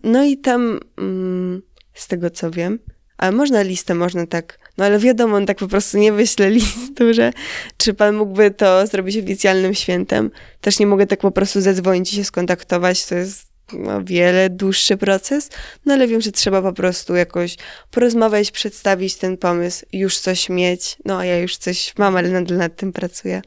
No 0.03 0.24
i 0.24 0.38
tam, 0.38 0.80
mm, 0.97 1.62
z 1.93 2.07
tego 2.07 2.30
co 2.30 2.51
wiem, 2.51 2.80
ale 3.18 3.32
można 3.32 3.62
listę, 3.62 3.95
można 3.95 4.28
tak, 4.28 4.59
no 4.78 4.86
ale 4.86 4.99
wiadomo, 4.99 5.36
on 5.38 5.45
tak 5.45 5.57
po 5.57 5.68
prostu 5.68 5.97
nie 5.97 6.14
wyśle 6.14 6.49
listu, 6.59 7.14
że 7.14 7.34
czy 7.78 7.93
pan 7.93 8.16
mógłby 8.16 8.51
to 8.51 8.88
zrobić 8.88 9.18
oficjalnym 9.18 9.74
świętem. 9.74 10.32
Też 10.62 10.80
nie 10.80 10.88
mogę 10.88 11.07
tak 11.07 11.20
po 11.20 11.32
prostu 11.32 11.62
zadzwonić 11.62 12.14
i 12.14 12.16
się 12.16 12.24
skontaktować, 12.24 13.05
to 13.05 13.16
jest 13.16 13.50
no, 13.74 14.03
wiele 14.03 14.49
dłuższy 14.49 14.97
proces, 14.97 15.49
no 15.86 15.93
ale 15.93 16.07
wiem, 16.07 16.22
że 16.22 16.32
trzeba 16.32 16.61
po 16.61 16.74
prostu 16.74 17.15
jakoś 17.15 17.55
porozmawiać, 17.91 18.51
przedstawić 18.51 19.15
ten 19.15 19.38
pomysł, 19.38 19.86
już 19.93 20.17
coś 20.17 20.49
mieć. 20.49 20.97
No 21.05 21.19
a 21.19 21.26
ja 21.26 21.38
już 21.38 21.57
coś 21.57 21.93
mam, 21.97 22.15
ale 22.15 22.30
nadal 22.30 22.57
nad 22.57 22.76
tym 22.76 22.93
pracuję. 22.93 23.41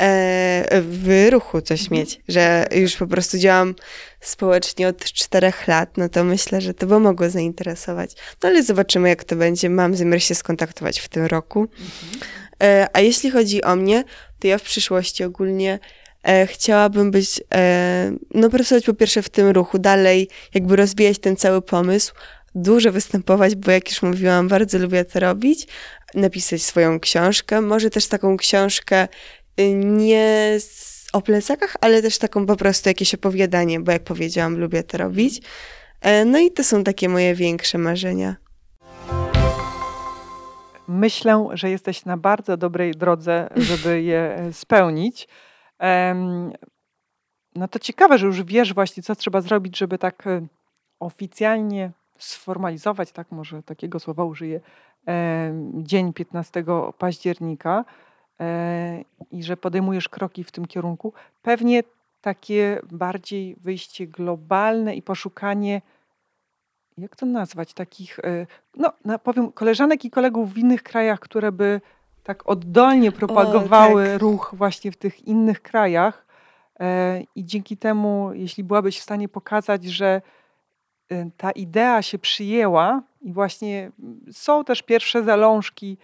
E, 0.00 0.82
w 0.82 1.28
ruchu 1.30 1.60
coś 1.60 1.90
mieć, 1.90 2.20
że 2.28 2.66
już 2.74 2.96
po 2.96 3.06
prostu 3.06 3.38
działam 3.38 3.74
społecznie 4.20 4.88
od 4.88 5.04
czterech 5.04 5.68
lat, 5.68 5.96
no 5.96 6.08
to 6.08 6.24
myślę, 6.24 6.60
że 6.60 6.74
to 6.74 6.86
by 6.86 7.00
mogło 7.00 7.30
zainteresować. 7.30 8.10
No 8.42 8.48
ale 8.48 8.62
zobaczymy, 8.62 9.08
jak 9.08 9.24
to 9.24 9.36
będzie. 9.36 9.70
Mam 9.70 9.96
zamiar 9.96 10.22
się 10.22 10.34
skontaktować 10.34 11.00
w 11.00 11.08
tym 11.08 11.26
roku. 11.26 11.68
E, 12.62 12.88
a 12.92 13.00
jeśli 13.00 13.30
chodzi 13.30 13.62
o 13.62 13.76
mnie, 13.76 14.04
to 14.38 14.46
ja 14.46 14.58
w 14.58 14.62
przyszłości 14.62 15.24
ogólnie 15.24 15.78
e, 16.24 16.46
chciałabym 16.46 17.10
być, 17.10 17.40
e, 17.54 18.12
no 18.34 18.50
pracować 18.50 18.84
po 18.84 18.94
pierwsze 18.94 19.22
w 19.22 19.28
tym 19.28 19.48
ruchu, 19.48 19.78
dalej 19.78 20.28
jakby 20.54 20.76
rozwijać 20.76 21.18
ten 21.18 21.36
cały 21.36 21.62
pomysł, 21.62 22.14
dużo 22.54 22.92
występować, 22.92 23.54
bo 23.54 23.70
jak 23.70 23.90
już 23.90 24.02
mówiłam, 24.02 24.48
bardzo 24.48 24.78
lubię 24.78 25.04
to 25.04 25.20
robić, 25.20 25.66
napisać 26.14 26.62
swoją 26.62 27.00
książkę, 27.00 27.60
może 27.60 27.90
też 27.90 28.06
taką 28.06 28.36
książkę 28.36 29.08
y, 29.60 29.74
nie 29.74 30.56
z, 30.58 31.06
o 31.12 31.22
plecakach, 31.22 31.76
ale 31.80 32.02
też 32.02 32.18
taką 32.18 32.46
po 32.46 32.56
prostu 32.56 32.88
jakieś 32.88 33.14
opowiadanie, 33.14 33.80
bo 33.80 33.92
jak 33.92 34.04
powiedziałam, 34.04 34.58
lubię 34.58 34.82
to 34.82 34.98
robić. 34.98 35.40
E, 36.00 36.24
no 36.24 36.38
i 36.38 36.50
to 36.50 36.64
są 36.64 36.84
takie 36.84 37.08
moje 37.08 37.34
większe 37.34 37.78
marzenia. 37.78 38.36
Myślę, 40.88 41.46
że 41.52 41.70
jesteś 41.70 42.04
na 42.04 42.16
bardzo 42.16 42.56
dobrej 42.56 42.92
drodze, 42.92 43.48
żeby 43.56 44.02
je 44.02 44.50
spełnić. 44.52 45.28
No 47.54 47.68
to 47.68 47.78
ciekawe, 47.78 48.18
że 48.18 48.26
już 48.26 48.42
wiesz 48.42 48.74
właśnie, 48.74 49.02
co 49.02 49.14
trzeba 49.14 49.40
zrobić, 49.40 49.78
żeby 49.78 49.98
tak 49.98 50.26
e, 50.26 50.46
oficjalnie 51.00 51.90
sformalizować, 52.18 53.12
tak 53.12 53.32
może 53.32 53.62
takiego 53.62 54.00
słowa 54.00 54.24
użyję, 54.24 54.60
dzień 55.74 56.12
15 56.12 56.64
października 56.98 57.84
e, 58.40 59.04
i 59.30 59.42
że 59.42 59.56
podejmujesz 59.56 60.08
kroki 60.08 60.44
w 60.44 60.52
tym 60.52 60.66
kierunku. 60.66 61.12
Pewnie 61.42 61.82
takie 62.20 62.80
bardziej 62.92 63.56
wyjście 63.60 64.06
globalne 64.06 64.94
i 64.94 65.02
poszukanie, 65.02 65.82
jak 66.98 67.16
to 67.16 67.26
nazwać, 67.26 67.74
takich, 67.74 68.18
e, 68.18 68.46
no 68.76 69.18
powiem, 69.18 69.52
koleżanek 69.52 70.04
i 70.04 70.10
kolegów 70.10 70.52
w 70.52 70.58
innych 70.58 70.82
krajach, 70.82 71.20
które 71.20 71.52
by 71.52 71.80
tak 72.24 72.50
oddolnie 72.50 73.12
propagowały 73.12 74.06
tak. 74.06 74.20
ruch 74.20 74.54
właśnie 74.56 74.92
w 74.92 74.96
tych 74.96 75.28
innych 75.28 75.62
krajach. 75.62 76.26
E, 76.80 77.20
I 77.34 77.44
dzięki 77.44 77.76
temu, 77.76 78.30
jeśli 78.32 78.64
byłabyś 78.64 78.98
w 78.98 79.02
stanie 79.02 79.28
pokazać, 79.28 79.84
że 79.84 80.22
e, 81.10 81.30
ta 81.36 81.50
idea 81.50 82.02
się 82.02 82.18
przyjęła 82.18 83.02
i 83.20 83.32
właśnie 83.32 83.90
mm, 83.98 84.20
są 84.32 84.64
też 84.64 84.82
pierwsze 84.82 85.22
zalążki 85.22 85.92
e, 85.92 85.96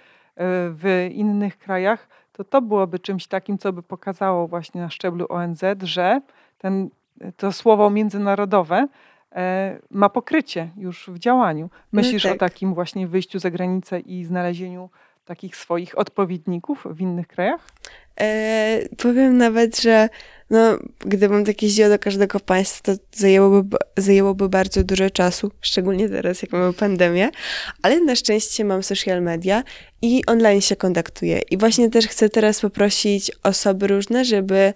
w 0.70 1.08
innych 1.12 1.58
krajach, 1.58 2.08
to 2.32 2.44
to 2.44 2.62
byłoby 2.62 2.98
czymś 2.98 3.26
takim, 3.26 3.58
co 3.58 3.72
by 3.72 3.82
pokazało 3.82 4.48
właśnie 4.48 4.80
na 4.80 4.90
szczeblu 4.90 5.26
ONZ, 5.28 5.62
że 5.82 6.20
ten, 6.58 6.90
to 7.36 7.52
słowo 7.52 7.90
międzynarodowe 7.90 8.88
ma 9.90 10.08
pokrycie 10.08 10.70
już 10.76 11.10
w 11.10 11.18
działaniu. 11.18 11.70
Myślisz 11.92 12.26
o 12.26 12.28
tak. 12.28 12.38
takim 12.38 12.74
właśnie 12.74 13.06
wyjściu 13.06 13.38
za 13.38 13.50
granicę 13.50 14.00
i 14.00 14.24
znalezieniu 14.24 14.90
takich 15.30 15.56
swoich 15.56 15.98
odpowiedników 15.98 16.86
w 16.90 17.00
innych 17.00 17.28
krajach? 17.28 17.60
E, 18.20 18.88
powiem 18.96 19.36
nawet, 19.36 19.80
że 19.80 20.08
no, 20.50 20.78
gdybym 20.98 21.44
tak 21.44 21.62
jeździła 21.62 21.88
do 21.88 21.98
każdego 21.98 22.40
państwa, 22.40 22.82
to 22.82 23.02
zajęłoby, 23.12 23.76
zajęłoby 23.96 24.48
bardzo 24.48 24.84
dużo 24.84 25.10
czasu, 25.10 25.50
szczególnie 25.60 26.08
teraz, 26.08 26.42
jak 26.42 26.52
mamy 26.52 26.72
pandemię, 26.72 27.30
ale 27.82 28.00
na 28.00 28.16
szczęście 28.16 28.64
mam 28.64 28.82
social 28.82 29.22
media 29.22 29.62
i 30.02 30.22
online 30.26 30.60
się 30.60 30.76
kontaktuję. 30.76 31.40
I 31.50 31.58
właśnie 31.58 31.90
też 31.90 32.08
chcę 32.08 32.28
teraz 32.28 32.60
poprosić 32.60 33.32
osoby 33.42 33.86
różne, 33.86 34.24
żeby 34.24 34.72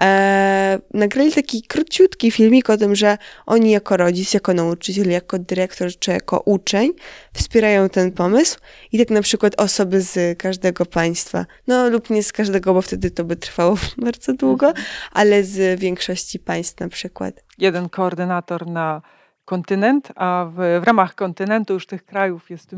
e, 0.00 0.78
nagrali 0.94 1.32
taki 1.32 1.62
króciutki 1.62 2.30
filmik 2.30 2.70
o 2.70 2.76
tym, 2.76 2.94
że 2.94 3.18
oni 3.46 3.70
jako 3.70 3.96
rodzic, 3.96 4.34
jako 4.34 4.54
nauczyciel, 4.54 5.10
jako 5.10 5.38
dyrektor 5.38 5.88
czy 5.98 6.10
jako 6.10 6.40
uczeń 6.40 6.92
wspierają 7.32 7.88
ten 7.88 8.12
pomysł 8.12 8.58
i 8.92 8.98
tak 8.98 9.10
na 9.10 9.22
przykład 9.22 9.60
osoby 9.60 10.00
z 10.00 10.38
każdego 10.38 10.86
państwa, 10.86 11.46
no 11.66 11.88
lub 11.88 12.10
nie 12.10 12.22
z 12.22 12.32
każdego, 12.32 12.74
bo 12.74 12.82
wtedy 12.82 13.10
to 13.10 13.24
by 13.24 13.36
trwało 13.36 13.76
bardzo 14.06 14.32
długo, 14.32 14.72
ale 15.12 15.44
z 15.44 15.80
większości 15.80 16.38
państw 16.38 16.80
na 16.80 16.88
przykład. 16.88 17.44
jeden 17.58 17.88
koordynator 17.88 18.66
na 18.66 19.02
kontynent, 19.44 20.12
a 20.16 20.46
w, 20.50 20.80
w 20.80 20.84
ramach 20.84 21.14
kontynentu 21.14 21.74
już 21.74 21.86
tych 21.86 22.04
krajów 22.04 22.50
jest 22.50 22.74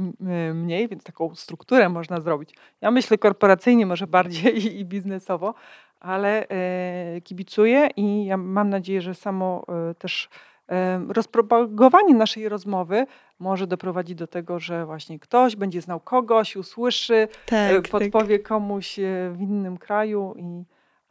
mniej, 0.54 0.88
więc 0.88 1.04
taką 1.04 1.34
strukturę 1.34 1.88
można 1.88 2.20
zrobić. 2.20 2.54
Ja 2.80 2.90
myślę 2.90 3.18
korporacyjnie, 3.18 3.86
może 3.86 4.06
bardziej 4.06 4.58
i, 4.58 4.66
i 4.80 4.84
biznesowo, 4.84 5.54
ale 6.02 6.48
e, 6.48 7.20
kibicuję 7.20 7.88
i 7.96 8.24
ja 8.24 8.36
mam 8.36 8.70
nadzieję, 8.70 9.02
że 9.02 9.14
samo 9.14 9.64
e, 9.90 9.94
też 9.94 10.28
e, 10.68 11.00
rozpropagowanie 11.08 12.14
naszej 12.14 12.48
rozmowy 12.48 13.06
może 13.38 13.66
doprowadzić 13.66 14.14
do 14.14 14.26
tego, 14.26 14.58
że 14.60 14.86
właśnie 14.86 15.18
ktoś 15.18 15.56
będzie 15.56 15.80
znał 15.80 16.00
kogoś, 16.00 16.56
usłyszy, 16.56 17.28
Tak, 17.46 17.72
tak. 17.72 17.88
podpowie 17.88 18.38
komuś 18.38 18.98
e, 18.98 19.02
w 19.32 19.40
innym 19.40 19.78
kraju 19.78 20.34
i 20.38 20.64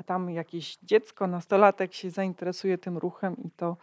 tam 0.05 0.29
jakieś 0.29 0.77
dziecko, 0.83 1.27
nastolatek 1.27 1.93
się 1.93 2.09
zainteresuje 2.09 2.77
tym 2.77 2.97
ruchem 2.97 3.35
i 3.37 3.51
to, 3.51 3.77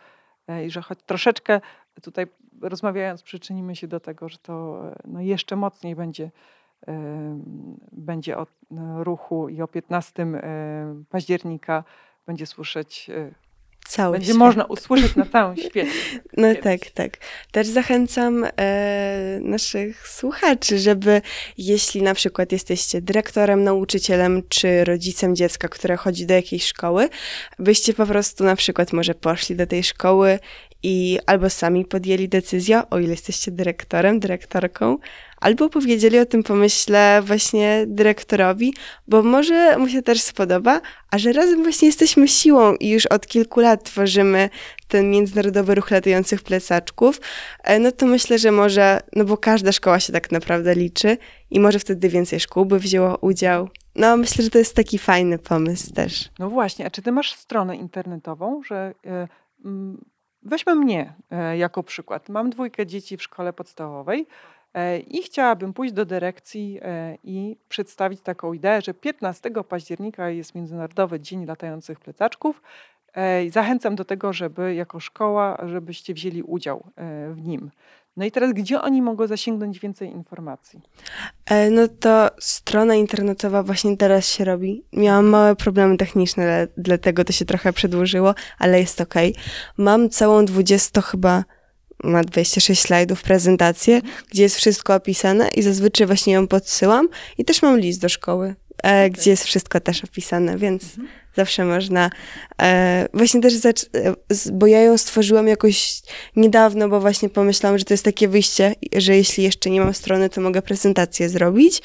i 0.67 0.71
że 0.71 0.83
choć 0.83 0.99
troszeczkę 1.07 1.61
tutaj 2.03 2.27
rozmawiając 2.63 3.23
przyczynimy 3.23 3.77
się 3.77 3.89
do 3.89 4.01
tego, 4.01 4.29
że 4.29 4.39
to 4.39 4.83
no, 5.05 5.21
jeszcze 5.21 5.57
mocniej 5.57 5.97
będzie, 5.97 6.31
będzie 7.93 8.39
o 8.39 8.43
e, 8.43 8.47
ruchu 9.05 9.49
i 9.49 9.63
o 9.63 9.69
15 9.69 10.23
e, 10.23 11.05
października 11.11 11.85
będzie 12.27 12.47
słyszeć 12.47 13.11
e, 13.11 13.31
Cały 13.89 14.19
Będzie 14.19 14.35
można 14.35 14.65
usłyszeć 14.65 15.17
na 15.17 15.27
całym 15.27 15.57
świecie. 15.71 15.91
No 16.37 16.49
tak, 16.63 16.91
tak. 16.95 17.19
Też 17.53 17.67
zachęcam 17.67 18.45
e, 18.57 19.39
naszych 19.43 20.09
słuchaczy, 20.09 20.79
żeby 20.79 21.23
jeśli 21.59 22.03
na 22.03 22.15
przykład 22.15 22.53
jesteście 22.53 23.01
dyrektorem, 23.01 23.65
nauczycielem 23.65 24.43
czy 24.49 24.85
rodzicem 24.85 25.37
dziecka, 25.37 25.69
które 25.69 25.97
chodzi 25.97 26.27
do 26.27 26.35
jakiejś 26.35 26.67
szkoły, 26.67 27.09
byście 27.59 27.95
po 27.95 28.07
prostu 28.07 28.45
na 28.45 28.57
przykład 28.57 28.93
może 28.93 29.15
poszli 29.15 29.57
do 29.57 29.67
tej 29.67 29.85
szkoły 29.85 30.39
i 30.83 31.19
albo 31.27 31.51
sami 31.51 31.85
podjęli 31.85 32.29
decyzję, 32.29 32.83
o 32.91 32.99
ile 32.99 33.11
jesteście 33.11 33.51
dyrektorem, 33.51 34.21
dyrektorką, 34.21 34.99
albo 35.41 35.69
powiedzieli 35.69 36.19
o 36.19 36.27
tym 36.27 36.43
pomyśle 36.43 37.23
właśnie 37.23 37.85
dyrektorowi, 37.87 38.75
bo 39.09 39.23
może 39.23 39.79
mu 39.79 39.89
się 39.89 40.03
też 40.03 40.21
spodoba, 40.21 40.81
a 41.11 41.19
że 41.19 41.33
razem 41.33 41.63
właśnie 41.63 41.89
jesteśmy 41.89 42.29
siłą 42.29 42.75
i 42.75 42.91
już 42.91 43.07
od 43.07 43.27
kilku 43.27 43.61
lat 43.61 43.85
tworzymy 43.85 44.51
ten 44.89 45.11
międzynarodowy 45.11 45.75
ruch 45.75 45.91
latających 45.91 46.43
plecaczków, 46.43 47.21
e, 47.65 47.79
no 47.79 47.93
to 47.93 48.07
myślę, 48.07 48.39
że 48.39 48.53
może, 48.53 49.01
no 49.17 49.25
bo 49.25 49.37
każda 49.37 49.73
szkoła 49.73 50.01
się 50.01 50.13
tak 50.13 50.33
naprawdę 50.33 50.75
liczy 50.75 51.17
i 51.51 51.61
może 51.61 51.79
wtedy 51.79 52.09
więcej 52.09 52.41
szkół 52.41 52.65
by 52.65 52.79
wzięło 52.79 53.17
udział. 53.17 53.69
No, 53.95 54.17
myślę, 54.17 54.45
że 54.45 54.51
to 54.51 54.59
jest 54.59 54.77
taki 54.77 54.99
fajny 54.99 55.39
pomysł 55.39 55.93
też. 55.95 56.29
No 56.39 56.51
właśnie, 56.51 56.87
a 56.87 56.91
czy 56.91 57.03
ty 57.03 57.13
masz 57.13 57.33
stronę 57.33 57.77
internetową, 57.77 58.63
że 58.63 58.95
y, 59.07 59.69
weźmy 60.43 60.75
mnie 60.75 61.15
y, 61.53 61.57
jako 61.57 61.83
przykład. 61.83 62.29
Mam 62.29 62.51
dwójkę 62.51 62.87
dzieci 62.87 63.17
w 63.17 63.23
szkole 63.23 63.53
podstawowej. 63.53 64.27
E, 64.75 64.99
I 64.99 65.23
chciałabym 65.23 65.73
pójść 65.73 65.95
do 65.95 66.05
dyrekcji 66.05 66.79
e, 66.83 67.19
i 67.25 67.57
przedstawić 67.69 68.21
taką 68.21 68.53
ideę, 68.53 68.83
że 68.83 68.95
15 68.95 69.51
października 69.69 70.31
jest 70.31 70.55
Międzynarodowy 70.55 71.21
Dzień 71.21 71.47
Latających 71.47 72.01
Plecaczków. 72.01 72.63
E, 73.15 73.51
zachęcam 73.51 73.97
do 73.97 74.05
tego, 74.05 74.33
żeby 74.33 74.75
jako 74.75 75.01
szkoła, 75.01 75.59
żebyście 75.67 76.15
wzięli 76.15 76.43
udział 76.43 76.85
w 77.31 77.47
nim. 77.47 77.71
No 78.17 78.25
i 78.25 78.31
teraz, 78.31 78.53
gdzie 78.53 78.83
oni 78.83 79.03
mogą 79.03 79.27
zasięgnąć 79.27 79.79
więcej 79.79 80.11
informacji? 80.11 80.81
No 81.71 81.89
to 82.01 82.31
strona 82.39 82.95
internetowa 82.95 83.63
właśnie 83.63 83.97
teraz 83.97 84.29
się 84.29 84.45
robi. 84.45 84.85
Miałam 84.93 85.27
małe 85.27 85.57
problemy 85.57 85.97
techniczne, 85.97 86.69
dlatego 86.77 87.25
to 87.25 87.33
się 87.33 87.45
trochę 87.45 87.73
przedłużyło, 87.73 88.35
ale 88.59 88.81
jest 88.81 89.01
ok. 89.01 89.15
Mam 89.77 90.11
całą 90.11 90.45
20 90.45 91.01
chyba 91.01 91.45
ma 92.05 92.25
26 92.25 92.81
slajdów 92.81 93.23
prezentację, 93.23 94.01
gdzie 94.31 94.43
jest 94.43 94.57
wszystko 94.57 94.95
opisane 94.95 95.49
i 95.49 95.63
zazwyczaj 95.63 96.07
właśnie 96.07 96.33
ją 96.33 96.47
podsyłam 96.47 97.09
i 97.39 97.45
też 97.45 97.63
mam 97.63 97.79
list 97.79 98.01
do 98.01 98.09
szkoły, 98.09 98.47
e, 98.49 98.79
okay. 98.79 99.11
gdzie 99.11 99.31
jest 99.31 99.45
wszystko 99.45 99.81
też 99.81 100.05
opisane, 100.05 100.59
więc 100.59 100.83
mhm. 100.85 101.09
zawsze 101.37 101.65
można 101.65 102.11
e, 102.63 103.09
właśnie 103.15 103.41
też, 103.41 103.55
e, 103.65 104.15
bo 104.53 104.67
ja 104.67 104.81
ją 104.81 104.99
stworzyłam 104.99 105.49
jakoś 105.49 106.03
niedawno, 106.37 106.89
bo 106.89 107.01
właśnie 107.01 107.29
pomyślałam, 107.29 107.79
że 107.79 107.85
to 107.85 107.95
jest 107.95 108.05
takie 108.05 108.29
wyjście, 108.29 108.75
że 108.97 109.17
jeśli 109.17 109.45
jeszcze 109.45 109.71
nie 109.71 109.81
mam 109.81 109.95
strony, 109.95 110.31
to 110.31 110.41
mogę 110.41 110.63
prezentację 110.63 111.29
zrobić 111.29 111.83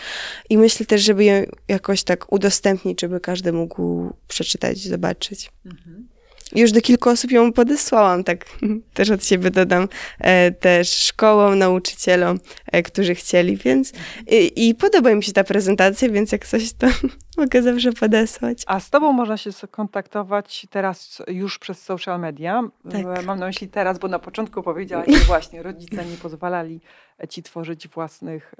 i 0.49 0.57
myślę 0.57 0.85
też, 0.85 1.01
żeby 1.01 1.23
ją 1.23 1.43
jakoś 1.67 2.03
tak 2.03 2.33
udostępnić, 2.33 3.01
żeby 3.01 3.19
każdy 3.19 3.53
mógł 3.53 4.13
przeczytać, 4.27 4.77
zobaczyć. 4.77 5.51
Mhm. 5.65 6.12
Już 6.55 6.71
do 6.71 6.81
kilku 6.81 7.09
osób 7.09 7.31
ją 7.31 7.53
podesłałam, 7.53 8.23
tak 8.23 8.45
też 8.93 9.11
od 9.11 9.25
siebie 9.25 9.51
dodam, 9.51 9.87
e, 10.19 10.51
też 10.51 10.89
szkołom, 10.89 11.59
nauczycielom, 11.59 12.39
e, 12.71 12.83
którzy 12.83 13.15
chcieli, 13.15 13.57
więc 13.57 13.93
i, 14.27 14.69
i 14.69 14.75
podoba 14.75 15.15
mi 15.15 15.23
się 15.23 15.31
ta 15.31 15.43
prezentacja, 15.43 16.09
więc 16.09 16.31
jak 16.31 16.47
coś, 16.47 16.73
to 16.73 16.87
mogę 17.37 17.63
zawsze 17.63 17.91
podesłać. 17.91 18.63
A 18.67 18.79
z 18.79 18.89
tobą 18.89 19.11
można 19.11 19.37
się 19.37 19.51
skontaktować 19.51 20.67
teraz 20.69 21.21
już 21.27 21.59
przez 21.59 21.81
social 21.81 22.19
media. 22.19 22.63
Tak. 22.91 23.25
Mam 23.25 23.39
na 23.39 23.45
myśli 23.45 23.67
teraz, 23.67 23.99
bo 23.99 24.07
na 24.07 24.19
początku 24.19 24.63
powiedziałaś, 24.63 25.07
że 25.07 25.25
właśnie 25.25 25.63
rodzice 25.63 26.05
nie 26.05 26.17
pozwalali 26.17 26.81
ci 27.29 27.43
tworzyć 27.43 27.87
własnych 27.87 28.55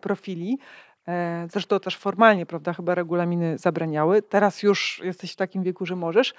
profili. 0.00 0.58
E, 1.08 1.46
zresztą 1.52 1.80
też 1.80 1.96
formalnie, 1.96 2.46
prawda, 2.46 2.72
chyba 2.72 2.94
regulaminy 2.94 3.58
zabraniały. 3.58 4.22
Teraz 4.22 4.62
już 4.62 5.00
jesteś 5.04 5.32
w 5.32 5.36
takim 5.36 5.62
wieku, 5.62 5.86
że 5.86 5.96
możesz. 5.96 6.34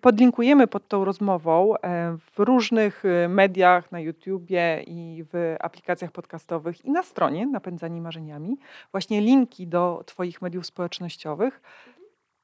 Podlinkujemy 0.00 0.66
pod 0.66 0.88
tą 0.88 1.04
rozmową 1.04 1.76
e, 1.76 2.16
w 2.34 2.38
różnych 2.38 3.04
y, 3.04 3.28
mediach, 3.28 3.92
na 3.92 4.00
YouTubie 4.00 4.82
i 4.86 5.24
w 5.32 5.56
aplikacjach 5.60 6.12
podcastowych 6.12 6.84
i 6.84 6.90
na 6.90 7.02
stronie 7.02 7.46
Napędzani 7.46 8.00
Marzeniami 8.00 8.56
właśnie 8.92 9.20
linki 9.20 9.66
do 9.66 10.02
Twoich 10.06 10.42
mediów 10.42 10.66
społecznościowych 10.66 11.60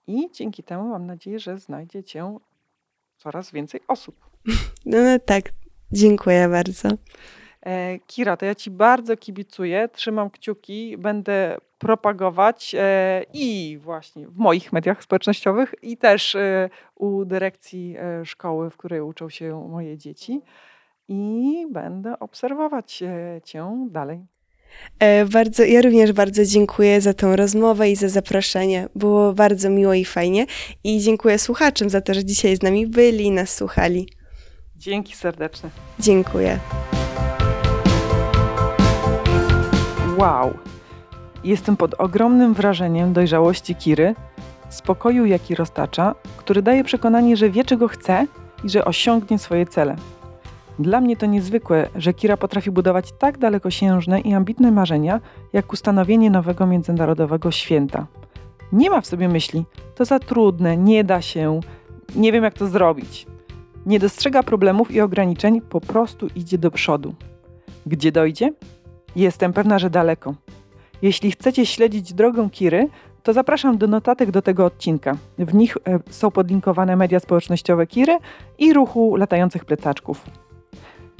i 0.07 0.31
dzięki 0.33 0.63
temu 0.63 0.89
mam 0.89 1.07
nadzieję, 1.07 1.39
że 1.39 1.59
znajdzie 1.59 2.05
Cię 2.05 2.39
coraz 3.17 3.51
więcej 3.51 3.81
osób. 3.89 4.17
No, 4.87 4.99
no 5.03 5.19
tak, 5.19 5.45
dziękuję 5.93 6.49
bardzo. 6.49 6.89
E, 7.65 7.99
Kira, 8.07 8.37
to 8.37 8.47
ja 8.47 8.55
Ci 8.55 8.71
bardzo 8.71 9.17
kibicuję, 9.17 9.89
trzymam 9.93 10.31
kciuki, 10.31 10.99
będę 10.99 11.57
propagować 11.79 12.75
e, 12.79 13.25
i 13.33 13.79
właśnie 13.83 14.29
w 14.29 14.37
moich 14.37 14.73
mediach 14.73 15.03
społecznościowych 15.03 15.75
i 15.83 15.97
też 15.97 16.35
e, 16.35 16.71
u 16.95 17.25
dyrekcji 17.25 17.97
szkoły, 18.25 18.71
w 18.71 18.77
której 18.77 19.01
uczą 19.01 19.29
się 19.29 19.69
moje 19.69 19.99
dzieci 19.99 20.41
i 21.09 21.67
będę 21.71 22.19
obserwować 22.19 23.03
Cię 23.45 23.89
dalej. 23.91 24.27
Bardzo, 25.33 25.65
ja 25.65 25.83
również 25.83 26.13
bardzo 26.13 26.45
dziękuję 26.45 27.01
za 27.01 27.15
tę 27.15 27.37
rozmowę 27.37 27.91
i 27.91 27.97
za 27.97 28.09
zaproszenie. 28.09 28.89
Było 28.95 29.33
bardzo 29.33 29.71
miło 29.71 29.95
i 29.95 30.05
fajnie. 30.05 30.47
I 30.85 31.01
dziękuję 31.01 31.39
słuchaczom 31.39 31.91
za 31.91 32.01
to, 32.01 32.15
że 32.15 32.25
dzisiaj 32.25 32.57
z 32.57 32.63
nami 32.63 32.87
byli 32.87 33.25
i 33.25 33.31
nas 33.31 33.55
słuchali. 33.55 34.09
Dzięki 34.77 35.17
serdeczne. 35.17 35.71
Dziękuję. 35.99 36.59
Wow! 40.19 40.55
Jestem 41.45 41.77
pod 41.77 41.95
ogromnym 41.99 42.55
wrażeniem 42.55 43.13
dojrzałości 43.13 43.75
Kiry, 43.75 44.15
spokoju, 44.69 45.27
jaki 45.27 45.55
roztacza, 45.55 46.15
który 46.37 46.63
daje 46.63 46.85
przekonanie, 46.85 47.37
że 47.37 47.51
wie, 47.51 47.65
czego 47.65 47.89
chce 47.89 48.27
i 48.65 48.69
że 48.69 48.85
osiągnie 48.85 49.39
swoje 49.39 49.67
cele. 49.67 49.97
Dla 50.79 51.01
mnie 51.01 51.17
to 51.17 51.27
niezwykłe, 51.27 51.89
że 51.97 52.15
Kira 52.15 52.37
potrafi 52.37 52.71
budować 52.71 53.13
tak 53.19 53.39
dalekosiężne 53.39 54.21
i 54.21 54.35
ambitne 54.35 54.71
marzenia, 54.71 55.21
jak 55.53 55.73
ustanowienie 55.73 56.31
nowego 56.31 56.67
międzynarodowego 56.67 57.51
święta. 57.51 58.07
Nie 58.73 58.91
ma 58.91 59.01
w 59.01 59.07
sobie 59.07 59.29
myśli, 59.29 59.65
to 59.95 60.05
za 60.05 60.19
trudne, 60.19 60.77
nie 60.77 61.05
da 61.05 61.23
się, 61.23 61.61
nie 62.17 62.33
wiem 62.33 62.45
jak 62.45 62.55
to 62.55 62.67
zrobić. 62.67 63.27
Nie 63.87 63.99
dostrzega 63.99 64.43
problemów 64.43 64.91
i 64.91 65.01
ograniczeń, 65.01 65.61
po 65.61 65.81
prostu 65.81 66.29
idzie 66.35 66.59
do 66.59 66.71
przodu. 66.71 67.15
Gdzie 67.87 68.13
dojdzie? 68.13 68.53
Jestem 69.17 69.53
pewna, 69.53 69.79
że 69.79 69.91
daleko. 69.91 70.35
Jeśli 71.03 71.31
chcecie 71.31 71.67
śledzić 71.67 72.13
drogę 72.13 72.49
Kiry, 72.51 72.89
to 73.23 73.33
zapraszam 73.33 73.79
do 73.79 73.87
notatek 73.87 74.31
do 74.31 74.43
tego 74.43 74.65
odcinka. 74.65 75.17
W 75.39 75.55
nich 75.55 75.77
e, 75.77 75.99
są 76.11 76.31
podlinkowane 76.31 76.97
media 76.97 77.21
społecznościowe 77.21 77.87
Kiry 77.87 78.19
i 78.59 78.73
ruchu 78.73 79.17
latających 79.17 79.65
plecaczków. 79.65 80.25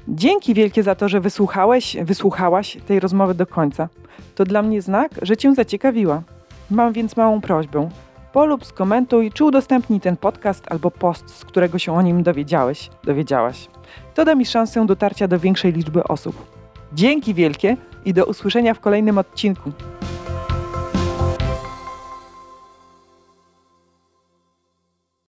Dzięki 0.09 0.55
wielkie 0.55 0.83
za 0.83 0.95
to, 0.95 1.09
że 1.09 1.21
wysłuchałeś, 1.21 1.97
wysłuchałaś 2.03 2.79
tej 2.87 3.01
rozmowy 3.01 3.35
do 3.35 3.47
końca. 3.47 3.89
To 4.35 4.45
dla 4.45 4.63
mnie 4.63 4.83
znak, 4.83 5.11
że 5.23 5.37
Cię 5.37 5.55
zaciekawiła. 5.55 6.23
Mam 6.71 6.93
więc 6.93 7.17
małą 7.17 7.41
prośbę. 7.41 7.89
Polub, 8.33 8.65
skomentuj, 8.65 9.33
czy 9.33 9.45
udostępnij 9.45 10.01
ten 10.01 10.17
podcast 10.17 10.65
albo 10.71 10.91
post, 10.91 11.31
z 11.31 11.45
którego 11.45 11.79
się 11.79 11.93
o 11.93 12.03
nim 12.03 12.23
dowiedziałeś, 12.23 12.91
dowiedziałaś. 13.05 13.69
To 14.15 14.25
da 14.25 14.35
mi 14.35 14.47
szansę 14.47 14.87
dotarcia 14.87 15.29
do 15.29 15.39
większej 15.39 15.73
liczby 15.73 16.05
osób. 16.05 16.54
Dzięki 16.95 17.35
wielkie 17.35 17.77
i 18.05 18.15
do 18.15 18.25
usłyszenia 18.25 18.75
w 18.75 18.81
kolejnym 18.81 19.19
odcinku. 19.19 19.73